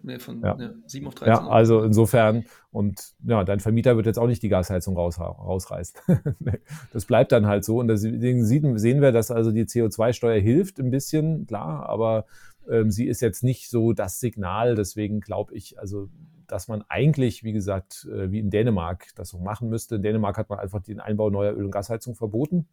ja. 0.03 0.19
von 0.19 0.41
ja. 0.41 0.57
Ja, 0.59 0.71
7 0.87 1.07
auf 1.07 1.15
13. 1.15 1.35
Ja, 1.35 1.47
also 1.47 1.83
insofern, 1.83 2.47
und 2.73 3.13
ja, 3.27 3.45
dein 3.45 3.61
Vermieter 3.61 3.97
wird 3.97 4.07
jetzt 4.07 4.19
auch 4.19 4.27
nicht 4.27 4.43
die 4.43 4.49
Gasheizung 4.49 4.97
raus, 4.97 5.21
rausreißen. 5.21 6.01
das 6.93 7.05
bleibt 7.05 7.33
dann 7.33 7.47
halt 7.47 7.67
so. 7.67 7.81
Und 7.81 7.89
deswegen 7.89 8.47
sehen 8.47 9.03
wir, 9.03 9.13
dass 9.13 9.31
also 9.31 9.53
die 9.53 9.65
CO2-Steuer 9.65 10.41
hilft 10.41 10.81
ein 10.81 10.91
bisschen, 10.91 11.47
klar, 11.47 11.87
aber 11.87 12.25
ähm, 12.67 12.91
sie 12.91 13.07
ist 13.07 13.21
jetzt 13.21 13.45
nicht 13.45 13.69
so 13.69 13.93
das 13.93 14.21
Signal. 14.21 14.75
Deswegen 14.75 15.21
glaube 15.21 15.55
ich, 15.55 15.79
also 15.79 16.09
dass 16.47 16.69
man 16.69 16.83
eigentlich, 16.89 17.45
wie 17.45 17.53
gesagt, 17.53 18.09
äh, 18.11 18.31
wie 18.31 18.39
in 18.39 18.49
Dänemark 18.49 19.09
das 19.17 19.29
so 19.29 19.39
machen 19.39 19.69
müsste. 19.69 19.97
In 19.97 20.03
Dänemark 20.03 20.39
hat 20.39 20.49
man 20.49 20.59
einfach 20.59 20.81
den 20.81 21.01
Einbau 21.01 21.29
neuer 21.29 21.53
Öl- 21.53 21.67
und 21.67 21.73
Gasheizung 21.73 22.15
verboten. 22.15 22.67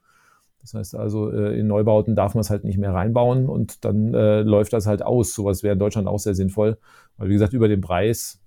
Das 0.63 0.73
heißt 0.73 0.95
also, 0.95 1.29
äh, 1.29 1.59
in 1.59 1.67
Neubauten 1.67 2.15
darf 2.15 2.35
man 2.35 2.41
es 2.41 2.49
halt 2.49 2.63
nicht 2.63 2.77
mehr 2.77 2.93
reinbauen 2.93 3.49
und 3.49 3.83
dann 3.83 4.13
äh, 4.13 4.41
läuft 4.43 4.71
das 4.71 4.87
halt 4.87 5.03
aus. 5.03 5.35
Sowas 5.35 5.61
wäre 5.61 5.73
in 5.73 5.79
Deutschland 5.79 6.07
auch 6.07 6.19
sehr 6.19 6.35
sinnvoll, 6.35 6.77
weil 7.17 7.27
wie 7.27 7.33
gesagt, 7.33 7.51
über 7.51 7.67
den 7.67 7.81
Preis, 7.81 8.41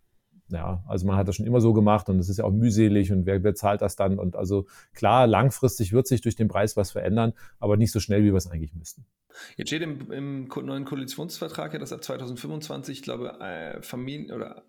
ja, 0.49 0.83
also 0.89 1.07
man 1.07 1.17
hat 1.17 1.29
das 1.29 1.37
schon 1.37 1.45
immer 1.45 1.61
so 1.61 1.75
gemacht 1.75 2.09
und 2.09 2.17
das 2.17 2.31
ist 2.31 2.39
ja 2.39 2.45
auch 2.45 2.53
mühselig 2.53 3.13
und 3.13 3.27
wer 3.27 3.39
bezahlt 3.39 3.83
das 3.83 3.97
dann? 3.97 4.19
Und 4.19 4.35
also 4.35 4.65
klar, 4.95 5.27
langfristig 5.27 5.93
wird 5.93 6.07
sich 6.07 6.23
durch 6.23 6.37
den 6.37 6.49
Preis 6.49 6.75
was 6.79 6.91
verändern, 6.91 7.35
aber 7.61 7.77
nicht 7.77 7.93
so 7.93 8.01
schnell, 8.01 8.23
wie 8.23 8.33
wir 8.33 8.37
es 8.37 8.51
eigentlich 8.51 8.75
müssten. 8.75 9.05
Jetzt 9.57 9.69
steht 9.69 9.83
im, 9.83 10.11
im 10.11 10.49
neuen 10.49 10.85
Koalitionsvertrag 10.85 11.73
ja, 11.73 11.79
dass 11.79 11.93
ab 11.93 12.03
2025, 12.03 12.99
ich 12.99 13.03
glaube, 13.03 13.39
äh, 13.41 13.83
Familien 13.83 14.33
oder 14.33 14.65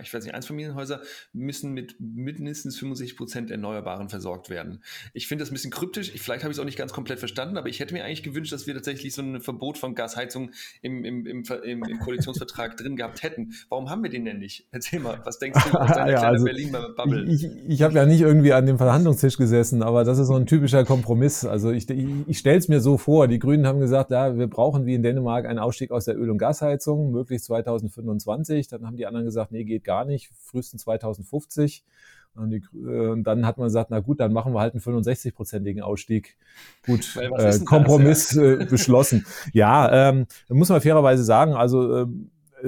ich 0.00 0.12
weiß 0.12 0.24
nicht, 0.24 0.34
Einfamilienhäuser 0.34 1.00
müssen 1.32 1.72
mit 1.72 1.96
mindestens 1.98 2.78
65 2.78 3.16
Prozent 3.16 3.50
Erneuerbaren 3.50 4.08
versorgt 4.08 4.50
werden. 4.50 4.82
Ich 5.12 5.26
finde 5.26 5.42
das 5.42 5.50
ein 5.50 5.54
bisschen 5.54 5.70
kryptisch. 5.70 6.14
Ich, 6.14 6.22
vielleicht 6.22 6.42
habe 6.42 6.52
ich 6.52 6.56
es 6.56 6.60
auch 6.60 6.64
nicht 6.66 6.78
ganz 6.78 6.92
komplett 6.92 7.18
verstanden, 7.18 7.56
aber 7.56 7.68
ich 7.68 7.80
hätte 7.80 7.94
mir 7.94 8.04
eigentlich 8.04 8.22
gewünscht, 8.22 8.52
dass 8.52 8.66
wir 8.66 8.74
tatsächlich 8.74 9.14
so 9.14 9.22
ein 9.22 9.40
Verbot 9.40 9.78
von 9.78 9.94
Gasheizung 9.94 10.50
im, 10.82 11.04
im, 11.04 11.26
im, 11.26 11.42
im, 11.64 11.82
im 11.84 11.98
Koalitionsvertrag 11.98 12.76
drin 12.76 12.96
gehabt 12.96 13.22
hätten. 13.22 13.54
Warum 13.68 13.90
haben 13.90 14.02
wir 14.02 14.10
den 14.10 14.24
denn 14.24 14.38
nicht? 14.38 14.66
Erzähl 14.70 15.00
mal, 15.00 15.20
was 15.24 15.38
denkst 15.38 15.62
du 15.70 15.78
aus 15.78 15.88
deiner 15.94 16.12
ja, 16.12 16.22
also 16.22 16.44
Berlin-Bubble? 16.44 17.24
Ich, 17.24 17.44
ich, 17.44 17.50
ich 17.68 17.82
habe 17.82 17.94
ja 17.94 18.06
nicht 18.06 18.20
irgendwie 18.20 18.52
an 18.52 18.66
dem 18.66 18.78
Verhandlungstisch 18.78 19.36
gesessen, 19.36 19.82
aber 19.82 20.04
das 20.04 20.18
ist 20.18 20.28
so 20.28 20.34
ein 20.34 20.46
typischer 20.46 20.84
Kompromiss. 20.84 21.44
Also 21.44 21.70
ich, 21.70 21.88
ich, 21.90 22.08
ich 22.26 22.38
stelle 22.38 22.58
es 22.58 22.68
mir 22.68 22.80
so 22.80 22.98
vor, 22.98 23.28
die 23.28 23.38
Grünen 23.38 23.66
haben 23.66 23.80
gesagt, 23.80 23.97
gesagt, 24.06 24.10
ja, 24.10 24.38
wir 24.38 24.46
brauchen 24.48 24.86
wie 24.86 24.94
in 24.94 25.02
Dänemark 25.02 25.46
einen 25.46 25.58
Ausstieg 25.58 25.90
aus 25.90 26.04
der 26.04 26.16
Öl- 26.16 26.30
und 26.30 26.38
Gasheizung, 26.38 27.10
möglichst 27.10 27.46
2025. 27.46 28.68
Dann 28.68 28.86
haben 28.86 28.96
die 28.96 29.06
anderen 29.06 29.26
gesagt, 29.26 29.52
nee, 29.52 29.64
geht 29.64 29.84
gar 29.84 30.04
nicht, 30.04 30.30
frühestens 30.40 30.82
2050. 30.82 31.84
Und, 32.34 32.50
die, 32.50 32.62
äh, 32.74 33.08
und 33.08 33.24
dann 33.24 33.46
hat 33.46 33.58
man 33.58 33.66
gesagt, 33.66 33.90
na 33.90 34.00
gut, 34.00 34.20
dann 34.20 34.32
machen 34.32 34.52
wir 34.52 34.60
halt 34.60 34.74
einen 34.74 34.82
65-prozentigen 34.82 35.80
Ausstieg. 35.82 36.36
Gut, 36.86 37.16
äh, 37.16 37.58
Kompromiss 37.64 38.28
das, 38.28 38.36
ja? 38.36 38.60
äh, 38.60 38.66
beschlossen. 38.66 39.26
ja, 39.52 40.10
ähm, 40.10 40.26
muss 40.48 40.68
man 40.68 40.80
fairerweise 40.80 41.24
sagen, 41.24 41.54
also 41.54 42.02
äh, 42.02 42.06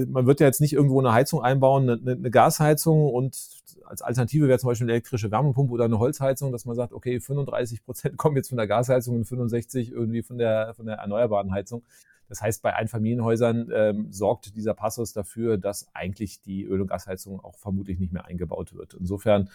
man 0.08 0.26
wird 0.26 0.40
ja 0.40 0.46
jetzt 0.46 0.60
nicht 0.60 0.72
irgendwo 0.72 1.00
eine 1.00 1.12
Heizung 1.12 1.42
einbauen, 1.42 1.88
eine, 1.88 2.12
eine 2.12 2.30
Gasheizung 2.30 3.06
und 3.06 3.36
als 3.84 4.02
Alternative 4.02 4.48
wäre 4.48 4.58
zum 4.58 4.68
Beispiel 4.68 4.86
eine 4.86 4.92
elektrische 4.92 5.30
Wärmepumpe 5.30 5.72
oder 5.72 5.84
eine 5.84 5.98
Holzheizung, 5.98 6.52
dass 6.52 6.64
man 6.64 6.76
sagt, 6.76 6.92
okay, 6.92 7.20
35 7.20 7.84
Prozent 7.84 8.16
kommen 8.16 8.36
jetzt 8.36 8.48
von 8.48 8.58
der 8.58 8.66
Gasheizung 8.66 9.16
und 9.16 9.24
65 9.24 9.90
irgendwie 9.90 10.22
von 10.22 10.38
der, 10.38 10.74
von 10.74 10.86
der 10.86 10.96
erneuerbaren 10.96 11.52
Heizung. 11.52 11.82
Das 12.28 12.40
heißt, 12.40 12.62
bei 12.62 12.74
Einfamilienhäusern 12.74 13.70
ähm, 13.74 14.12
sorgt 14.12 14.54
dieser 14.54 14.72
Passus 14.72 15.12
dafür, 15.12 15.58
dass 15.58 15.88
eigentlich 15.94 16.40
die 16.40 16.64
Öl- 16.64 16.80
und 16.80 16.86
Gasheizung 16.86 17.40
auch 17.40 17.58
vermutlich 17.58 17.98
nicht 17.98 18.12
mehr 18.12 18.24
eingebaut 18.24 18.72
wird. 18.72 18.94
Insofern 18.94 19.50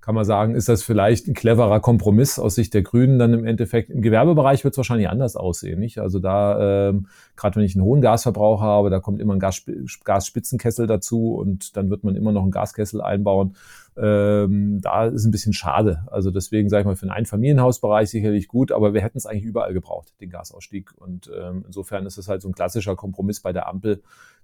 kann 0.00 0.14
man 0.14 0.24
sagen, 0.24 0.54
ist 0.54 0.68
das 0.68 0.82
vielleicht 0.82 1.26
ein 1.28 1.34
cleverer 1.34 1.80
Kompromiss 1.80 2.38
aus 2.38 2.54
Sicht 2.54 2.72
der 2.72 2.82
Grünen 2.82 3.18
dann 3.18 3.34
im 3.34 3.44
Endeffekt. 3.44 3.90
Im 3.90 4.00
Gewerbebereich 4.00 4.64
wird 4.64 4.72
es 4.72 4.78
wahrscheinlich 4.78 5.08
anders 5.08 5.36
aussehen, 5.36 5.80
nicht? 5.80 5.98
Also 5.98 6.18
da, 6.18 6.88
ähm, 6.88 7.08
gerade 7.36 7.56
wenn 7.56 7.64
ich 7.64 7.74
einen 7.74 7.84
hohen 7.84 8.00
Gasverbrauch 8.00 8.60
habe, 8.60 8.90
da 8.90 9.00
kommt 9.00 9.20
immer 9.20 9.34
ein 9.34 9.40
Gas, 9.40 9.64
Gasspitzenkessel 10.04 10.86
dazu 10.86 11.34
und 11.34 11.76
dann 11.76 11.90
wird 11.90 12.04
man 12.04 12.16
immer 12.16 12.32
noch 12.32 12.42
einen 12.42 12.52
Gaskessel 12.52 13.02
einbauen. 13.02 13.56
Ähm, 13.96 14.80
da 14.80 15.06
ist 15.06 15.24
ein 15.24 15.32
bisschen 15.32 15.52
schade. 15.52 16.04
Also 16.06 16.30
deswegen 16.30 16.68
sage 16.68 16.82
ich 16.82 16.86
mal, 16.86 16.96
für 16.96 17.02
einen 17.02 17.10
Einfamilienhausbereich 17.10 18.08
sicherlich 18.08 18.46
gut, 18.46 18.70
aber 18.70 18.94
wir 18.94 19.02
hätten 19.02 19.18
es 19.18 19.26
eigentlich 19.26 19.44
überall 19.44 19.74
gebraucht, 19.74 20.12
den 20.20 20.30
Gasausstieg. 20.30 20.92
Und 20.96 21.30
ähm, 21.36 21.64
insofern 21.66 22.06
ist 22.06 22.16
es 22.16 22.28
halt 22.28 22.40
so 22.40 22.48
ein 22.48 22.54
klassischer 22.54 22.94
Kompromiss 22.94 23.40
bei 23.40 23.52
der 23.52 23.68
Ampel, 23.68 24.02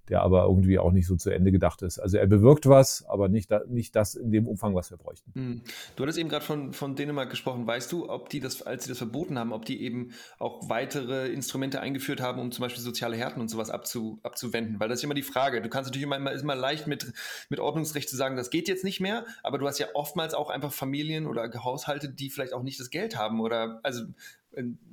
der 0.09 0.21
aber 0.21 0.43
irgendwie 0.43 0.79
auch 0.79 0.91
nicht 0.91 1.07
so 1.07 1.15
zu 1.15 1.29
Ende 1.29 1.51
gedacht 1.51 1.81
ist. 1.81 1.99
Also 1.99 2.17
er 2.17 2.27
bewirkt 2.27 2.67
was, 2.67 3.05
aber 3.07 3.29
nicht, 3.29 3.51
da, 3.51 3.61
nicht 3.67 3.95
das 3.95 4.15
in 4.15 4.31
dem 4.31 4.47
Umfang, 4.47 4.75
was 4.75 4.91
wir 4.91 4.97
bräuchten. 4.97 5.31
Hm. 5.33 5.61
Du 5.95 6.03
hattest 6.03 6.19
eben 6.19 6.29
gerade 6.29 6.45
von, 6.45 6.73
von 6.73 6.95
Dänemark 6.95 7.29
gesprochen. 7.29 7.65
Weißt 7.65 7.91
du, 7.91 8.09
ob 8.09 8.29
die 8.29 8.39
das, 8.39 8.61
als 8.61 8.83
sie 8.83 8.89
das 8.89 8.97
verboten 8.97 9.39
haben, 9.39 9.51
ob 9.51 9.65
die 9.65 9.81
eben 9.81 10.11
auch 10.39 10.69
weitere 10.69 11.29
Instrumente 11.29 11.81
eingeführt 11.81 12.21
haben, 12.21 12.39
um 12.39 12.51
zum 12.51 12.63
Beispiel 12.63 12.83
soziale 12.83 13.17
Härten 13.17 13.41
und 13.41 13.49
sowas 13.49 13.69
abzu, 13.69 14.19
abzuwenden? 14.23 14.79
Weil 14.79 14.89
das 14.89 14.99
ist 14.99 15.03
immer 15.03 15.13
die 15.13 15.23
Frage. 15.23 15.61
Du 15.61 15.69
kannst 15.69 15.89
natürlich 15.89 16.05
immer, 16.05 16.31
ist 16.31 16.41
immer 16.41 16.55
leicht 16.55 16.87
mit, 16.87 17.11
mit 17.49 17.59
Ordnungsrecht 17.59 18.09
zu 18.09 18.15
sagen, 18.15 18.35
das 18.35 18.49
geht 18.49 18.67
jetzt 18.67 18.83
nicht 18.83 18.99
mehr, 18.99 19.25
aber 19.43 19.57
du 19.57 19.67
hast 19.67 19.79
ja 19.79 19.87
oftmals 19.93 20.33
auch 20.33 20.49
einfach 20.49 20.71
Familien 20.71 21.27
oder 21.27 21.51
Haushalte, 21.63 22.09
die 22.09 22.29
vielleicht 22.29 22.53
auch 22.53 22.63
nicht 22.63 22.79
das 22.79 22.89
Geld 22.89 23.17
haben 23.17 23.39
oder 23.39 23.79
also 23.83 24.03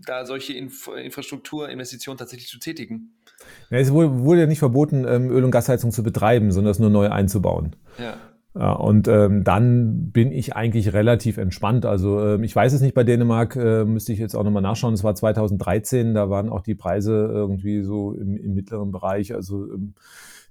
da 0.06 0.26
solche 0.26 0.52
Inf 0.54 0.88
Infrastrukturinvestitionen 0.88 2.18
tatsächlich 2.18 2.48
zu 2.48 2.58
tätigen. 2.58 3.14
Ja, 3.70 3.78
es 3.78 3.92
wurde, 3.92 4.40
ja 4.40 4.46
nicht 4.46 4.58
verboten, 4.58 5.04
ähm, 5.08 5.30
Öl- 5.30 5.44
und 5.44 5.50
Gasheizung 5.50 5.90
zu 5.92 6.02
betreiben, 6.02 6.52
sondern 6.52 6.70
es 6.70 6.78
nur 6.78 6.90
neu 6.90 7.08
einzubauen. 7.08 7.76
Ja. 7.98 8.16
Ja, 8.54 8.72
und 8.72 9.08
ähm, 9.08 9.44
dann 9.44 10.10
bin 10.10 10.30
ich 10.30 10.54
eigentlich 10.54 10.92
relativ 10.92 11.38
entspannt. 11.38 11.86
Also 11.86 12.22
ähm, 12.22 12.44
ich 12.44 12.54
weiß 12.54 12.74
es 12.74 12.82
nicht 12.82 12.94
bei 12.94 13.02
Dänemark, 13.02 13.56
äh, 13.56 13.84
müsste 13.86 14.12
ich 14.12 14.18
jetzt 14.18 14.34
auch 14.34 14.44
nochmal 14.44 14.60
nachschauen. 14.60 14.92
Es 14.92 15.02
war 15.02 15.14
2013, 15.14 16.12
da 16.12 16.28
waren 16.28 16.50
auch 16.50 16.60
die 16.60 16.74
Preise 16.74 17.30
irgendwie 17.32 17.82
so 17.82 18.12
im, 18.12 18.36
im 18.36 18.52
mittleren 18.52 18.92
Bereich. 18.92 19.34
Also 19.34 19.72
ähm, 19.72 19.94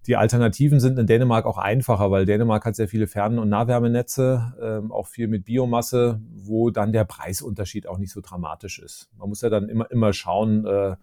die 0.07 0.15
Alternativen 0.15 0.79
sind 0.79 0.97
in 0.97 1.05
Dänemark 1.05 1.45
auch 1.45 1.57
einfacher, 1.57 2.09
weil 2.09 2.25
Dänemark 2.25 2.65
hat 2.65 2.75
sehr 2.75 2.87
viele 2.87 3.07
Fern- 3.07 3.37
und 3.37 3.49
Nahwärmenetze, 3.49 4.53
ähm, 4.61 4.91
auch 4.91 5.07
viel 5.07 5.27
mit 5.27 5.45
Biomasse, 5.45 6.19
wo 6.33 6.71
dann 6.71 6.91
der 6.91 7.05
Preisunterschied 7.05 7.87
auch 7.87 7.99
nicht 7.99 8.11
so 8.11 8.21
dramatisch 8.21 8.79
ist. 8.79 9.09
Man 9.17 9.29
muss 9.29 9.41
ja 9.41 9.49
dann 9.49 9.69
immer, 9.69 9.89
immer 9.91 10.11
schauen, 10.13 10.65
äh, 10.65 10.95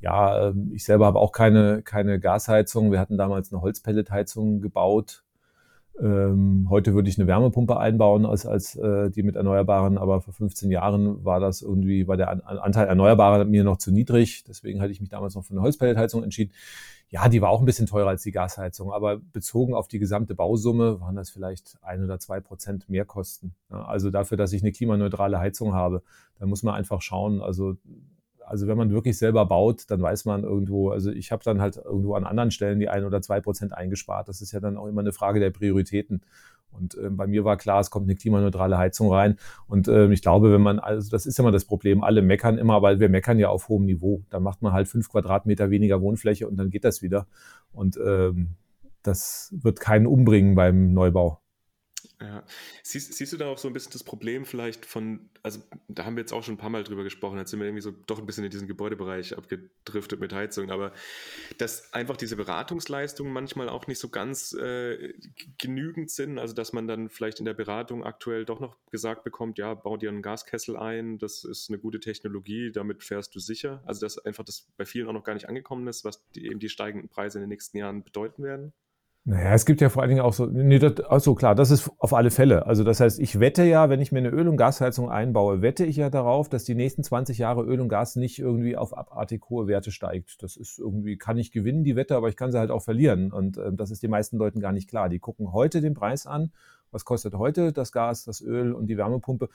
ja, 0.00 0.48
ähm, 0.48 0.70
ich 0.72 0.84
selber 0.84 1.06
habe 1.06 1.18
auch 1.18 1.32
keine, 1.32 1.82
keine 1.82 2.20
Gasheizung. 2.20 2.90
Wir 2.92 3.00
hatten 3.00 3.18
damals 3.18 3.52
eine 3.52 3.60
Holzpelletheizung 3.60 4.60
gebaut. 4.60 5.24
Ähm, 6.00 6.66
heute 6.70 6.94
würde 6.94 7.08
ich 7.08 7.18
eine 7.18 7.26
Wärmepumpe 7.26 7.76
einbauen 7.76 8.24
als, 8.24 8.46
als 8.46 8.76
äh, 8.76 9.10
die 9.10 9.22
mit 9.22 9.36
Erneuerbaren, 9.36 9.98
aber 9.98 10.20
vor 10.20 10.32
15 10.32 10.70
Jahren 10.70 11.24
war 11.24 11.40
das 11.40 11.62
irgendwie, 11.62 12.06
war 12.06 12.16
der 12.16 12.46
Anteil 12.46 12.86
Erneuerbarer 12.86 13.44
mir 13.44 13.64
noch 13.64 13.78
zu 13.78 13.90
niedrig. 13.90 14.44
Deswegen 14.44 14.80
hatte 14.80 14.92
ich 14.92 15.00
mich 15.00 15.08
damals 15.10 15.34
noch 15.34 15.44
für 15.44 15.52
eine 15.52 15.62
Holzpelletheizung 15.62 16.22
entschieden. 16.22 16.52
Ja, 17.10 17.28
die 17.28 17.40
war 17.40 17.48
auch 17.48 17.60
ein 17.60 17.64
bisschen 17.64 17.86
teurer 17.86 18.10
als 18.10 18.22
die 18.22 18.32
Gasheizung, 18.32 18.92
aber 18.92 19.16
bezogen 19.16 19.74
auf 19.74 19.88
die 19.88 19.98
gesamte 19.98 20.34
Bausumme 20.34 21.00
waren 21.00 21.16
das 21.16 21.30
vielleicht 21.30 21.78
ein 21.82 22.04
oder 22.04 22.20
zwei 22.20 22.38
Prozent 22.40 22.88
Mehrkosten. 22.88 23.54
Ja, 23.70 23.86
also 23.86 24.10
dafür, 24.10 24.36
dass 24.36 24.52
ich 24.52 24.62
eine 24.62 24.72
klimaneutrale 24.72 25.38
Heizung 25.38 25.72
habe, 25.72 26.02
da 26.38 26.46
muss 26.46 26.62
man 26.62 26.74
einfach 26.74 27.00
schauen. 27.00 27.40
Also 27.40 27.76
also 28.48 28.66
wenn 28.66 28.76
man 28.76 28.90
wirklich 28.90 29.18
selber 29.18 29.46
baut, 29.46 29.90
dann 29.90 30.00
weiß 30.00 30.24
man 30.24 30.42
irgendwo, 30.42 30.90
also 30.90 31.10
ich 31.10 31.32
habe 31.32 31.44
dann 31.44 31.60
halt 31.60 31.76
irgendwo 31.76 32.14
an 32.14 32.24
anderen 32.24 32.50
Stellen 32.50 32.80
die 32.80 32.88
ein 32.88 33.04
oder 33.04 33.20
zwei 33.22 33.40
Prozent 33.40 33.72
eingespart. 33.72 34.28
Das 34.28 34.40
ist 34.40 34.52
ja 34.52 34.60
dann 34.60 34.76
auch 34.76 34.86
immer 34.86 35.00
eine 35.00 35.12
Frage 35.12 35.40
der 35.40 35.50
Prioritäten. 35.50 36.22
Und 36.70 36.96
äh, 36.96 37.10
bei 37.10 37.26
mir 37.26 37.44
war 37.44 37.56
klar, 37.56 37.80
es 37.80 37.90
kommt 37.90 38.06
eine 38.06 38.14
klimaneutrale 38.14 38.78
Heizung 38.78 39.12
rein. 39.12 39.36
Und 39.66 39.88
äh, 39.88 40.10
ich 40.10 40.22
glaube, 40.22 40.52
wenn 40.52 40.62
man, 40.62 40.78
also 40.78 41.10
das 41.10 41.26
ist 41.26 41.38
immer 41.38 41.50
das 41.50 41.64
Problem, 41.64 42.02
alle 42.02 42.22
meckern 42.22 42.58
immer, 42.58 42.82
weil 42.82 43.00
wir 43.00 43.08
meckern 43.08 43.38
ja 43.38 43.48
auf 43.48 43.68
hohem 43.68 43.84
Niveau. 43.84 44.22
Da 44.30 44.40
macht 44.40 44.62
man 44.62 44.72
halt 44.72 44.88
fünf 44.88 45.08
Quadratmeter 45.08 45.70
weniger 45.70 46.00
Wohnfläche 46.00 46.48
und 46.48 46.56
dann 46.56 46.70
geht 46.70 46.84
das 46.84 47.02
wieder. 47.02 47.26
Und 47.72 47.98
ähm, 48.04 48.56
das 49.02 49.54
wird 49.56 49.80
keinen 49.80 50.06
umbringen 50.06 50.54
beim 50.54 50.92
Neubau. 50.92 51.40
Ja. 52.20 52.44
Siehst, 52.82 53.14
siehst, 53.14 53.32
du 53.32 53.36
da 53.36 53.46
auch 53.46 53.58
so 53.58 53.68
ein 53.68 53.72
bisschen 53.72 53.92
das 53.92 54.02
Problem 54.02 54.44
vielleicht 54.44 54.84
von, 54.84 55.30
also 55.44 55.60
da 55.86 56.04
haben 56.04 56.16
wir 56.16 56.22
jetzt 56.22 56.32
auch 56.32 56.42
schon 56.42 56.54
ein 56.54 56.58
paar 56.58 56.70
Mal 56.70 56.82
drüber 56.82 57.04
gesprochen, 57.04 57.38
jetzt 57.38 57.50
sind 57.50 57.60
wir 57.60 57.66
irgendwie 57.66 57.82
so 57.82 57.92
doch 57.92 58.18
ein 58.18 58.26
bisschen 58.26 58.42
in 58.42 58.50
diesen 58.50 58.66
Gebäudebereich 58.66 59.38
abgedriftet 59.38 60.18
mit 60.18 60.32
Heizung, 60.32 60.72
aber 60.72 60.92
dass 61.58 61.92
einfach 61.92 62.16
diese 62.16 62.34
Beratungsleistungen 62.34 63.32
manchmal 63.32 63.68
auch 63.68 63.86
nicht 63.86 64.00
so 64.00 64.08
ganz 64.08 64.52
äh, 64.52 65.14
genügend 65.58 66.10
sind, 66.10 66.40
also 66.40 66.54
dass 66.54 66.72
man 66.72 66.88
dann 66.88 67.08
vielleicht 67.08 67.38
in 67.38 67.44
der 67.44 67.54
Beratung 67.54 68.02
aktuell 68.02 68.44
doch 68.44 68.58
noch 68.58 68.76
gesagt 68.90 69.22
bekommt, 69.22 69.58
ja, 69.58 69.74
bau 69.74 69.96
dir 69.96 70.08
einen 70.08 70.22
Gaskessel 70.22 70.76
ein, 70.76 71.18
das 71.18 71.44
ist 71.44 71.70
eine 71.70 71.78
gute 71.78 72.00
Technologie, 72.00 72.72
damit 72.72 73.04
fährst 73.04 73.32
du 73.36 73.38
sicher. 73.38 73.80
Also 73.86 74.00
dass 74.00 74.18
einfach 74.18 74.44
das 74.44 74.66
bei 74.76 74.84
vielen 74.84 75.06
auch 75.06 75.12
noch 75.12 75.24
gar 75.24 75.34
nicht 75.34 75.48
angekommen 75.48 75.86
ist, 75.86 76.04
was 76.04 76.28
die, 76.32 76.46
eben 76.46 76.58
die 76.58 76.68
steigenden 76.68 77.08
Preise 77.08 77.38
in 77.38 77.42
den 77.42 77.50
nächsten 77.50 77.78
Jahren 77.78 78.02
bedeuten 78.02 78.42
werden. 78.42 78.72
Naja, 79.30 79.52
es 79.52 79.66
gibt 79.66 79.82
ja 79.82 79.90
vor 79.90 80.00
allen 80.00 80.08
Dingen 80.08 80.22
auch 80.22 80.32
so, 80.32 80.46
nee, 80.46 80.78
das, 80.78 81.00
also 81.00 81.34
klar, 81.34 81.54
das 81.54 81.70
ist 81.70 81.90
auf 81.98 82.14
alle 82.14 82.30
Fälle. 82.30 82.64
Also 82.64 82.82
das 82.82 82.98
heißt, 82.98 83.20
ich 83.20 83.38
wette 83.38 83.62
ja, 83.62 83.90
wenn 83.90 84.00
ich 84.00 84.10
mir 84.10 84.20
eine 84.20 84.30
Öl- 84.30 84.48
und 84.48 84.56
Gasheizung 84.56 85.10
einbaue, 85.10 85.60
wette 85.60 85.84
ich 85.84 85.96
ja 85.96 86.08
darauf, 86.08 86.48
dass 86.48 86.64
die 86.64 86.74
nächsten 86.74 87.04
20 87.04 87.36
Jahre 87.36 87.62
Öl 87.62 87.78
und 87.82 87.90
Gas 87.90 88.16
nicht 88.16 88.38
irgendwie 88.38 88.78
auf 88.78 88.96
abartig 88.96 89.42
hohe 89.50 89.66
Werte 89.66 89.92
steigt. 89.92 90.42
Das 90.42 90.56
ist 90.56 90.78
irgendwie, 90.78 91.18
kann 91.18 91.36
ich 91.36 91.52
gewinnen, 91.52 91.84
die 91.84 91.94
Wette, 91.94 92.16
aber 92.16 92.30
ich 92.30 92.36
kann 92.36 92.52
sie 92.52 92.58
halt 92.58 92.70
auch 92.70 92.80
verlieren. 92.80 93.30
Und 93.30 93.58
äh, 93.58 93.70
das 93.70 93.90
ist 93.90 94.02
den 94.02 94.12
meisten 94.12 94.38
Leuten 94.38 94.60
gar 94.60 94.72
nicht 94.72 94.88
klar. 94.88 95.10
Die 95.10 95.18
gucken 95.18 95.52
heute 95.52 95.82
den 95.82 95.92
Preis 95.92 96.26
an 96.26 96.50
was 96.90 97.04
kostet 97.04 97.34
heute 97.34 97.72
das 97.72 97.92
Gas, 97.92 98.24
das 98.24 98.40
Öl 98.40 98.72
und 98.72 98.86
die 98.86 98.96
Wärmepumpe 98.96 99.48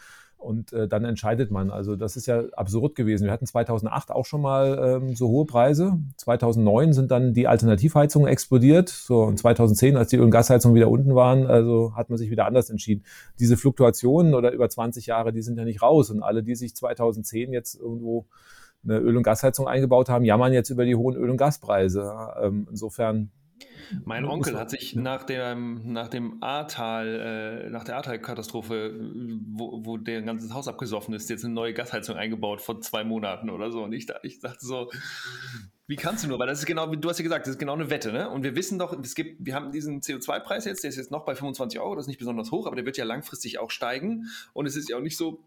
und 0.43 0.73
äh, 0.73 0.87
dann 0.87 1.05
entscheidet 1.05 1.51
man. 1.51 1.71
Also 1.71 1.95
das 1.95 2.15
ist 2.15 2.25
ja 2.25 2.43
absurd 2.51 2.95
gewesen. 2.95 3.25
Wir 3.25 3.31
hatten 3.31 3.45
2008 3.45 4.11
auch 4.11 4.25
schon 4.25 4.41
mal 4.41 4.99
ähm, 5.01 5.15
so 5.15 5.29
hohe 5.29 5.45
Preise. 5.45 5.97
2009 6.17 6.93
sind 6.93 7.11
dann 7.11 7.33
die 7.33 7.47
Alternativheizungen 7.47 8.27
explodiert. 8.27 8.89
So 8.89 9.23
und 9.23 9.37
2010, 9.37 9.95
als 9.95 10.09
die 10.09 10.17
Öl- 10.17 10.23
und 10.23 10.31
Gasheizungen 10.31 10.75
wieder 10.75 10.89
unten 10.89 11.15
waren, 11.15 11.47
also 11.47 11.95
hat 11.95 12.09
man 12.09 12.17
sich 12.17 12.29
wieder 12.29 12.45
anders 12.45 12.69
entschieden. 12.69 13.03
Diese 13.39 13.57
Fluktuationen 13.57 14.33
oder 14.33 14.51
über 14.51 14.69
20 14.69 15.05
Jahre, 15.05 15.31
die 15.31 15.41
sind 15.41 15.57
ja 15.57 15.65
nicht 15.65 15.81
raus 15.81 16.09
und 16.09 16.21
alle, 16.21 16.43
die 16.43 16.55
sich 16.55 16.75
2010 16.75 17.53
jetzt 17.53 17.75
irgendwo 17.75 18.25
eine 18.83 18.97
Öl- 18.97 19.15
und 19.15 19.23
Gasheizung 19.23 19.67
eingebaut 19.67 20.09
haben, 20.09 20.25
jammern 20.25 20.51
jetzt 20.51 20.69
über 20.69 20.83
die 20.83 20.95
hohen 20.95 21.15
Öl- 21.15 21.29
und 21.29 21.37
Gaspreise. 21.37 22.13
Ähm, 22.41 22.67
insofern 22.69 23.31
mein 24.05 24.25
Onkel 24.25 24.57
hat 24.57 24.69
sich 24.69 24.95
nach 24.95 25.23
dem, 25.23 25.91
nach 25.91 26.07
dem 26.07 26.41
Ahrtal, 26.41 27.65
äh, 27.67 27.69
nach 27.69 27.83
der 27.83 27.97
Ahrtal-Katastrophe, 27.97 28.99
wo, 29.47 29.85
wo 29.85 29.97
der 29.97 30.21
ganze 30.21 30.53
Haus 30.53 30.67
abgesoffen 30.67 31.13
ist, 31.13 31.29
jetzt 31.29 31.45
eine 31.45 31.53
neue 31.53 31.73
Gasheizung 31.73 32.15
eingebaut 32.15 32.61
vor 32.61 32.81
zwei 32.81 33.03
Monaten 33.03 33.49
oder 33.49 33.71
so. 33.71 33.83
Und 33.83 33.93
ich, 33.93 34.07
ich 34.23 34.39
dachte 34.39 34.65
so, 34.65 34.89
wie 35.87 35.95
kannst 35.95 36.23
du 36.23 36.27
nur? 36.29 36.39
Weil 36.39 36.47
das 36.47 36.59
ist 36.59 36.65
genau, 36.65 36.91
wie 36.91 36.97
du 36.97 37.09
hast 37.09 37.19
ja 37.19 37.23
gesagt, 37.23 37.45
das 37.45 37.53
ist 37.53 37.59
genau 37.59 37.73
eine 37.73 37.89
Wette, 37.89 38.11
ne? 38.11 38.29
Und 38.29 38.43
wir 38.43 38.55
wissen 38.55 38.79
doch, 38.79 38.97
es 38.99 39.15
gibt, 39.15 39.45
wir 39.45 39.53
haben 39.53 39.71
diesen 39.71 40.01
CO2-Preis 40.01 40.65
jetzt, 40.65 40.83
der 40.83 40.89
ist 40.89 40.97
jetzt 40.97 41.11
noch 41.11 41.25
bei 41.25 41.35
25 41.35 41.79
Euro, 41.79 41.95
das 41.95 42.05
ist 42.05 42.07
nicht 42.07 42.19
besonders 42.19 42.51
hoch, 42.51 42.67
aber 42.67 42.75
der 42.75 42.85
wird 42.85 42.97
ja 42.97 43.05
langfristig 43.05 43.59
auch 43.59 43.69
steigen. 43.69 44.27
Und 44.53 44.65
es 44.65 44.75
ist 44.75 44.89
ja 44.89 44.97
auch 44.97 45.01
nicht 45.01 45.17
so, 45.17 45.43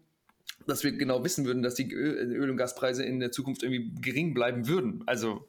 dass 0.67 0.83
wir 0.83 0.91
genau 0.91 1.23
wissen 1.23 1.45
würden, 1.45 1.63
dass 1.63 1.75
die 1.75 1.91
Öl- 1.91 2.49
und 2.49 2.57
Gaspreise 2.57 3.03
in 3.03 3.19
der 3.19 3.31
Zukunft 3.31 3.63
irgendwie 3.63 3.91
gering 3.99 4.33
bleiben 4.33 4.67
würden. 4.67 5.03
Also 5.05 5.47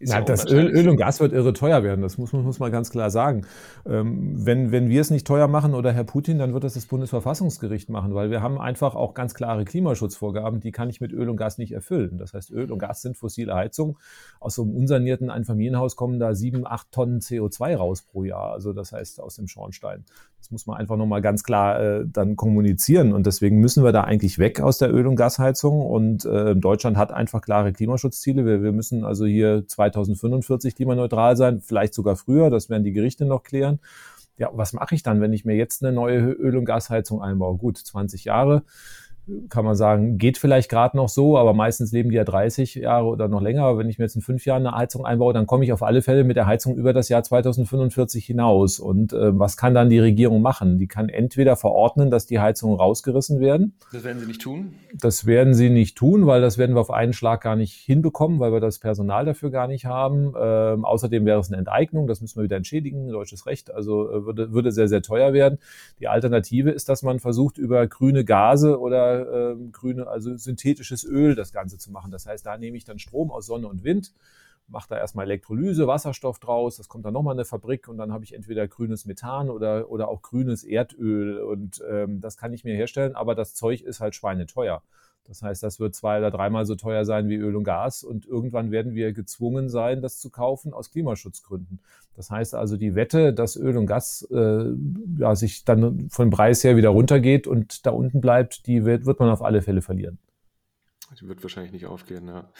ja, 0.00 0.20
das 0.20 0.46
Öl, 0.46 0.68
Öl, 0.68 0.88
und 0.88 0.96
Gas 0.96 1.20
wird 1.20 1.32
irre 1.32 1.52
teuer 1.52 1.82
werden, 1.82 2.02
das 2.02 2.18
muss, 2.18 2.32
muss 2.32 2.58
man 2.58 2.70
ganz 2.70 2.90
klar 2.90 3.10
sagen. 3.10 3.46
Ähm, 3.86 4.34
wenn, 4.46 4.70
wenn 4.70 4.88
wir 4.88 5.00
es 5.00 5.10
nicht 5.10 5.26
teuer 5.26 5.48
machen 5.48 5.74
oder 5.74 5.92
Herr 5.92 6.04
Putin, 6.04 6.38
dann 6.38 6.54
wird 6.54 6.64
das 6.64 6.74
das 6.74 6.86
Bundesverfassungsgericht 6.86 7.88
machen, 7.88 8.14
weil 8.14 8.30
wir 8.30 8.42
haben 8.42 8.60
einfach 8.60 8.94
auch 8.94 9.14
ganz 9.14 9.34
klare 9.34 9.64
Klimaschutzvorgaben, 9.64 10.60
die 10.60 10.72
kann 10.72 10.88
ich 10.88 11.00
mit 11.00 11.12
Öl 11.12 11.28
und 11.28 11.36
Gas 11.36 11.58
nicht 11.58 11.72
erfüllen. 11.72 12.18
Das 12.18 12.34
heißt, 12.34 12.50
Öl 12.50 12.70
und 12.70 12.78
Gas 12.78 13.02
sind 13.02 13.16
fossile 13.16 13.54
Heizung. 13.54 13.98
Aus 14.40 14.54
so 14.54 14.62
einem 14.62 14.76
unsanierten 14.76 15.30
Einfamilienhaus 15.30 15.96
kommen 15.96 16.18
da 16.20 16.34
sieben, 16.34 16.66
acht 16.66 16.92
Tonnen 16.92 17.20
CO2 17.20 17.76
raus 17.76 18.02
pro 18.02 18.24
Jahr. 18.24 18.52
Also 18.52 18.72
das 18.72 18.92
heißt 18.92 19.20
aus 19.20 19.36
dem 19.36 19.48
Schornstein. 19.48 20.04
Das 20.38 20.50
muss 20.50 20.66
man 20.66 20.76
einfach 20.76 20.96
nochmal 20.96 21.20
ganz 21.20 21.42
klar 21.42 21.80
äh, 21.80 22.04
dann 22.06 22.36
kommunizieren. 22.36 23.12
Und 23.12 23.26
deswegen 23.26 23.58
müssen 23.58 23.84
wir 23.84 23.92
da 23.92 24.02
eigentlich 24.02 24.38
weg 24.38 24.60
aus 24.60 24.78
der 24.78 24.92
Öl- 24.92 25.06
und 25.06 25.16
Gasheizung. 25.16 25.84
Und 25.84 26.24
äh, 26.24 26.54
Deutschland 26.54 26.96
hat 26.96 27.12
einfach 27.12 27.42
klare 27.42 27.72
Klimaschutzziele. 27.72 28.46
Wir, 28.46 28.62
wir 28.62 28.72
müssen 28.72 29.04
also 29.04 29.26
hier 29.26 29.66
2045 29.66 30.74
klimaneutral 30.74 31.36
sein, 31.36 31.60
vielleicht 31.60 31.94
sogar 31.94 32.16
früher. 32.16 32.50
Das 32.50 32.70
werden 32.70 32.84
die 32.84 32.92
Gerichte 32.92 33.24
noch 33.24 33.42
klären. 33.42 33.80
Ja, 34.38 34.50
was 34.52 34.72
mache 34.72 34.94
ich 34.94 35.02
dann, 35.02 35.20
wenn 35.20 35.32
ich 35.32 35.44
mir 35.44 35.56
jetzt 35.56 35.82
eine 35.82 35.92
neue 35.92 36.30
Öl- 36.30 36.56
und 36.56 36.64
Gasheizung 36.64 37.20
einbaue? 37.20 37.58
Gut, 37.58 37.76
20 37.76 38.24
Jahre 38.24 38.62
kann 39.48 39.64
man 39.64 39.74
sagen, 39.74 40.18
geht 40.18 40.38
vielleicht 40.38 40.70
gerade 40.70 40.96
noch 40.96 41.08
so, 41.08 41.36
aber 41.36 41.52
meistens 41.52 41.92
leben 41.92 42.10
die 42.10 42.16
ja 42.16 42.24
30 42.24 42.76
Jahre 42.76 43.06
oder 43.06 43.28
noch 43.28 43.42
länger. 43.42 43.76
Wenn 43.76 43.88
ich 43.88 43.98
mir 43.98 44.04
jetzt 44.04 44.16
in 44.16 44.22
fünf 44.22 44.44
Jahren 44.46 44.66
eine 44.66 44.76
Heizung 44.76 45.04
einbaue, 45.04 45.32
dann 45.32 45.46
komme 45.46 45.64
ich 45.64 45.72
auf 45.72 45.82
alle 45.82 46.02
Fälle 46.02 46.24
mit 46.24 46.36
der 46.36 46.46
Heizung 46.46 46.76
über 46.76 46.92
das 46.92 47.08
Jahr 47.08 47.22
2045 47.22 48.24
hinaus. 48.24 48.78
Und 48.78 49.12
äh, 49.12 49.38
was 49.38 49.56
kann 49.56 49.74
dann 49.74 49.90
die 49.90 49.98
Regierung 49.98 50.40
machen? 50.40 50.78
Die 50.78 50.86
kann 50.86 51.08
entweder 51.08 51.56
verordnen, 51.56 52.10
dass 52.10 52.26
die 52.26 52.40
Heizungen 52.40 52.78
rausgerissen 52.78 53.40
werden. 53.40 53.74
Das 53.92 54.04
werden 54.04 54.20
sie 54.20 54.26
nicht 54.26 54.40
tun? 54.40 54.74
Das 54.94 55.26
werden 55.26 55.54
sie 55.54 55.68
nicht 55.68 55.96
tun, 55.96 56.26
weil 56.26 56.40
das 56.40 56.56
werden 56.56 56.74
wir 56.74 56.80
auf 56.80 56.90
einen 56.90 57.12
Schlag 57.12 57.42
gar 57.42 57.56
nicht 57.56 57.74
hinbekommen, 57.74 58.40
weil 58.40 58.52
wir 58.52 58.60
das 58.60 58.78
Personal 58.78 59.26
dafür 59.26 59.50
gar 59.50 59.68
nicht 59.68 59.84
haben. 59.84 60.32
Ähm, 60.40 60.84
außerdem 60.84 61.26
wäre 61.26 61.40
es 61.40 61.48
eine 61.48 61.58
Enteignung, 61.58 62.06
das 62.06 62.20
müssen 62.20 62.38
wir 62.38 62.44
wieder 62.44 62.56
entschädigen, 62.56 63.08
deutsches 63.08 63.46
Recht, 63.46 63.72
also 63.72 64.10
äh, 64.10 64.24
würde, 64.24 64.52
würde 64.52 64.72
sehr, 64.72 64.88
sehr 64.88 65.02
teuer 65.02 65.32
werden. 65.32 65.58
Die 66.00 66.08
Alternative 66.08 66.70
ist, 66.70 66.88
dass 66.88 67.02
man 67.02 67.18
versucht, 67.18 67.58
über 67.58 67.86
grüne 67.86 68.24
Gase 68.24 68.80
oder 68.80 69.17
äh, 69.20 69.70
grüne, 69.72 70.06
also 70.06 70.36
synthetisches 70.36 71.04
Öl 71.04 71.34
das 71.34 71.52
Ganze 71.52 71.78
zu 71.78 71.90
machen. 71.90 72.10
Das 72.10 72.26
heißt, 72.26 72.44
da 72.44 72.56
nehme 72.56 72.76
ich 72.76 72.84
dann 72.84 72.98
Strom 72.98 73.30
aus 73.30 73.46
Sonne 73.46 73.68
und 73.68 73.84
Wind, 73.84 74.12
mache 74.68 74.88
da 74.90 74.98
erstmal 74.98 75.26
Elektrolyse, 75.26 75.86
Wasserstoff 75.86 76.38
draus, 76.38 76.76
das 76.76 76.88
kommt 76.88 77.04
dann 77.04 77.14
nochmal 77.14 77.34
in 77.34 77.38
eine 77.38 77.44
Fabrik 77.44 77.88
und 77.88 77.96
dann 77.96 78.12
habe 78.12 78.24
ich 78.24 78.34
entweder 78.34 78.68
grünes 78.68 79.06
Methan 79.06 79.50
oder, 79.50 79.90
oder 79.90 80.08
auch 80.08 80.22
grünes 80.22 80.64
Erdöl 80.64 81.40
und 81.40 81.82
ähm, 81.88 82.20
das 82.20 82.36
kann 82.36 82.52
ich 82.52 82.64
mir 82.64 82.74
herstellen, 82.74 83.14
aber 83.14 83.34
das 83.34 83.54
Zeug 83.54 83.82
ist 83.82 84.00
halt 84.00 84.14
schweineteuer. 84.14 84.82
Das 85.28 85.42
heißt, 85.42 85.62
das 85.62 85.78
wird 85.78 85.94
zwei 85.94 86.18
oder 86.18 86.30
dreimal 86.30 86.64
so 86.64 86.74
teuer 86.74 87.04
sein 87.04 87.28
wie 87.28 87.36
Öl 87.36 87.54
und 87.54 87.64
Gas 87.64 88.02
und 88.02 88.24
irgendwann 88.24 88.70
werden 88.70 88.94
wir 88.94 89.12
gezwungen 89.12 89.68
sein, 89.68 90.00
das 90.00 90.18
zu 90.18 90.30
kaufen 90.30 90.72
aus 90.72 90.90
Klimaschutzgründen. 90.90 91.80
Das 92.16 92.30
heißt 92.30 92.54
also, 92.54 92.78
die 92.78 92.94
Wette, 92.94 93.34
dass 93.34 93.54
Öl 93.54 93.76
und 93.76 93.86
Gas 93.86 94.26
äh, 94.30 94.72
ja, 95.18 95.36
sich 95.36 95.64
dann 95.66 96.08
vom 96.08 96.30
Preis 96.30 96.64
her 96.64 96.76
wieder 96.78 96.88
runtergeht 96.88 97.46
und 97.46 97.84
da 97.84 97.90
unten 97.90 98.22
bleibt, 98.22 98.66
die 98.66 98.86
wird, 98.86 99.04
wird 99.04 99.20
man 99.20 99.28
auf 99.28 99.42
alle 99.42 99.60
Fälle 99.60 99.82
verlieren. 99.82 100.18
Die 101.20 101.28
wird 101.28 101.42
wahrscheinlich 101.42 101.72
nicht 101.72 101.86
aufgehen, 101.86 102.26
ja. 102.26 102.50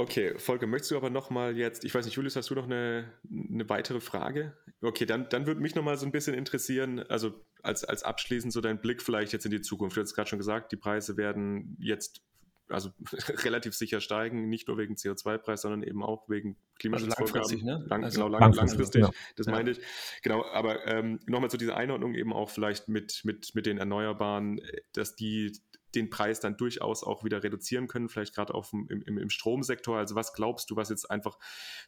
Okay, 0.00 0.32
Volker, 0.38 0.66
möchtest 0.66 0.92
du 0.92 0.96
aber 0.96 1.10
nochmal 1.10 1.58
jetzt, 1.58 1.84
ich 1.84 1.94
weiß 1.94 2.06
nicht, 2.06 2.14
Julius, 2.14 2.34
hast 2.34 2.48
du 2.48 2.54
noch 2.54 2.64
eine, 2.64 3.12
eine 3.30 3.68
weitere 3.68 4.00
Frage? 4.00 4.56
Okay, 4.80 5.04
dann, 5.04 5.28
dann 5.28 5.46
würde 5.46 5.60
mich 5.60 5.74
nochmal 5.74 5.98
so 5.98 6.06
ein 6.06 6.12
bisschen 6.12 6.32
interessieren, 6.32 7.00
also 7.10 7.34
als, 7.62 7.84
als 7.84 8.02
abschließend 8.02 8.50
so 8.50 8.62
dein 8.62 8.80
Blick 8.80 9.02
vielleicht 9.02 9.34
jetzt 9.34 9.44
in 9.44 9.50
die 9.50 9.60
Zukunft. 9.60 9.98
Du 9.98 10.00
hast 10.00 10.14
gerade 10.14 10.30
schon 10.30 10.38
gesagt, 10.38 10.72
die 10.72 10.76
Preise 10.76 11.18
werden 11.18 11.76
jetzt 11.80 12.22
also 12.70 12.90
relativ 13.44 13.74
sicher 13.74 14.00
steigen, 14.00 14.48
nicht 14.48 14.68
nur 14.68 14.78
wegen 14.78 14.94
CO2-Preis, 14.94 15.60
sondern 15.60 15.82
eben 15.82 16.02
auch 16.02 16.30
wegen 16.30 16.56
Klimaschutzvorgaben. 16.78 17.40
Also 17.40 17.56
langfristig, 17.56 17.64
ne? 17.64 17.84
Lang, 17.86 18.04
also 18.04 18.24
genau, 18.24 18.38
lang, 18.38 18.52
langfristig, 18.54 19.02
ja. 19.02 19.10
das 19.36 19.48
ja. 19.48 19.52
meinte 19.52 19.72
ich. 19.72 19.80
Genau, 20.22 20.46
aber 20.46 20.86
ähm, 20.86 21.18
nochmal 21.26 21.50
zu 21.50 21.58
dieser 21.58 21.76
Einordnung 21.76 22.14
eben 22.14 22.32
auch 22.32 22.48
vielleicht 22.48 22.88
mit, 22.88 23.20
mit, 23.24 23.54
mit 23.54 23.66
den 23.66 23.76
Erneuerbaren, 23.76 24.62
dass 24.94 25.14
die 25.14 25.52
den 25.94 26.10
Preis 26.10 26.40
dann 26.40 26.56
durchaus 26.56 27.02
auch 27.02 27.24
wieder 27.24 27.42
reduzieren 27.42 27.88
können, 27.88 28.08
vielleicht 28.08 28.34
gerade 28.34 28.54
auch 28.54 28.72
im, 28.72 28.88
im, 28.88 29.18
im, 29.18 29.30
Stromsektor. 29.30 29.98
Also 29.98 30.14
was 30.14 30.32
glaubst 30.32 30.70
du, 30.70 30.76
was 30.76 30.88
jetzt 30.88 31.10
einfach 31.10 31.38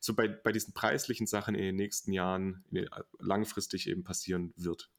so 0.00 0.14
bei, 0.14 0.28
bei 0.28 0.52
diesen 0.52 0.74
preislichen 0.74 1.26
Sachen 1.26 1.54
in 1.54 1.62
den 1.62 1.76
nächsten 1.76 2.12
Jahren 2.12 2.64
langfristig 3.18 3.88
eben 3.88 4.04
passieren 4.04 4.52
wird? 4.56 4.90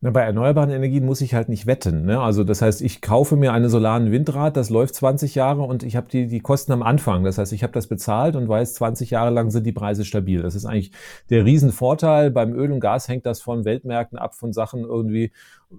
Na, 0.00 0.10
bei 0.10 0.22
erneuerbaren 0.22 0.70
Energien 0.70 1.04
muss 1.04 1.20
ich 1.22 1.34
halt 1.34 1.48
nicht 1.48 1.66
wetten. 1.66 2.04
Ne? 2.04 2.20
Also 2.20 2.44
das 2.44 2.62
heißt, 2.62 2.82
ich 2.82 3.00
kaufe 3.02 3.34
mir 3.34 3.52
eine 3.52 3.68
solaren 3.68 4.12
Windrad, 4.12 4.56
das 4.56 4.70
läuft 4.70 4.94
20 4.94 5.34
Jahre 5.34 5.62
und 5.62 5.82
ich 5.82 5.96
habe 5.96 6.08
die, 6.08 6.28
die 6.28 6.38
Kosten 6.38 6.70
am 6.70 6.84
Anfang. 6.84 7.24
Das 7.24 7.36
heißt, 7.36 7.52
ich 7.52 7.64
habe 7.64 7.72
das 7.72 7.88
bezahlt 7.88 8.36
und 8.36 8.48
weiß, 8.48 8.74
20 8.74 9.10
Jahre 9.10 9.30
lang 9.30 9.50
sind 9.50 9.66
die 9.66 9.72
Preise 9.72 10.04
stabil. 10.04 10.40
Das 10.40 10.54
ist 10.54 10.66
eigentlich 10.66 10.92
der 11.30 11.44
Riesenvorteil. 11.44 12.30
Beim 12.30 12.52
Öl 12.52 12.70
und 12.70 12.78
Gas 12.78 13.08
hängt 13.08 13.26
das 13.26 13.40
von 13.40 13.64
Weltmärkten 13.64 14.18
ab, 14.18 14.36
von 14.36 14.52
Sachen 14.52 14.84
irgendwie, 14.84 15.32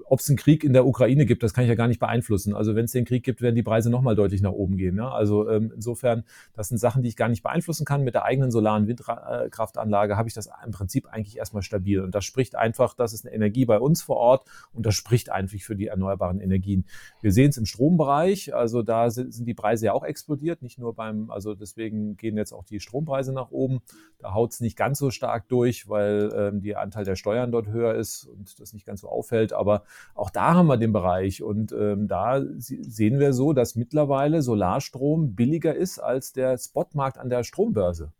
ob 0.05 0.19
es 0.19 0.29
einen 0.29 0.37
Krieg 0.37 0.63
in 0.63 0.73
der 0.73 0.85
Ukraine 0.85 1.25
gibt, 1.25 1.41
das 1.41 1.53
kann 1.53 1.63
ich 1.63 1.69
ja 1.69 1.75
gar 1.75 1.87
nicht 1.87 1.99
beeinflussen. 1.99 2.53
Also 2.55 2.75
wenn 2.75 2.85
es 2.85 2.91
den 2.91 3.05
Krieg 3.05 3.23
gibt, 3.23 3.41
werden 3.41 3.55
die 3.55 3.63
Preise 3.63 3.89
nochmal 3.89 4.15
deutlich 4.15 4.41
nach 4.41 4.51
oben 4.51 4.77
gehen. 4.77 4.95
Ne? 4.95 5.11
Also 5.11 5.49
ähm, 5.49 5.71
insofern, 5.73 6.23
das 6.53 6.69
sind 6.69 6.77
Sachen, 6.77 7.01
die 7.01 7.09
ich 7.09 7.15
gar 7.15 7.27
nicht 7.27 7.41
beeinflussen 7.41 7.85
kann. 7.85 8.03
Mit 8.03 8.13
der 8.13 8.23
eigenen 8.23 8.51
solaren 8.51 8.87
Windkraftanlage 8.87 10.15
habe 10.15 10.27
ich 10.27 10.35
das 10.35 10.49
im 10.63 10.71
Prinzip 10.71 11.07
eigentlich 11.07 11.37
erstmal 11.37 11.63
stabil. 11.63 12.01
Und 12.01 12.13
das 12.13 12.23
spricht 12.23 12.55
einfach, 12.55 12.93
das 12.93 13.13
ist 13.13 13.25
eine 13.25 13.33
Energie 13.33 13.65
bei 13.65 13.79
uns 13.79 14.01
vor 14.03 14.17
Ort 14.17 14.45
und 14.73 14.85
das 14.85 14.93
spricht 14.93 15.31
einfach 15.31 15.59
für 15.59 15.75
die 15.75 15.87
erneuerbaren 15.87 16.39
Energien. 16.39 16.85
Wir 17.21 17.31
sehen 17.31 17.49
es 17.49 17.57
im 17.57 17.65
Strombereich, 17.65 18.53
also 18.53 18.83
da 18.83 19.09
sind, 19.09 19.33
sind 19.33 19.45
die 19.45 19.55
Preise 19.55 19.87
ja 19.87 19.93
auch 19.93 20.03
explodiert, 20.03 20.61
nicht 20.61 20.77
nur 20.77 20.93
beim, 20.93 21.31
also 21.31 21.55
deswegen 21.55 22.17
gehen 22.17 22.37
jetzt 22.37 22.53
auch 22.53 22.63
die 22.63 22.79
Strompreise 22.79 23.33
nach 23.33 23.49
oben. 23.49 23.81
Da 24.19 24.33
haut 24.33 24.51
es 24.51 24.59
nicht 24.59 24.77
ganz 24.77 24.99
so 24.99 25.09
stark 25.09 25.47
durch, 25.47 25.89
weil 25.89 26.31
ähm, 26.35 26.61
der 26.61 26.81
Anteil 26.81 27.05
der 27.05 27.15
Steuern 27.15 27.51
dort 27.51 27.67
höher 27.67 27.95
ist 27.95 28.25
und 28.25 28.59
das 28.59 28.73
nicht 28.73 28.85
ganz 28.85 29.01
so 29.01 29.09
auffällt. 29.09 29.53
Aber 29.53 29.78
auch 30.15 30.29
da 30.29 30.53
haben 30.53 30.67
wir 30.67 30.77
den 30.77 30.93
Bereich 30.93 31.41
und 31.43 31.71
ähm, 31.71 32.07
da 32.07 32.41
sehen 32.57 33.19
wir 33.19 33.33
so, 33.33 33.53
dass 33.53 33.75
mittlerweile 33.75 34.41
Solarstrom 34.41 35.35
billiger 35.35 35.75
ist 35.75 35.99
als 35.99 36.33
der 36.33 36.57
Spotmarkt 36.57 37.17
an 37.17 37.29
der 37.29 37.43
Strombörse. 37.43 38.11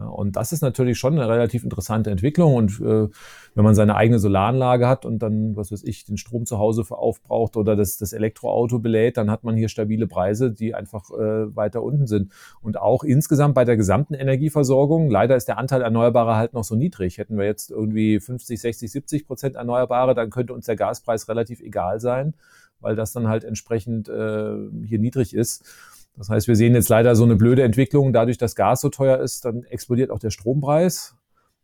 Ja, 0.00 0.06
und 0.06 0.36
das 0.36 0.52
ist 0.52 0.62
natürlich 0.62 0.98
schon 0.98 1.18
eine 1.18 1.28
relativ 1.28 1.62
interessante 1.62 2.10
Entwicklung. 2.10 2.54
Und 2.54 2.80
äh, 2.80 3.08
wenn 3.54 3.64
man 3.64 3.74
seine 3.74 3.96
eigene 3.96 4.18
Solaranlage 4.18 4.88
hat 4.88 5.04
und 5.04 5.18
dann, 5.18 5.56
was 5.56 5.70
weiß 5.70 5.82
ich, 5.84 6.06
den 6.06 6.16
Strom 6.16 6.46
zu 6.46 6.58
Hause 6.58 6.84
aufbraucht 6.88 7.56
oder 7.56 7.76
das, 7.76 7.98
das 7.98 8.14
Elektroauto 8.14 8.78
belädt, 8.78 9.18
dann 9.18 9.30
hat 9.30 9.44
man 9.44 9.56
hier 9.56 9.68
stabile 9.68 10.06
Preise, 10.06 10.52
die 10.52 10.74
einfach 10.74 11.10
äh, 11.10 11.54
weiter 11.54 11.82
unten 11.82 12.06
sind. 12.06 12.32
Und 12.62 12.78
auch 12.78 13.04
insgesamt 13.04 13.54
bei 13.54 13.66
der 13.66 13.76
gesamten 13.76 14.14
Energieversorgung, 14.14 15.10
leider 15.10 15.36
ist 15.36 15.48
der 15.48 15.58
Anteil 15.58 15.82
Erneuerbarer 15.82 16.36
halt 16.36 16.54
noch 16.54 16.64
so 16.64 16.76
niedrig. 16.76 17.18
Hätten 17.18 17.36
wir 17.36 17.44
jetzt 17.44 17.70
irgendwie 17.70 18.20
50, 18.20 18.58
60, 18.58 18.90
70 18.90 19.26
Prozent 19.26 19.56
Erneuerbare, 19.56 20.14
dann 20.14 20.30
könnte 20.30 20.54
uns 20.54 20.64
der 20.64 20.76
Gaspreis 20.76 21.28
relativ 21.28 21.60
egal 21.60 22.00
sein, 22.00 22.34
weil 22.80 22.96
das 22.96 23.12
dann 23.12 23.28
halt 23.28 23.44
entsprechend 23.44 24.08
äh, 24.08 24.54
hier 24.86 24.98
niedrig 24.98 25.34
ist. 25.34 25.66
Das 26.20 26.28
heißt, 26.28 26.48
wir 26.48 26.54
sehen 26.56 26.74
jetzt 26.74 26.90
leider 26.90 27.16
so 27.16 27.24
eine 27.24 27.34
blöde 27.34 27.62
Entwicklung. 27.62 28.12
Dadurch, 28.12 28.36
dass 28.36 28.54
Gas 28.54 28.82
so 28.82 28.90
teuer 28.90 29.20
ist, 29.20 29.46
dann 29.46 29.64
explodiert 29.64 30.10
auch 30.10 30.18
der 30.18 30.28
Strompreis. 30.28 31.16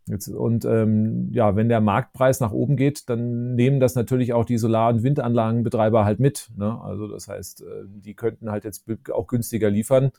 Jetzt, 0.07 0.29
und 0.29 0.65
ähm, 0.65 1.29
ja, 1.31 1.57
wenn 1.57 1.69
der 1.69 1.83
Marktpreis 1.83 2.41
nach 2.41 2.53
oben 2.53 2.77
geht, 2.77 3.11
dann 3.11 3.55
nehmen 3.55 3.81
das 3.81 3.97
natürlich 3.97 4.33
auch 4.33 4.47
die 4.47 4.57
Solar- 4.57 4.95
und 4.95 5.03
Windanlagenbetreiber 5.03 6.07
halt 6.07 6.21
mit. 6.21 6.49
Ne? 6.57 6.81
Also 6.81 7.07
das 7.07 7.29
heißt, 7.29 7.65
äh, 7.65 7.85
die 7.87 8.15
könnten 8.15 8.51
halt 8.51 8.65
jetzt 8.65 8.87
auch 9.13 9.27
günstiger 9.27 9.69
liefern. 9.69 10.11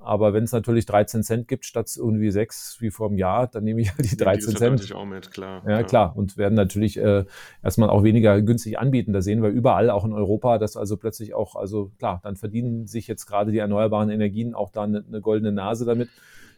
Aber 0.00 0.32
wenn 0.32 0.44
es 0.44 0.52
natürlich 0.52 0.86
13 0.86 1.22
Cent 1.22 1.46
gibt 1.46 1.66
statt 1.66 1.90
irgendwie 1.96 2.30
sechs 2.30 2.78
wie 2.80 2.90
vor 2.90 3.08
einem 3.08 3.18
Jahr, 3.18 3.46
dann 3.46 3.64
nehme 3.64 3.82
ich 3.82 3.90
halt 3.90 4.10
die 4.10 4.16
13 4.16 4.56
Cent. 4.56 4.82
Ich 4.82 4.94
auch 4.94 5.04
mit, 5.04 5.30
klar. 5.30 5.62
Ja, 5.66 5.72
ja, 5.72 5.82
klar. 5.82 6.16
Und 6.16 6.38
werden 6.38 6.54
natürlich 6.54 6.96
äh, 6.96 7.24
erstmal 7.62 7.90
auch 7.90 8.02
weniger 8.02 8.40
günstig 8.40 8.78
anbieten. 8.78 9.12
Da 9.12 9.20
sehen 9.20 9.42
wir 9.42 9.50
überall, 9.50 9.90
auch 9.90 10.04
in 10.04 10.12
Europa, 10.12 10.58
dass 10.58 10.76
also 10.76 10.96
plötzlich 10.96 11.34
auch, 11.34 11.54
also 11.54 11.92
klar, 11.98 12.20
dann 12.22 12.36
verdienen 12.36 12.86
sich 12.86 13.06
jetzt 13.08 13.26
gerade 13.26 13.52
die 13.52 13.58
erneuerbaren 13.58 14.08
Energien 14.08 14.54
auch 14.54 14.70
da 14.70 14.84
eine, 14.84 15.04
eine 15.06 15.20
goldene 15.20 15.52
Nase 15.52 15.84
damit 15.84 16.08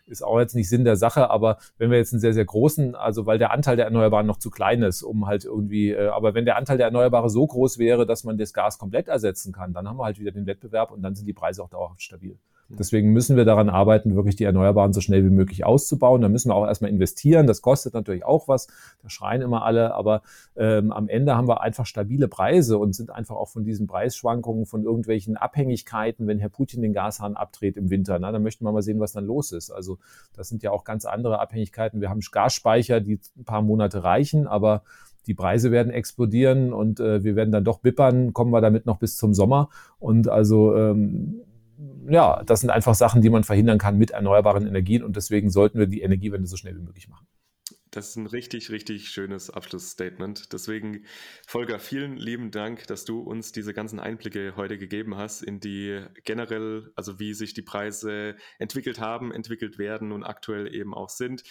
ist 0.07 0.23
auch 0.23 0.39
jetzt 0.39 0.55
nicht 0.55 0.69
Sinn 0.69 0.85
der 0.85 0.97
Sache, 0.97 1.31
aber 1.31 1.59
wenn 1.79 1.91
wir 1.91 1.99
jetzt 1.99 2.13
einen 2.13 2.21
sehr, 2.21 2.35
sehr 2.35 2.45
großen, 2.45 2.95
also 2.95 3.27
weil 3.27 3.39
der 3.39 3.53
Anteil 3.53 3.77
der 3.77 3.87
Erneuerbaren 3.87 4.27
noch 4.27 4.39
zu 4.39 4.51
klein 4.51 4.83
ist, 4.83 5.03
um 5.03 5.27
halt 5.27 5.45
irgendwie, 5.45 5.93
äh, 5.93 6.09
aber 6.09 6.35
wenn 6.35 6.45
der 6.45 6.57
Anteil 6.57 6.77
der 6.77 6.87
Erneuerbaren 6.87 7.31
so 7.31 7.47
groß 7.47 7.79
wäre, 7.79 8.05
dass 8.05 8.25
man 8.25 8.37
das 8.37 8.53
Gas 8.53 8.79
komplett 8.79 9.09
ersetzen 9.09 9.53
kann, 9.53 9.73
dann 9.73 9.89
haben 9.89 9.99
wir 9.99 10.05
halt 10.05 10.19
wieder 10.19 10.33
den 10.33 10.47
Wettbewerb 10.47 10.91
und 10.91 11.03
dann 11.03 11.15
sind 11.15 11.27
die 11.27 11.33
Preise 11.33 11.63
auch 11.63 11.71
dauerhaft 11.71 12.03
stabil. 12.03 12.39
Deswegen 12.79 13.13
müssen 13.13 13.37
wir 13.37 13.45
daran 13.45 13.69
arbeiten, 13.69 14.15
wirklich 14.15 14.37
die 14.37 14.45
Erneuerbaren 14.45 14.93
so 14.93 15.01
schnell 15.01 15.25
wie 15.25 15.31
möglich 15.31 15.65
auszubauen. 15.65 16.23
Da 16.23 16.29
müssen 16.29 16.51
wir 16.51 16.55
auch 16.55 16.67
erstmal 16.67 16.91
investieren. 16.91 17.47
Das 17.47 17.61
kostet 17.61 17.95
natürlich 17.95 18.25
auch 18.25 18.49
was. 18.49 18.67
Da 19.03 19.11
schreien 19.11 19.43
immer 19.43 19.65
alle. 19.65 19.95
Aber 19.95 20.23
ähm, 20.57 20.91
am 20.93 21.09
Ende 21.09 21.37
haben 21.37 21.49
wir 21.49 21.61
einfach 21.61 21.87
stabile 21.87 22.29
Preise 22.29 22.79
und 22.79 22.95
sind 22.95 23.11
einfach 23.11 23.37
auch 23.37 23.49
von 23.49 23.65
diesen 23.65 23.87
Preisschwankungen, 23.87 24.67
von 24.67 24.85
irgendwelchen 24.85 25.37
Abhängigkeiten, 25.37 26.27
wenn 26.27 26.39
Herr 26.39 26.49
Putin 26.49 26.83
den 26.83 26.93
Gashahn 26.93 27.37
abdreht 27.37 27.77
im 27.77 27.91
Winter, 27.91 28.19
na, 28.19 28.33
dann 28.33 28.43
möchten 28.43 28.65
wir 28.65 28.73
mal 28.73 28.83
sehen, 28.83 29.01
was 29.01 29.13
dann 29.13 29.27
los 29.27 29.53
ist. 29.53 29.71
Also 29.71 29.99
das 30.35 30.49
sind 30.49 30.63
ja 30.63 30.71
auch 30.71 30.85
ganz 30.85 31.05
andere 31.05 31.41
Abhängigkeiten. 31.41 32.01
Wir 32.01 32.11
haben 32.11 32.21
Gasspeicher, 32.21 33.01
die 33.01 33.21
ein 33.37 33.45
paar 33.45 33.63
Monate 33.63 34.03
reichen, 34.03 34.47
aber 34.47 34.83
die 35.27 35.35
Preise 35.35 35.71
werden 35.71 35.93
explodieren 35.93 36.73
und 36.73 36.99
äh, 36.99 37.23
wir 37.23 37.37
werden 37.37 37.53
dann 37.53 37.65
doch 37.65 37.79
bippern, 37.79 38.33
kommen 38.33 38.53
wir 38.53 38.61
damit 38.61 38.87
noch 38.87 38.99
bis 38.99 39.17
zum 39.17 39.35
Sommer. 39.35 39.69
Und 40.01 40.29
also 40.29 40.75
ähm, 40.77 41.43
ja, 42.09 42.43
das 42.45 42.61
sind 42.61 42.71
einfach 42.71 42.95
Sachen, 42.95 43.23
die 43.23 43.31
man 43.31 43.45
verhindern 43.45 43.79
kann 43.79 43.99
mit 43.99 44.11
erneuerbaren 44.11 44.67
Energien 44.67 45.03
und 45.03 45.17
deswegen 45.17 45.51
sollten 45.51 45.79
wir 45.79 45.87
die 45.87 46.03
Energiewende 46.03 46.47
so 46.47 46.57
schnell 46.57 46.77
wie 46.77 46.83
möglich 46.83 47.09
machen. 47.09 47.27
Das 47.93 48.09
ist 48.09 48.17
ein 48.17 48.27
richtig, 48.27 48.71
richtig 48.71 49.11
schönes 49.11 49.51
Abschlussstatement. 49.51 50.51
Deswegen, 50.55 51.05
Volker, 51.47 51.79
vielen 51.79 52.17
lieben 52.17 52.51
Dank, 52.51 52.87
dass 52.87 53.05
du 53.05 53.21
uns 53.21 53.53
diese 53.53 53.75
ganzen 53.75 54.01
Einblicke 54.01 54.55
heute 54.57 54.79
gegeben 54.79 55.19
hast 55.19 55.43
in 55.43 55.61
die 55.61 56.03
generell, 56.25 56.91
also 56.97 57.21
wie 57.21 57.35
sich 57.35 57.53
die 57.53 57.61
Preise 57.61 58.37
entwickelt 58.59 58.99
haben, 58.99 59.31
entwickelt 59.31 59.77
werden 59.79 60.11
und 60.11 60.25
aktuell 60.25 60.75
eben 60.75 60.95
auch 60.95 61.11
sind. 61.11 61.43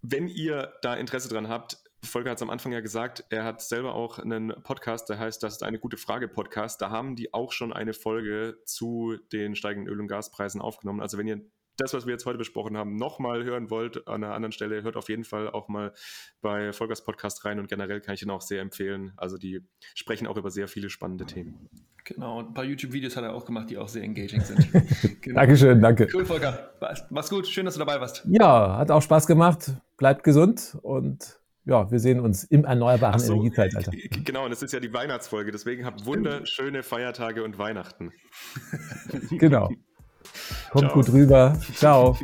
Wenn 0.00 0.28
ihr 0.28 0.72
da 0.80 0.94
Interesse 0.94 1.28
dran 1.28 1.48
habt, 1.48 1.76
Volker 2.04 2.30
hat 2.30 2.38
es 2.38 2.42
am 2.42 2.50
Anfang 2.50 2.72
ja 2.72 2.80
gesagt, 2.80 3.24
er 3.30 3.44
hat 3.44 3.62
selber 3.62 3.94
auch 3.94 4.18
einen 4.18 4.48
Podcast, 4.62 5.08
der 5.08 5.18
heißt, 5.18 5.42
das 5.42 5.54
ist 5.54 5.62
eine 5.62 5.78
gute 5.78 5.96
Frage 5.96 6.28
Podcast. 6.28 6.80
Da 6.80 6.90
haben 6.90 7.16
die 7.16 7.34
auch 7.34 7.52
schon 7.52 7.72
eine 7.72 7.94
Folge 7.94 8.58
zu 8.64 9.16
den 9.32 9.56
steigenden 9.56 9.92
Öl- 9.92 10.00
und 10.00 10.08
Gaspreisen 10.08 10.60
aufgenommen. 10.60 11.00
Also 11.00 11.18
wenn 11.18 11.26
ihr 11.26 11.40
das, 11.76 11.94
was 11.94 12.06
wir 12.06 12.12
jetzt 12.12 12.26
heute 12.26 12.38
besprochen 12.38 12.76
haben, 12.76 12.96
nochmal 12.96 13.44
hören 13.44 13.70
wollt 13.70 14.06
an 14.06 14.22
einer 14.22 14.34
anderen 14.34 14.52
Stelle, 14.52 14.82
hört 14.82 14.96
auf 14.96 15.08
jeden 15.08 15.24
Fall 15.24 15.50
auch 15.50 15.68
mal 15.68 15.92
bei 16.40 16.72
Volkers 16.72 17.04
Podcast 17.04 17.44
rein 17.44 17.58
und 17.58 17.68
generell 17.68 18.00
kann 18.00 18.14
ich 18.14 18.22
ihn 18.22 18.30
auch 18.30 18.42
sehr 18.42 18.60
empfehlen. 18.60 19.12
Also 19.16 19.38
die 19.38 19.60
sprechen 19.94 20.26
auch 20.26 20.36
über 20.36 20.50
sehr 20.50 20.68
viele 20.68 20.90
spannende 20.90 21.26
Themen. 21.26 21.68
Genau, 22.04 22.38
und 22.38 22.50
ein 22.50 22.54
paar 22.54 22.64
YouTube-Videos 22.64 23.16
hat 23.16 23.24
er 23.24 23.34
auch 23.34 23.46
gemacht, 23.46 23.70
die 23.70 23.78
auch 23.78 23.88
sehr 23.88 24.02
engaging 24.02 24.42
sind. 24.42 24.68
Genau. 25.20 25.40
Dankeschön, 25.40 25.80
danke. 25.80 26.06
Cool, 26.12 26.26
Volker. 26.26 26.74
Mach's 27.08 27.30
gut, 27.30 27.46
schön, 27.46 27.64
dass 27.64 27.74
du 27.74 27.78
dabei 27.78 27.98
warst. 27.98 28.26
Ja, 28.28 28.76
hat 28.76 28.90
auch 28.90 29.00
Spaß 29.00 29.26
gemacht. 29.26 29.72
Bleibt 29.96 30.22
gesund 30.22 30.76
und 30.82 31.40
ja, 31.66 31.90
wir 31.90 31.98
sehen 31.98 32.20
uns 32.20 32.44
im 32.44 32.64
erneuerbaren 32.64 33.18
so, 33.18 33.32
Energiezeitalter. 33.32 33.92
Genau, 34.24 34.44
und 34.44 34.52
es 34.52 34.62
ist 34.62 34.72
ja 34.72 34.80
die 34.80 34.92
Weihnachtsfolge, 34.92 35.50
deswegen 35.50 35.84
habt 35.86 36.04
wunderschöne 36.04 36.82
Feiertage 36.82 37.42
und 37.42 37.58
Weihnachten. 37.58 38.12
genau. 39.30 39.70
Kommt 40.70 40.90
Ciao. 40.90 40.94
gut 40.94 41.12
rüber. 41.12 41.58
Ciao. 41.74 42.18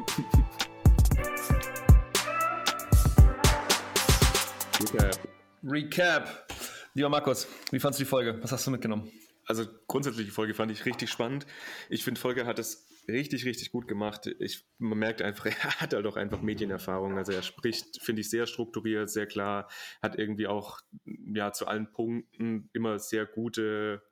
Recap. 4.80 5.18
Recap. 5.62 6.47
Lieber 6.95 7.09
Markus, 7.09 7.47
wie 7.70 7.80
fandest 7.80 8.01
du 8.01 8.05
die 8.05 8.09
Folge? 8.09 8.38
Was 8.43 8.53
hast 8.53 8.66
du 8.66 8.70
mitgenommen? 8.70 9.11
Also 9.47 9.64
grundsätzlich 9.86 10.26
die 10.26 10.32
Folge 10.32 10.55
fand 10.55 10.70
ich 10.70 10.84
richtig 10.84 11.11
spannend. 11.11 11.47
Ich 11.88 12.05
finde, 12.05 12.20
Folge 12.20 12.47
hat 12.47 12.59
es 12.59 12.86
richtig, 13.12 13.44
richtig 13.44 13.72
gut 13.72 13.88
gemacht. 13.88 14.26
Ich, 14.38 14.64
man 14.78 14.98
merkt 14.98 15.22
einfach, 15.22 15.46
er 15.64 15.80
hat 15.80 15.94
halt 15.94 16.06
auch 16.06 16.16
einfach 16.16 16.42
Medienerfahrung. 16.42 17.16
Also 17.16 17.32
er 17.32 17.42
spricht, 17.42 18.02
finde 18.02 18.20
ich, 18.20 18.30
sehr 18.30 18.46
strukturiert, 18.46 19.11
sehr 19.11 19.26
klar, 19.26 19.68
hat 20.02 20.18
irgendwie 20.18 20.46
auch 20.46 20.80
ja 21.04 21.52
zu 21.52 21.66
allen 21.66 21.90
Punkten 21.90 22.70
immer 22.72 22.98
sehr 22.98 23.26
gute, 23.26 24.02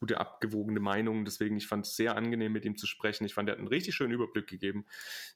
gute 0.00 0.18
abgewogene 0.18 0.80
Meinungen. 0.80 1.24
Deswegen, 1.24 1.56
ich 1.56 1.66
fand 1.66 1.86
es 1.86 1.96
sehr 1.96 2.16
angenehm, 2.16 2.52
mit 2.52 2.64
ihm 2.64 2.76
zu 2.76 2.86
sprechen. 2.86 3.24
Ich 3.24 3.34
fand, 3.34 3.48
er 3.48 3.52
hat 3.52 3.58
einen 3.58 3.68
richtig 3.68 3.94
schönen 3.94 4.12
Überblick 4.12 4.46
gegeben 4.46 4.86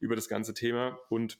über 0.00 0.16
das 0.16 0.28
ganze 0.28 0.54
Thema 0.54 0.98
und 1.08 1.38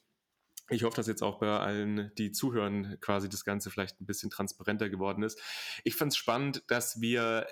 ich 0.70 0.84
hoffe, 0.84 0.96
dass 0.96 1.06
jetzt 1.06 1.22
auch 1.22 1.38
bei 1.38 1.48
allen, 1.48 2.12
die 2.16 2.32
zuhören, 2.32 2.96
quasi 3.00 3.28
das 3.28 3.44
Ganze 3.44 3.70
vielleicht 3.70 4.00
ein 4.00 4.06
bisschen 4.06 4.30
transparenter 4.30 4.88
geworden 4.88 5.22
ist. 5.22 5.40
Ich 5.84 5.96
fand 5.96 6.12
es 6.12 6.16
spannend, 6.16 6.62
dass 6.68 7.00
wir 7.00 7.46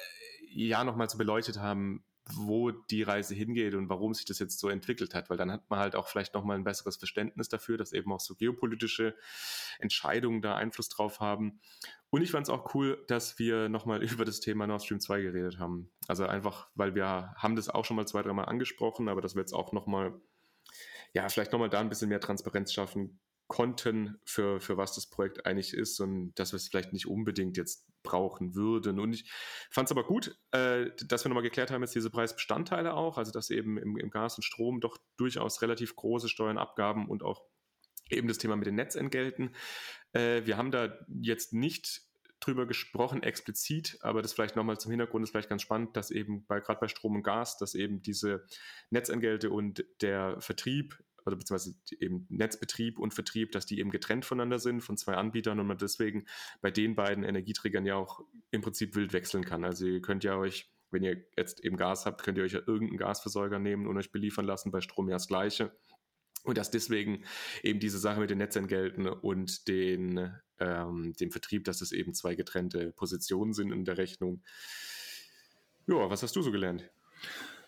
ja 0.52 0.84
nochmal 0.84 1.08
so 1.10 1.18
beleuchtet 1.18 1.58
haben, 1.58 2.04
wo 2.34 2.70
die 2.70 3.02
Reise 3.02 3.34
hingeht 3.34 3.74
und 3.74 3.88
warum 3.88 4.14
sich 4.14 4.24
das 4.24 4.38
jetzt 4.38 4.58
so 4.58 4.68
entwickelt 4.68 5.14
hat, 5.14 5.30
weil 5.30 5.36
dann 5.36 5.50
hat 5.50 5.68
man 5.70 5.78
halt 5.78 5.96
auch 5.96 6.08
vielleicht 6.08 6.34
nochmal 6.34 6.56
ein 6.56 6.64
besseres 6.64 6.96
Verständnis 6.96 7.48
dafür, 7.48 7.76
dass 7.76 7.92
eben 7.92 8.12
auch 8.12 8.20
so 8.20 8.34
geopolitische 8.34 9.14
Entscheidungen 9.78 10.42
da 10.42 10.56
Einfluss 10.56 10.88
drauf 10.88 11.20
haben. 11.20 11.60
Und 12.10 12.22
ich 12.22 12.30
fand 12.30 12.46
es 12.46 12.50
auch 12.50 12.74
cool, 12.74 13.04
dass 13.08 13.38
wir 13.38 13.68
nochmal 13.68 14.02
über 14.12 14.24
das 14.24 14.40
Thema 14.40 14.66
Nord 14.66 14.84
Stream 14.84 15.00
2 15.00 15.22
geredet 15.22 15.58
haben. 15.58 15.90
Also 16.08 16.26
einfach, 16.26 16.68
weil 16.74 16.94
wir 16.94 17.34
haben 17.36 17.56
das 17.56 17.68
auch 17.68 17.84
schon 17.84 17.96
mal 17.96 18.06
zwei, 18.06 18.22
dreimal 18.22 18.46
angesprochen, 18.46 19.08
aber 19.08 19.20
dass 19.20 19.34
wir 19.34 19.40
jetzt 19.40 19.52
auch 19.52 19.72
nochmal, 19.72 20.20
ja, 21.12 21.28
vielleicht 21.28 21.52
nochmal 21.52 21.70
da 21.70 21.80
ein 21.80 21.88
bisschen 21.88 22.08
mehr 22.08 22.20
Transparenz 22.20 22.72
schaffen 22.72 23.20
konnten, 23.50 24.16
für, 24.24 24.60
für 24.60 24.76
was 24.76 24.94
das 24.94 25.10
Projekt 25.10 25.44
eigentlich 25.44 25.74
ist 25.74 25.98
und 25.98 26.32
dass 26.36 26.52
wir 26.52 26.56
es 26.56 26.68
vielleicht 26.68 26.92
nicht 26.92 27.06
unbedingt 27.06 27.56
jetzt 27.56 27.84
brauchen 28.04 28.54
würden. 28.54 29.00
Und 29.00 29.12
ich 29.12 29.28
fand 29.70 29.88
es 29.88 29.90
aber 29.90 30.04
gut, 30.04 30.38
äh, 30.52 30.86
dass 31.04 31.24
wir 31.24 31.30
nochmal 31.30 31.42
geklärt 31.42 31.72
haben, 31.72 31.82
jetzt 31.82 31.94
diese 31.96 32.10
Preisbestandteile 32.10 32.94
auch, 32.94 33.18
also 33.18 33.32
dass 33.32 33.50
eben 33.50 33.76
im, 33.76 33.98
im 33.98 34.10
Gas 34.10 34.36
und 34.36 34.44
Strom 34.44 34.80
doch 34.80 34.98
durchaus 35.16 35.62
relativ 35.62 35.96
große 35.96 36.28
Steuern, 36.28 36.58
Abgaben 36.58 37.08
und 37.08 37.24
auch 37.24 37.42
eben 38.08 38.28
das 38.28 38.38
Thema 38.38 38.54
mit 38.54 38.68
den 38.68 38.76
Netzentgelten. 38.76 39.56
Äh, 40.12 40.46
wir 40.46 40.56
haben 40.56 40.70
da 40.70 40.96
jetzt 41.08 41.52
nicht 41.52 42.02
drüber 42.38 42.66
gesprochen, 42.66 43.24
explizit, 43.24 43.98
aber 44.00 44.22
das 44.22 44.32
vielleicht 44.32 44.54
nochmal 44.54 44.78
zum 44.78 44.92
Hintergrund 44.92 45.24
ist 45.24 45.30
vielleicht 45.30 45.50
ganz 45.50 45.62
spannend, 45.62 45.96
dass 45.96 46.12
eben 46.12 46.46
bei 46.46 46.60
gerade 46.60 46.78
bei 46.78 46.86
Strom 46.86 47.16
und 47.16 47.24
Gas, 47.24 47.58
dass 47.58 47.74
eben 47.74 48.00
diese 48.00 48.46
Netzentgelte 48.90 49.50
und 49.50 49.84
der 50.00 50.40
Vertrieb 50.40 51.02
oder 51.30 51.38
beziehungsweise 51.38 51.76
eben 51.98 52.26
Netzbetrieb 52.28 52.98
und 52.98 53.14
Vertrieb, 53.14 53.52
dass 53.52 53.66
die 53.66 53.78
eben 53.78 53.90
getrennt 53.90 54.24
voneinander 54.24 54.58
sind 54.58 54.82
von 54.82 54.96
zwei 54.96 55.14
Anbietern 55.14 55.58
und 55.60 55.66
man 55.66 55.78
deswegen 55.78 56.26
bei 56.60 56.70
den 56.70 56.94
beiden 56.94 57.24
Energieträgern 57.24 57.86
ja 57.86 57.96
auch 57.96 58.20
im 58.50 58.60
Prinzip 58.60 58.94
wild 58.94 59.12
wechseln 59.12 59.44
kann. 59.44 59.64
Also 59.64 59.86
ihr 59.86 60.02
könnt 60.02 60.24
ja 60.24 60.36
euch, 60.36 60.70
wenn 60.90 61.02
ihr 61.02 61.24
jetzt 61.36 61.64
eben 61.64 61.76
Gas 61.76 62.06
habt, 62.06 62.22
könnt 62.22 62.38
ihr 62.38 62.44
euch 62.44 62.52
ja 62.52 62.60
irgendeinen 62.66 62.98
Gasversorger 62.98 63.58
nehmen 63.58 63.86
und 63.86 63.96
euch 63.96 64.12
beliefern 64.12 64.44
lassen, 64.44 64.70
bei 64.70 64.80
Strom 64.80 65.08
ja 65.08 65.16
das 65.16 65.28
gleiche. 65.28 65.72
Und 66.42 66.56
dass 66.56 66.70
deswegen 66.70 67.24
eben 67.62 67.80
diese 67.80 67.98
Sache 67.98 68.20
mit 68.20 68.30
den 68.30 68.38
Netzentgelten 68.38 69.06
und 69.06 69.68
den, 69.68 70.34
ähm, 70.58 71.12
dem 71.20 71.30
Vertrieb, 71.30 71.64
dass 71.64 71.82
es 71.82 71.92
eben 71.92 72.14
zwei 72.14 72.34
getrennte 72.34 72.92
Positionen 72.92 73.52
sind 73.52 73.72
in 73.72 73.84
der 73.84 73.98
Rechnung. 73.98 74.42
Ja, 75.86 76.08
was 76.08 76.22
hast 76.22 76.34
du 76.36 76.42
so 76.42 76.50
gelernt? 76.50 76.90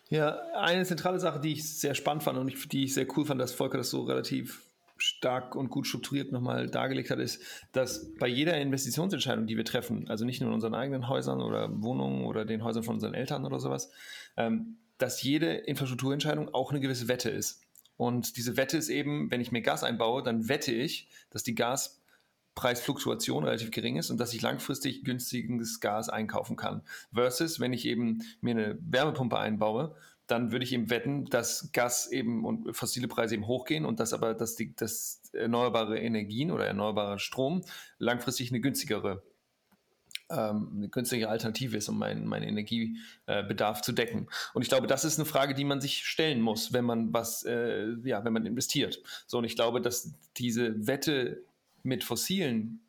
Ja, 0.09 0.37
eine 0.53 0.85
zentrale 0.85 1.19
Sache, 1.19 1.39
die 1.39 1.53
ich 1.53 1.79
sehr 1.79 1.95
spannend 1.95 2.23
fand 2.23 2.37
und 2.37 2.71
die 2.71 2.83
ich 2.83 2.93
sehr 2.93 3.07
cool 3.17 3.25
fand, 3.25 3.41
dass 3.41 3.53
Volker 3.53 3.77
das 3.77 3.89
so 3.89 4.03
relativ 4.03 4.61
stark 4.97 5.55
und 5.55 5.69
gut 5.69 5.87
strukturiert 5.87 6.31
nochmal 6.31 6.69
dargelegt 6.69 7.09
hat, 7.09 7.19
ist, 7.19 7.41
dass 7.71 8.13
bei 8.15 8.27
jeder 8.27 8.57
Investitionsentscheidung, 8.59 9.47
die 9.47 9.57
wir 9.57 9.65
treffen, 9.65 10.07
also 10.07 10.23
nicht 10.23 10.39
nur 10.39 10.49
in 10.49 10.53
unseren 10.53 10.75
eigenen 10.75 11.09
Häusern 11.09 11.41
oder 11.41 11.69
Wohnungen 11.81 12.25
oder 12.25 12.45
den 12.45 12.63
Häusern 12.63 12.83
von 12.83 12.95
unseren 12.95 13.13
Eltern 13.13 13.45
oder 13.45 13.59
sowas, 13.59 13.91
ähm, 14.37 14.77
dass 14.97 15.21
jede 15.23 15.53
Infrastrukturentscheidung 15.53 16.53
auch 16.53 16.71
eine 16.71 16.79
gewisse 16.79 17.07
Wette 17.07 17.29
ist. 17.29 17.61
Und 17.97 18.37
diese 18.37 18.57
Wette 18.57 18.77
ist 18.77 18.89
eben, 18.89 19.29
wenn 19.29 19.41
ich 19.41 19.51
mir 19.51 19.61
Gas 19.61 19.83
einbaue, 19.83 20.23
dann 20.23 20.47
wette 20.47 20.71
ich, 20.71 21.09
dass 21.29 21.43
die 21.43 21.55
Gaspreisfluktuation 22.55 23.43
relativ 23.43 23.71
gering 23.71 23.97
ist 23.97 24.09
und 24.09 24.17
dass 24.19 24.33
ich 24.33 24.41
langfristig 24.41 25.03
günstiges 25.03 25.79
Gas 25.79 26.09
einkaufen 26.09 26.55
kann. 26.55 26.81
Versus, 27.13 27.59
wenn 27.59 27.73
ich 27.73 27.85
eben 27.85 28.23
mir 28.41 28.51
eine 28.51 28.77
Wärmepumpe 28.81 29.37
einbaue, 29.37 29.95
dann 30.27 30.51
würde 30.51 30.63
ich 30.63 30.71
eben 30.71 30.89
wetten, 30.89 31.25
dass 31.25 31.71
Gas 31.73 32.11
eben 32.11 32.45
und 32.45 32.75
fossile 32.75 33.07
Preise 33.07 33.35
eben 33.35 33.47
hochgehen 33.47 33.85
und 33.85 33.99
dass 33.99 34.13
aber 34.13 34.33
dass 34.33 34.55
die, 34.55 34.73
dass 34.75 35.21
erneuerbare 35.33 35.99
Energien 35.99 36.51
oder 36.51 36.65
erneuerbarer 36.65 37.19
Strom 37.19 37.63
langfristig 37.97 38.51
eine 38.51 38.61
günstigere 38.61 39.21
ähm, 40.29 40.71
eine 40.75 40.89
günstige 40.89 41.29
Alternative 41.29 41.75
ist, 41.75 41.89
um 41.89 41.99
meinen, 41.99 42.25
meinen 42.25 42.47
Energiebedarf 42.47 43.81
zu 43.81 43.91
decken. 43.91 44.29
Und 44.53 44.61
ich 44.61 44.69
glaube, 44.69 44.87
das 44.87 45.03
ist 45.03 45.19
eine 45.19 45.25
Frage, 45.25 45.53
die 45.53 45.65
man 45.65 45.81
sich 45.81 46.05
stellen 46.05 46.39
muss, 46.39 46.71
wenn 46.71 46.85
man 46.85 47.13
was, 47.13 47.43
äh, 47.43 47.87
ja, 48.03 48.23
wenn 48.23 48.31
man 48.31 48.45
investiert. 48.45 49.01
So, 49.27 49.39
und 49.39 49.43
ich 49.43 49.55
glaube, 49.55 49.81
dass 49.81 50.13
diese 50.37 50.87
Wette 50.87 51.43
mit 51.83 52.03
fossilen 52.03 52.81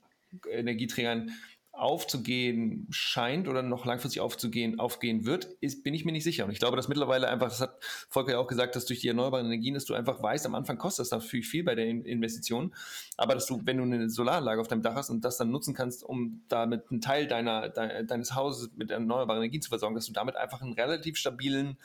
Energieträgern 0.51 1.31
aufzugehen 1.77 2.87
scheint 2.91 3.49
oder 3.49 3.63
noch 3.63 3.85
langfristig 3.85 4.21
aufzugehen, 4.21 4.79
aufgehen 4.79 5.27
wird, 5.27 5.45
ist, 5.61 5.83
bin 5.83 5.93
ich 5.93 6.05
mir 6.05 6.13
nicht 6.13 6.25
sicher. 6.25 6.45
Und 6.45 6.53
ich 6.53 6.59
glaube, 6.59 6.77
dass 6.77 6.89
mittlerweile 6.89 7.29
einfach, 7.29 7.49
das 7.49 7.61
hat 7.61 7.79
Volker 8.09 8.33
ja 8.33 8.39
auch 8.39 8.47
gesagt, 8.47 8.77
dass 8.77 8.87
durch 8.87 9.01
die 9.01 9.09
erneuerbaren 9.09 9.47
Energien, 9.47 9.75
dass 9.75 9.85
du 9.85 9.95
einfach 9.95 10.23
weißt, 10.23 10.47
am 10.47 10.55
Anfang 10.55 10.79
kostet 10.79 11.05
das 11.05 11.11
natürlich 11.11 11.49
viel 11.49 11.65
bei 11.65 11.75
der 11.75 11.87
Investition, 11.87 12.75
aber 13.17 13.35
dass 13.35 13.47
du, 13.47 13.61
wenn 13.65 13.79
du 13.79 13.83
eine 13.83 14.09
Solaranlage 14.09 14.61
auf 14.61 14.69
deinem 14.69 14.83
Dach 14.83 14.95
hast 14.95 15.11
und 15.11 15.25
das 15.25 15.37
dann 15.37 15.51
nutzen 15.51 15.75
kannst, 15.75 16.05
um 16.05 16.43
damit 16.49 16.85
einen 16.91 17.01
Teil 17.01 17.27
deiner, 17.27 17.69
de, 17.69 18.05
deines 18.07 18.35
Hauses 18.35 18.71
mit 18.77 18.91
erneuerbaren 18.91 19.43
Energien 19.43 19.63
zu 19.63 19.69
versorgen, 19.69 19.97
dass 19.97 20.07
du 20.07 20.13
damit 20.13 20.37
einfach 20.37 20.63
einen 20.63 20.75
relativ 20.75 21.17
stabilen, 21.17 21.77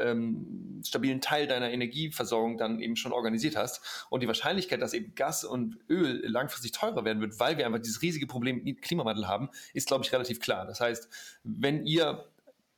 ähm, 0.00 0.80
stabilen 0.84 1.20
Teil 1.20 1.46
deiner 1.46 1.70
Energieversorgung 1.70 2.58
dann 2.58 2.80
eben 2.80 2.96
schon 2.96 3.12
organisiert 3.12 3.56
hast. 3.56 4.06
Und 4.08 4.22
die 4.22 4.28
Wahrscheinlichkeit, 4.28 4.80
dass 4.80 4.92
eben 4.92 5.14
Gas 5.14 5.44
und 5.44 5.78
Öl 5.88 6.22
langfristig 6.26 6.72
teurer 6.72 7.04
werden 7.04 7.20
wird, 7.20 7.40
weil 7.40 7.58
wir 7.58 7.66
einfach 7.66 7.80
dieses 7.80 8.02
riesige 8.02 8.26
Problem 8.26 8.64
Klimawandel 8.80 9.15
Klimawandel 9.16 9.28
haben, 9.28 9.50
ist, 9.72 9.88
glaube 9.88 10.04
ich, 10.04 10.12
relativ 10.12 10.40
klar. 10.40 10.66
Das 10.66 10.80
heißt, 10.80 11.08
wenn 11.42 11.86
ihr 11.86 12.24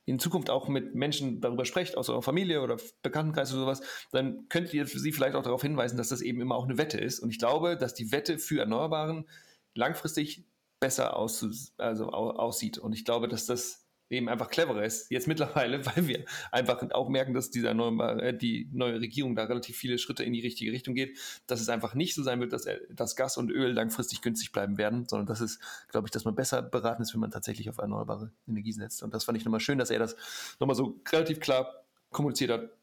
in 0.05 0.17
Zukunft 0.17 0.49
auch 0.49 0.67
mit 0.67 0.95
Menschen 0.95 1.39
darüber 1.39 1.65
sprecht, 1.65 1.95
aus 1.95 2.09
eurer 2.09 2.23
Familie 2.23 2.61
oder 2.61 2.77
Bekanntenkreis 3.03 3.51
oder 3.53 3.61
sowas, 3.61 3.81
dann 4.11 4.49
könnt 4.49 4.73
ihr 4.73 4.87
sie 4.87 5.11
vielleicht 5.11 5.35
auch 5.35 5.43
darauf 5.43 5.61
hinweisen, 5.61 5.97
dass 5.97 6.09
das 6.09 6.21
eben 6.21 6.41
immer 6.41 6.55
auch 6.55 6.65
eine 6.65 6.79
Wette 6.79 6.97
ist. 6.97 7.19
Und 7.19 7.29
ich 7.29 7.37
glaube, 7.37 7.77
dass 7.77 7.93
die 7.93 8.11
Wette 8.11 8.39
für 8.39 8.59
Erneuerbaren 8.59 9.27
langfristig 9.75 10.45
besser 10.79 11.15
aus, 11.15 11.73
also 11.77 12.09
aussieht. 12.09 12.79
Und 12.79 12.93
ich 12.93 13.05
glaube, 13.05 13.27
dass 13.27 13.45
das 13.45 13.85
eben 14.09 14.29
einfach 14.29 14.49
cleverer 14.49 14.83
ist. 14.83 15.09
Jetzt 15.11 15.27
mittlerweile, 15.27 15.85
weil 15.85 16.07
wir 16.07 16.25
einfach 16.51 16.81
auch 16.91 17.09
merken, 17.09 17.33
dass 17.33 17.51
dieser 17.51 17.73
neue, 17.73 18.21
äh, 18.21 18.37
die 18.37 18.69
neue 18.71 18.99
Regierung 18.99 19.35
da 19.35 19.43
relativ 19.43 19.77
viele 19.77 19.97
Schritte 19.97 20.23
in 20.23 20.33
die 20.33 20.41
richtige 20.41 20.71
Richtung 20.71 20.95
geht, 20.95 21.17
dass 21.47 21.61
es 21.61 21.69
einfach 21.69 21.93
nicht 21.93 22.15
so 22.15 22.23
sein 22.23 22.39
wird, 22.39 22.53
dass, 22.53 22.67
dass 22.89 23.15
Gas 23.15 23.37
und 23.37 23.51
Öl 23.51 23.71
langfristig 23.71 24.21
günstig 24.21 24.51
bleiben 24.51 24.77
werden, 24.77 25.07
sondern 25.07 25.27
das 25.27 25.41
ist, 25.41 25.59
glaube 25.89 26.07
ich, 26.07 26.11
dass 26.11 26.25
man 26.25 26.35
besser 26.35 26.61
beraten 26.61 27.01
ist, 27.01 27.13
wenn 27.13 27.21
man 27.21 27.31
tatsächlich 27.31 27.69
auf 27.69 27.77
erneuerbare 27.77 28.31
Energie 28.47 28.73
setzt. 28.73 29.03
Und 29.03 29.13
das 29.13 29.23
fand 29.23 29.37
ich 29.37 29.45
nochmal 29.45 29.59
schön, 29.59 29.77
dass 29.77 29.89
er 29.89 29.99
das 29.99 30.15
nochmal 30.59 30.75
so 30.75 30.99
relativ 31.11 31.39
klar 31.39 31.83
kommuniziert 32.11 32.51
hat. 32.51 32.78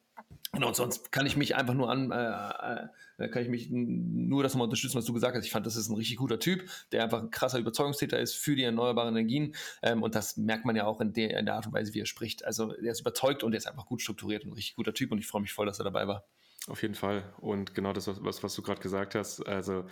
Genau, 0.56 0.68
und 0.68 0.76
sonst 0.76 1.12
kann 1.12 1.26
ich 1.26 1.36
mich 1.36 1.54
einfach 1.54 1.74
nur 1.74 1.90
an, 1.90 2.10
äh, 2.10 3.22
äh, 3.22 3.28
kann 3.28 3.42
ich 3.42 3.50
mich 3.50 3.68
nur 3.70 4.42
das 4.42 4.54
mal 4.54 4.64
unterstützen, 4.64 4.96
was 4.96 5.04
du 5.04 5.12
gesagt 5.12 5.36
hast. 5.36 5.44
Ich 5.44 5.52
fand, 5.52 5.66
das 5.66 5.76
ist 5.76 5.90
ein 5.90 5.96
richtig 5.96 6.16
guter 6.16 6.38
Typ, 6.38 6.64
der 6.92 7.04
einfach 7.04 7.22
ein 7.22 7.30
krasser 7.30 7.58
Überzeugungstäter 7.58 8.18
ist 8.18 8.34
für 8.34 8.56
die 8.56 8.62
erneuerbaren 8.62 9.14
Energien. 9.14 9.54
Ähm, 9.82 10.02
und 10.02 10.14
das 10.14 10.38
merkt 10.38 10.64
man 10.64 10.74
ja 10.74 10.86
auch 10.86 11.02
in 11.02 11.12
der, 11.12 11.38
in 11.38 11.44
der 11.44 11.56
Art 11.56 11.66
und 11.66 11.74
Weise, 11.74 11.92
wie 11.92 12.00
er 12.00 12.06
spricht. 12.06 12.46
Also 12.46 12.72
er 12.72 12.92
ist 12.92 13.00
überzeugt 13.00 13.42
und 13.42 13.52
er 13.52 13.58
ist 13.58 13.66
einfach 13.66 13.84
gut 13.84 14.00
strukturiert 14.00 14.44
und 14.44 14.50
ein 14.50 14.54
richtig 14.54 14.76
guter 14.76 14.94
Typ 14.94 15.12
und 15.12 15.18
ich 15.18 15.26
freue 15.26 15.42
mich 15.42 15.52
voll, 15.52 15.66
dass 15.66 15.78
er 15.78 15.84
dabei 15.84 16.08
war. 16.08 16.24
Auf 16.68 16.82
jeden 16.82 16.94
Fall. 16.94 17.22
Und 17.38 17.74
genau 17.74 17.92
das, 17.92 18.08
was, 18.08 18.42
was 18.42 18.54
du 18.54 18.62
gerade 18.62 18.80
gesagt 18.80 19.14
hast, 19.14 19.46
also 19.46 19.84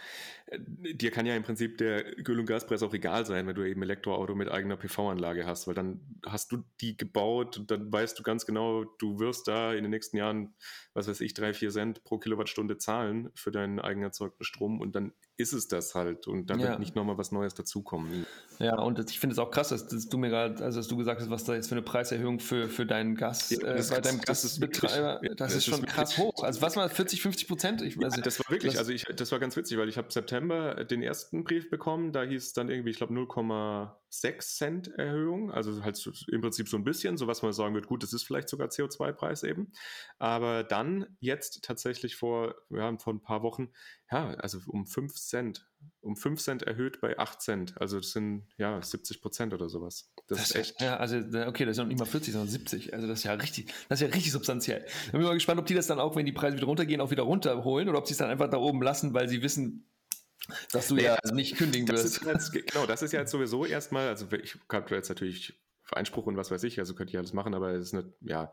dir 0.59 1.11
kann 1.11 1.27
ja 1.27 1.35
im 1.35 1.43
Prinzip 1.43 1.79
der 1.79 2.19
Öl- 2.19 2.41
und 2.41 2.47
Gaspreis 2.47 2.83
auch 2.83 2.95
egal 2.95 3.27
sein, 3.27 3.47
wenn 3.47 3.55
du 3.55 3.63
eben 3.63 3.83
Elektroauto 3.83 4.35
mit 4.35 4.51
eigener 4.51 4.77
PV-Anlage 4.77 5.47
hast, 5.47 5.67
weil 5.67 5.75
dann 5.75 6.01
hast 6.27 6.53
du 6.53 6.65
die 6.81 6.97
gebaut 6.97 7.59
und 7.59 7.71
dann 7.71 7.93
weißt 7.93 8.19
du 8.19 8.23
ganz 8.23 8.47
genau, 8.47 8.85
du 8.85 9.19
wirst 9.19 9.49
da 9.49 9.73
in 9.73 9.83
den 9.83 9.91
nächsten 9.91 10.17
Jahren, 10.17 10.55
was 10.93 11.09
weiß 11.09 11.21
ich, 11.21 11.35
drei, 11.35 11.55
vier 11.55 11.71
Cent 11.71 12.05
pro 12.05 12.19
Kilowattstunde 12.19 12.79
zahlen 12.79 13.31
für 13.35 13.51
deinen 13.51 13.81
eigen 13.81 14.03
erzeugten 14.03 14.45
Strom 14.45 14.81
und 14.81 14.95
dann 14.95 15.13
ist 15.37 15.53
es 15.53 15.67
das 15.67 15.97
halt 15.97 16.29
und 16.29 16.49
da 16.49 16.55
ja. 16.55 16.69
wird 16.69 16.79
nicht 16.79 16.95
nochmal 16.95 17.19
was 17.19 17.33
Neues 17.33 17.55
dazukommen. 17.55 18.25
Ja, 18.61 18.79
und 18.79 18.99
ich 19.11 19.19
finde 19.19 19.33
es 19.33 19.39
auch 19.41 19.51
krass, 19.51 19.71
dass, 19.71 19.89
dass 19.89 20.09
du 20.09 20.17
mir 20.17 20.29
gerade, 20.29 20.63
also 20.63 20.79
dass 20.79 20.87
du 20.87 20.97
gesagt 20.97 21.21
hast, 21.21 21.29
was 21.29 21.43
da 21.43 21.55
jetzt 21.55 21.69
für 21.69 21.75
eine 21.75 21.83
Preiserhöhung 21.83 22.39
für, 22.39 22.69
für 22.69 22.87
deinen 22.87 23.17
Gas, 23.17 23.51
ja, 23.51 23.59
äh, 23.67 23.83
bei 23.91 24.01
deinem 24.01 24.21
Gasbetreiber, 24.21 25.21
das, 25.23 25.37
das, 25.37 25.55
ist 25.57 25.65
schon 25.65 25.85
krass 25.85 26.19
hoch. 26.19 26.45
Also 26.45 26.63
was 26.63 26.77
war 26.77 26.89
40, 26.89 27.21
50 27.21 27.49
Prozent? 27.49 27.83
Ich, 27.83 27.99
also, 28.03 28.17
ja, 28.17 28.23
das 28.23 28.39
war 28.39 28.49
wirklich, 28.49 28.75
das, 28.75 28.79
also 28.79 28.93
ich, 28.93 29.05
das 29.05 29.33
war 29.33 29.41
ganz 29.41 29.57
witzig, 29.57 29.77
weil 29.77 29.89
ich 29.89 29.99
habe 29.99 30.13
September 30.13 30.35
den 30.49 31.03
ersten 31.03 31.45
Brief 31.45 31.71
bekommen, 31.71 32.13
da 32.13 32.23
hieß 32.23 32.47
es 32.47 32.53
dann 32.53 32.69
irgendwie, 32.69 32.91
ich 32.91 32.97
glaube 32.97 33.15
0,6 33.15 34.57
Cent 34.57 34.89
Erhöhung, 34.89 35.51
also 35.51 35.83
halt 35.83 36.11
im 36.29 36.41
Prinzip 36.41 36.69
so 36.69 36.77
ein 36.77 36.85
bisschen, 36.85 37.17
so 37.17 37.27
was 37.27 37.43
man 37.43 37.53
sagen 37.53 37.75
wird, 37.75 37.87
gut, 37.87 38.03
das 38.03 38.13
ist 38.13 38.25
vielleicht 38.25 38.49
sogar 38.49 38.69
CO2-Preis 38.69 39.43
eben, 39.43 39.73
aber 40.19 40.65
dann 40.65 41.17
jetzt 41.21 41.65
tatsächlich 41.65 42.17
vor, 42.17 42.55
ja, 42.71 42.97
vor 42.99 43.13
ein 43.13 43.23
paar 43.23 43.43
Wochen 43.43 43.71
ja, 44.15 44.29
also 44.35 44.59
um 44.69 44.87
5 44.87 45.15
Cent. 45.15 45.67
Um 46.01 46.15
5 46.15 46.41
Cent 46.41 46.63
erhöht 46.63 47.01
bei 47.01 47.19
8 47.19 47.41
Cent. 47.41 47.81
Also 47.81 47.99
das 47.99 48.13
sind 48.13 48.47
ja 48.59 48.81
70 48.81 49.21
Prozent 49.21 49.55
oder 49.55 49.69
sowas. 49.69 50.13
Das, 50.29 50.39
das 50.39 50.51
ist 50.51 50.57
echt. 50.57 50.81
Ja, 50.81 50.99
also 50.99 51.17
okay, 51.17 51.65
das 51.65 51.73
ist 51.73 51.79
noch 51.79 51.87
nicht 51.87 51.99
mal 51.99 52.05
40, 52.05 52.33
sondern 52.33 52.49
70. 52.49 52.95
Also 52.95 53.07
das 53.07 53.19
ist 53.19 53.25
ja 53.25 53.33
richtig, 53.35 53.73
das 53.89 54.01
ist 54.01 54.09
ja 54.09 54.15
richtig 54.15 54.31
substanziell. 54.31 54.85
Ich 55.07 55.13
bin 55.13 55.23
mal 55.23 55.35
gespannt, 55.35 55.59
ob 55.59 55.67
die 55.67 55.75
das 55.75 55.87
dann 55.87 55.99
auch, 55.99 56.17
wenn 56.17 56.27
die 56.27 56.33
Preise 56.33 56.57
wieder 56.57 56.67
runtergehen, 56.67 57.01
auch 57.01 57.11
wieder 57.11 57.25
runterholen 57.25 57.89
oder 57.89 57.99
ob 57.99 58.07
sie 58.07 58.13
es 58.13 58.19
dann 58.19 58.31
einfach 58.31 58.49
da 58.51 58.59
oben 58.59 58.83
lassen, 58.83 59.15
weil 59.15 59.29
sie 59.29 59.43
wissen, 59.43 59.91
dass 60.73 60.89
du 60.89 60.97
ja, 60.97 61.19
ja 61.25 61.33
nicht 61.33 61.57
kündigen 61.57 61.89
wirst. 61.89 62.25
Jetzt, 62.25 62.53
genau, 62.53 62.87
das 62.87 63.03
ist 63.03 63.13
ja 63.13 63.21
jetzt 63.21 63.31
sowieso 63.31 63.65
erstmal, 63.65 64.09
also 64.09 64.27
ich 64.33 64.57
habe 64.71 64.95
jetzt 64.95 65.09
natürlich 65.09 65.55
Einspruch 65.93 66.27
und 66.27 66.37
was 66.37 66.51
weiß 66.51 66.63
ich, 66.65 66.79
also 66.79 66.95
könnte 66.95 67.11
ich 67.11 67.19
alles 67.19 67.33
machen, 67.33 67.55
aber 67.55 67.73
es 67.73 67.87
ist 67.87 67.93
nicht, 67.93 68.09
ja, 68.23 68.53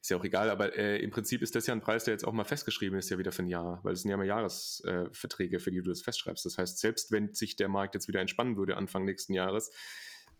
ist 0.00 0.10
ja 0.10 0.16
auch 0.16 0.24
egal. 0.24 0.50
Aber 0.50 0.76
äh, 0.76 0.98
im 0.98 1.10
Prinzip 1.10 1.42
ist 1.42 1.54
das 1.54 1.66
ja 1.66 1.74
ein 1.74 1.80
Preis, 1.80 2.04
der 2.04 2.12
jetzt 2.12 2.24
auch 2.24 2.32
mal 2.32 2.44
festgeschrieben 2.44 2.98
ist, 2.98 3.10
ja 3.10 3.18
wieder 3.18 3.32
für 3.32 3.42
ein 3.42 3.48
Jahr, 3.48 3.80
weil 3.82 3.94
es 3.94 4.02
sind 4.02 4.10
ja 4.10 4.16
mal 4.16 4.26
Jahresverträge, 4.26 5.56
äh, 5.56 5.60
für 5.60 5.70
die 5.70 5.80
du 5.80 5.88
das 5.88 6.02
festschreibst. 6.02 6.44
Das 6.44 6.58
heißt, 6.58 6.78
selbst 6.78 7.12
wenn 7.12 7.34
sich 7.34 7.56
der 7.56 7.68
Markt 7.68 7.94
jetzt 7.94 8.08
wieder 8.08 8.20
entspannen 8.20 8.56
würde 8.56 8.76
Anfang 8.76 9.04
nächsten 9.04 9.32
Jahres, 9.32 9.70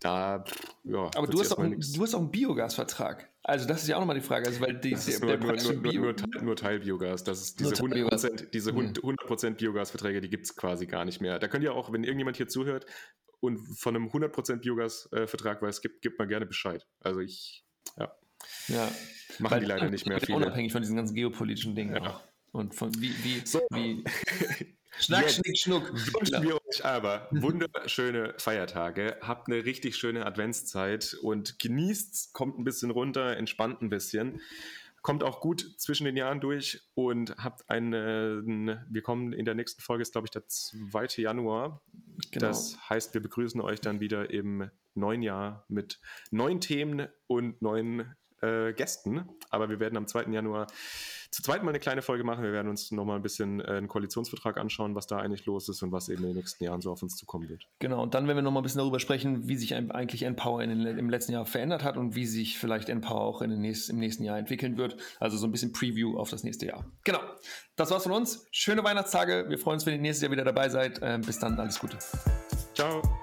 da, 0.05 0.45
ja. 0.85 1.11
Aber 1.15 1.27
du 1.27 1.41
hast, 1.41 1.53
auch, 1.53 1.59
ein, 1.59 1.79
du 1.79 2.03
hast 2.03 2.15
auch 2.15 2.21
einen 2.21 2.31
Biogasvertrag. 2.31 3.29
Also 3.43 3.67
das 3.67 3.83
ist 3.83 3.89
ja 3.89 3.97
auch 3.97 4.01
nochmal 4.01 4.17
die 4.17 4.23
Frage. 4.23 4.47
Also 4.47 4.61
weil 4.61 4.75
die, 4.79 4.91
das 4.91 5.09
ist 5.09 5.23
nur, 5.23 5.37
nur, 5.37 5.57
nur, 5.57 5.73
Bio 5.75 6.03
nur, 6.03 6.17
Teil, 6.17 6.43
nur 6.43 6.57
Teilbiogas. 6.57 7.25
Das 7.25 7.41
ist 7.41 7.61
diese 7.61 7.75
100%, 7.75 8.51
diese 8.51 8.71
100% 8.71 9.47
hm. 9.47 9.57
Biogasverträge, 9.57 10.21
die 10.21 10.31
gibt 10.31 10.47
es 10.47 10.57
quasi 10.57 10.87
gar 10.87 11.05
nicht 11.05 11.21
mehr. 11.21 11.39
Da 11.39 11.49
könnt 11.49 11.65
ihr 11.65 11.75
auch, 11.75 11.93
wenn 11.93 12.05
irgendjemand 12.05 12.37
hier 12.37 12.49
zuhört, 12.49 12.87
und 13.43 13.59
von 13.59 13.97
einem 13.97 14.07
100% 14.07 14.59
Biogas-Vertrag 14.59 15.61
weiß, 15.61 15.81
gibt, 15.81 16.01
gibt 16.01 16.19
man 16.19 16.29
gerne 16.29 16.47
Bescheid. 16.47 16.87
Also 17.01 17.21
ich, 17.21 17.65
ja. 17.99 18.15
Ja. 18.69 18.89
Machen 19.39 19.51
Weil 19.51 19.61
die 19.61 19.67
leider 19.67 19.91
nicht 19.91 20.07
mehr 20.07 20.21
viele. 20.21 20.37
Unabhängig 20.37 20.73
von 20.73 20.81
diesen 20.81 20.95
ganzen 20.97 21.15
geopolitischen 21.15 21.75
Dingen 21.75 21.97
ja. 21.97 22.03
auch. 22.03 22.21
Und 22.53 22.75
von 22.75 22.95
wie, 23.01 23.13
wie, 23.25 23.45
so. 23.45 23.61
wie 23.71 24.05
Schnack, 24.99 25.23
Jetzt 25.23 25.37
Schnick, 25.37 25.59
Schnuck. 25.59 25.93
Wünschen 25.93 26.43
wir 26.43 26.55
euch 26.57 26.85
aber 26.85 27.29
wunderschöne 27.31 28.35
Feiertage. 28.39 29.17
Habt 29.21 29.49
eine 29.49 29.65
richtig 29.65 29.97
schöne 29.97 30.27
Adventszeit 30.27 31.17
und 31.23 31.59
genießt, 31.59 32.33
kommt 32.33 32.59
ein 32.59 32.65
bisschen 32.65 32.91
runter, 32.91 33.37
entspannt 33.37 33.83
ein 33.83 33.89
bisschen 33.89 34.41
kommt 35.03 35.25
auch 35.25 35.41
gut 35.41 35.75
zwischen 35.79 36.05
den 36.05 36.17
Jahren 36.17 36.41
durch 36.41 36.81
und 36.95 37.37
habt 37.37 37.69
einen, 37.69 38.81
wir 38.89 39.03
kommen 39.03 39.33
in 39.33 39.45
der 39.45 39.55
nächsten 39.55 39.83
Folge, 39.83 40.03
ist 40.03 40.13
glaube 40.13 40.29
ich 40.29 40.31
der 40.31 40.47
2. 40.47 41.21
Januar. 41.21 41.83
Genau. 42.31 42.47
Das 42.47 42.79
heißt, 42.89 43.13
wir 43.13 43.21
begrüßen 43.21 43.61
euch 43.61 43.81
dann 43.81 44.01
wieder 44.01 44.31
im 44.31 44.71
neuen 44.95 45.23
Jahr 45.23 45.65
mit 45.69 46.01
neuen 46.31 46.61
Themen 46.61 47.09
und 47.27 47.61
neuen 47.61 48.15
äh, 48.43 48.73
Gästen. 48.73 49.29
Aber 49.51 49.69
wir 49.69 49.81
werden 49.81 49.97
am 49.97 50.07
2. 50.07 50.25
Januar 50.33 50.67
zu 51.33 51.43
zweit 51.43 51.63
mal 51.63 51.71
eine 51.71 51.81
kleine 51.81 52.03
Folge 52.03 52.25
machen. 52.25 52.45
Wir 52.45 52.53
werden 52.53 52.69
uns 52.69 52.91
nochmal 52.91 53.17
ein 53.17 53.23
bisschen 53.23 53.61
äh, 53.61 53.65
einen 53.65 53.89
Koalitionsvertrag 53.89 54.59
anschauen, 54.59 54.95
was 54.95 55.07
da 55.07 55.17
eigentlich 55.17 55.47
los 55.47 55.67
ist 55.71 55.83
und 55.83 55.91
was 55.91 56.11
eben 56.11 56.23
in 56.23 56.29
den 56.29 56.37
nächsten 56.37 56.63
Jahren 56.63 56.83
so 56.83 56.93
auf 56.93 57.03
uns 57.03 57.17
zukommen 57.17 57.49
wird. 57.49 57.67
Genau, 57.79 58.03
und 58.03 58.13
dann 58.13 58.27
werden 58.27 58.37
wir 58.37 58.43
nochmal 58.43 58.61
ein 58.61 58.65
bisschen 58.65 58.81
darüber 58.81 59.01
sprechen, 59.01 59.49
wie 59.49 59.57
sich 59.57 59.75
eigentlich 59.75 60.25
Empower 60.25 60.63
in 60.63 60.69
den, 60.69 60.99
im 60.99 61.09
letzten 61.09 61.33
Jahr 61.33 61.47
verändert 61.47 61.85
hat 61.85 61.97
und 61.97 62.15
wie 62.15 62.27
sich 62.27 62.59
vielleicht 62.59 62.91
Empower 62.91 63.23
auch 63.23 63.41
in 63.41 63.49
den 63.49 63.63
nächsten, 63.63 63.93
im 63.93 63.99
nächsten 63.99 64.25
Jahr 64.25 64.39
entwickeln 64.39 64.77
wird. 64.77 64.99
Also 65.21 65.39
so 65.39 65.47
ein 65.47 65.53
bisschen 65.53 65.73
Preview 65.73 66.19
auf 66.19 66.29
das 66.29 66.45
nächste 66.45 66.67
Jahr. 66.67 66.85
Genau, 67.05 67.21
das 67.77 67.91
war's 67.91 68.03
von 68.03 68.13
uns. 68.13 68.47
Schöne 68.51 68.85
Weihnachtstage. 68.85 69.47
Wir 69.49 69.59
freuen 69.59 69.77
uns, 69.77 69.87
wenn 69.87 69.95
ihr 69.95 70.01
nächstes 70.01 70.23
Jahr 70.23 70.33
wieder 70.33 70.45
dabei 70.45 70.69
seid. 70.69 71.01
Äh, 71.01 71.19
bis 71.25 71.39
dann, 71.39 71.59
alles 71.59 71.79
Gute. 71.79 71.97
Ciao. 72.75 73.22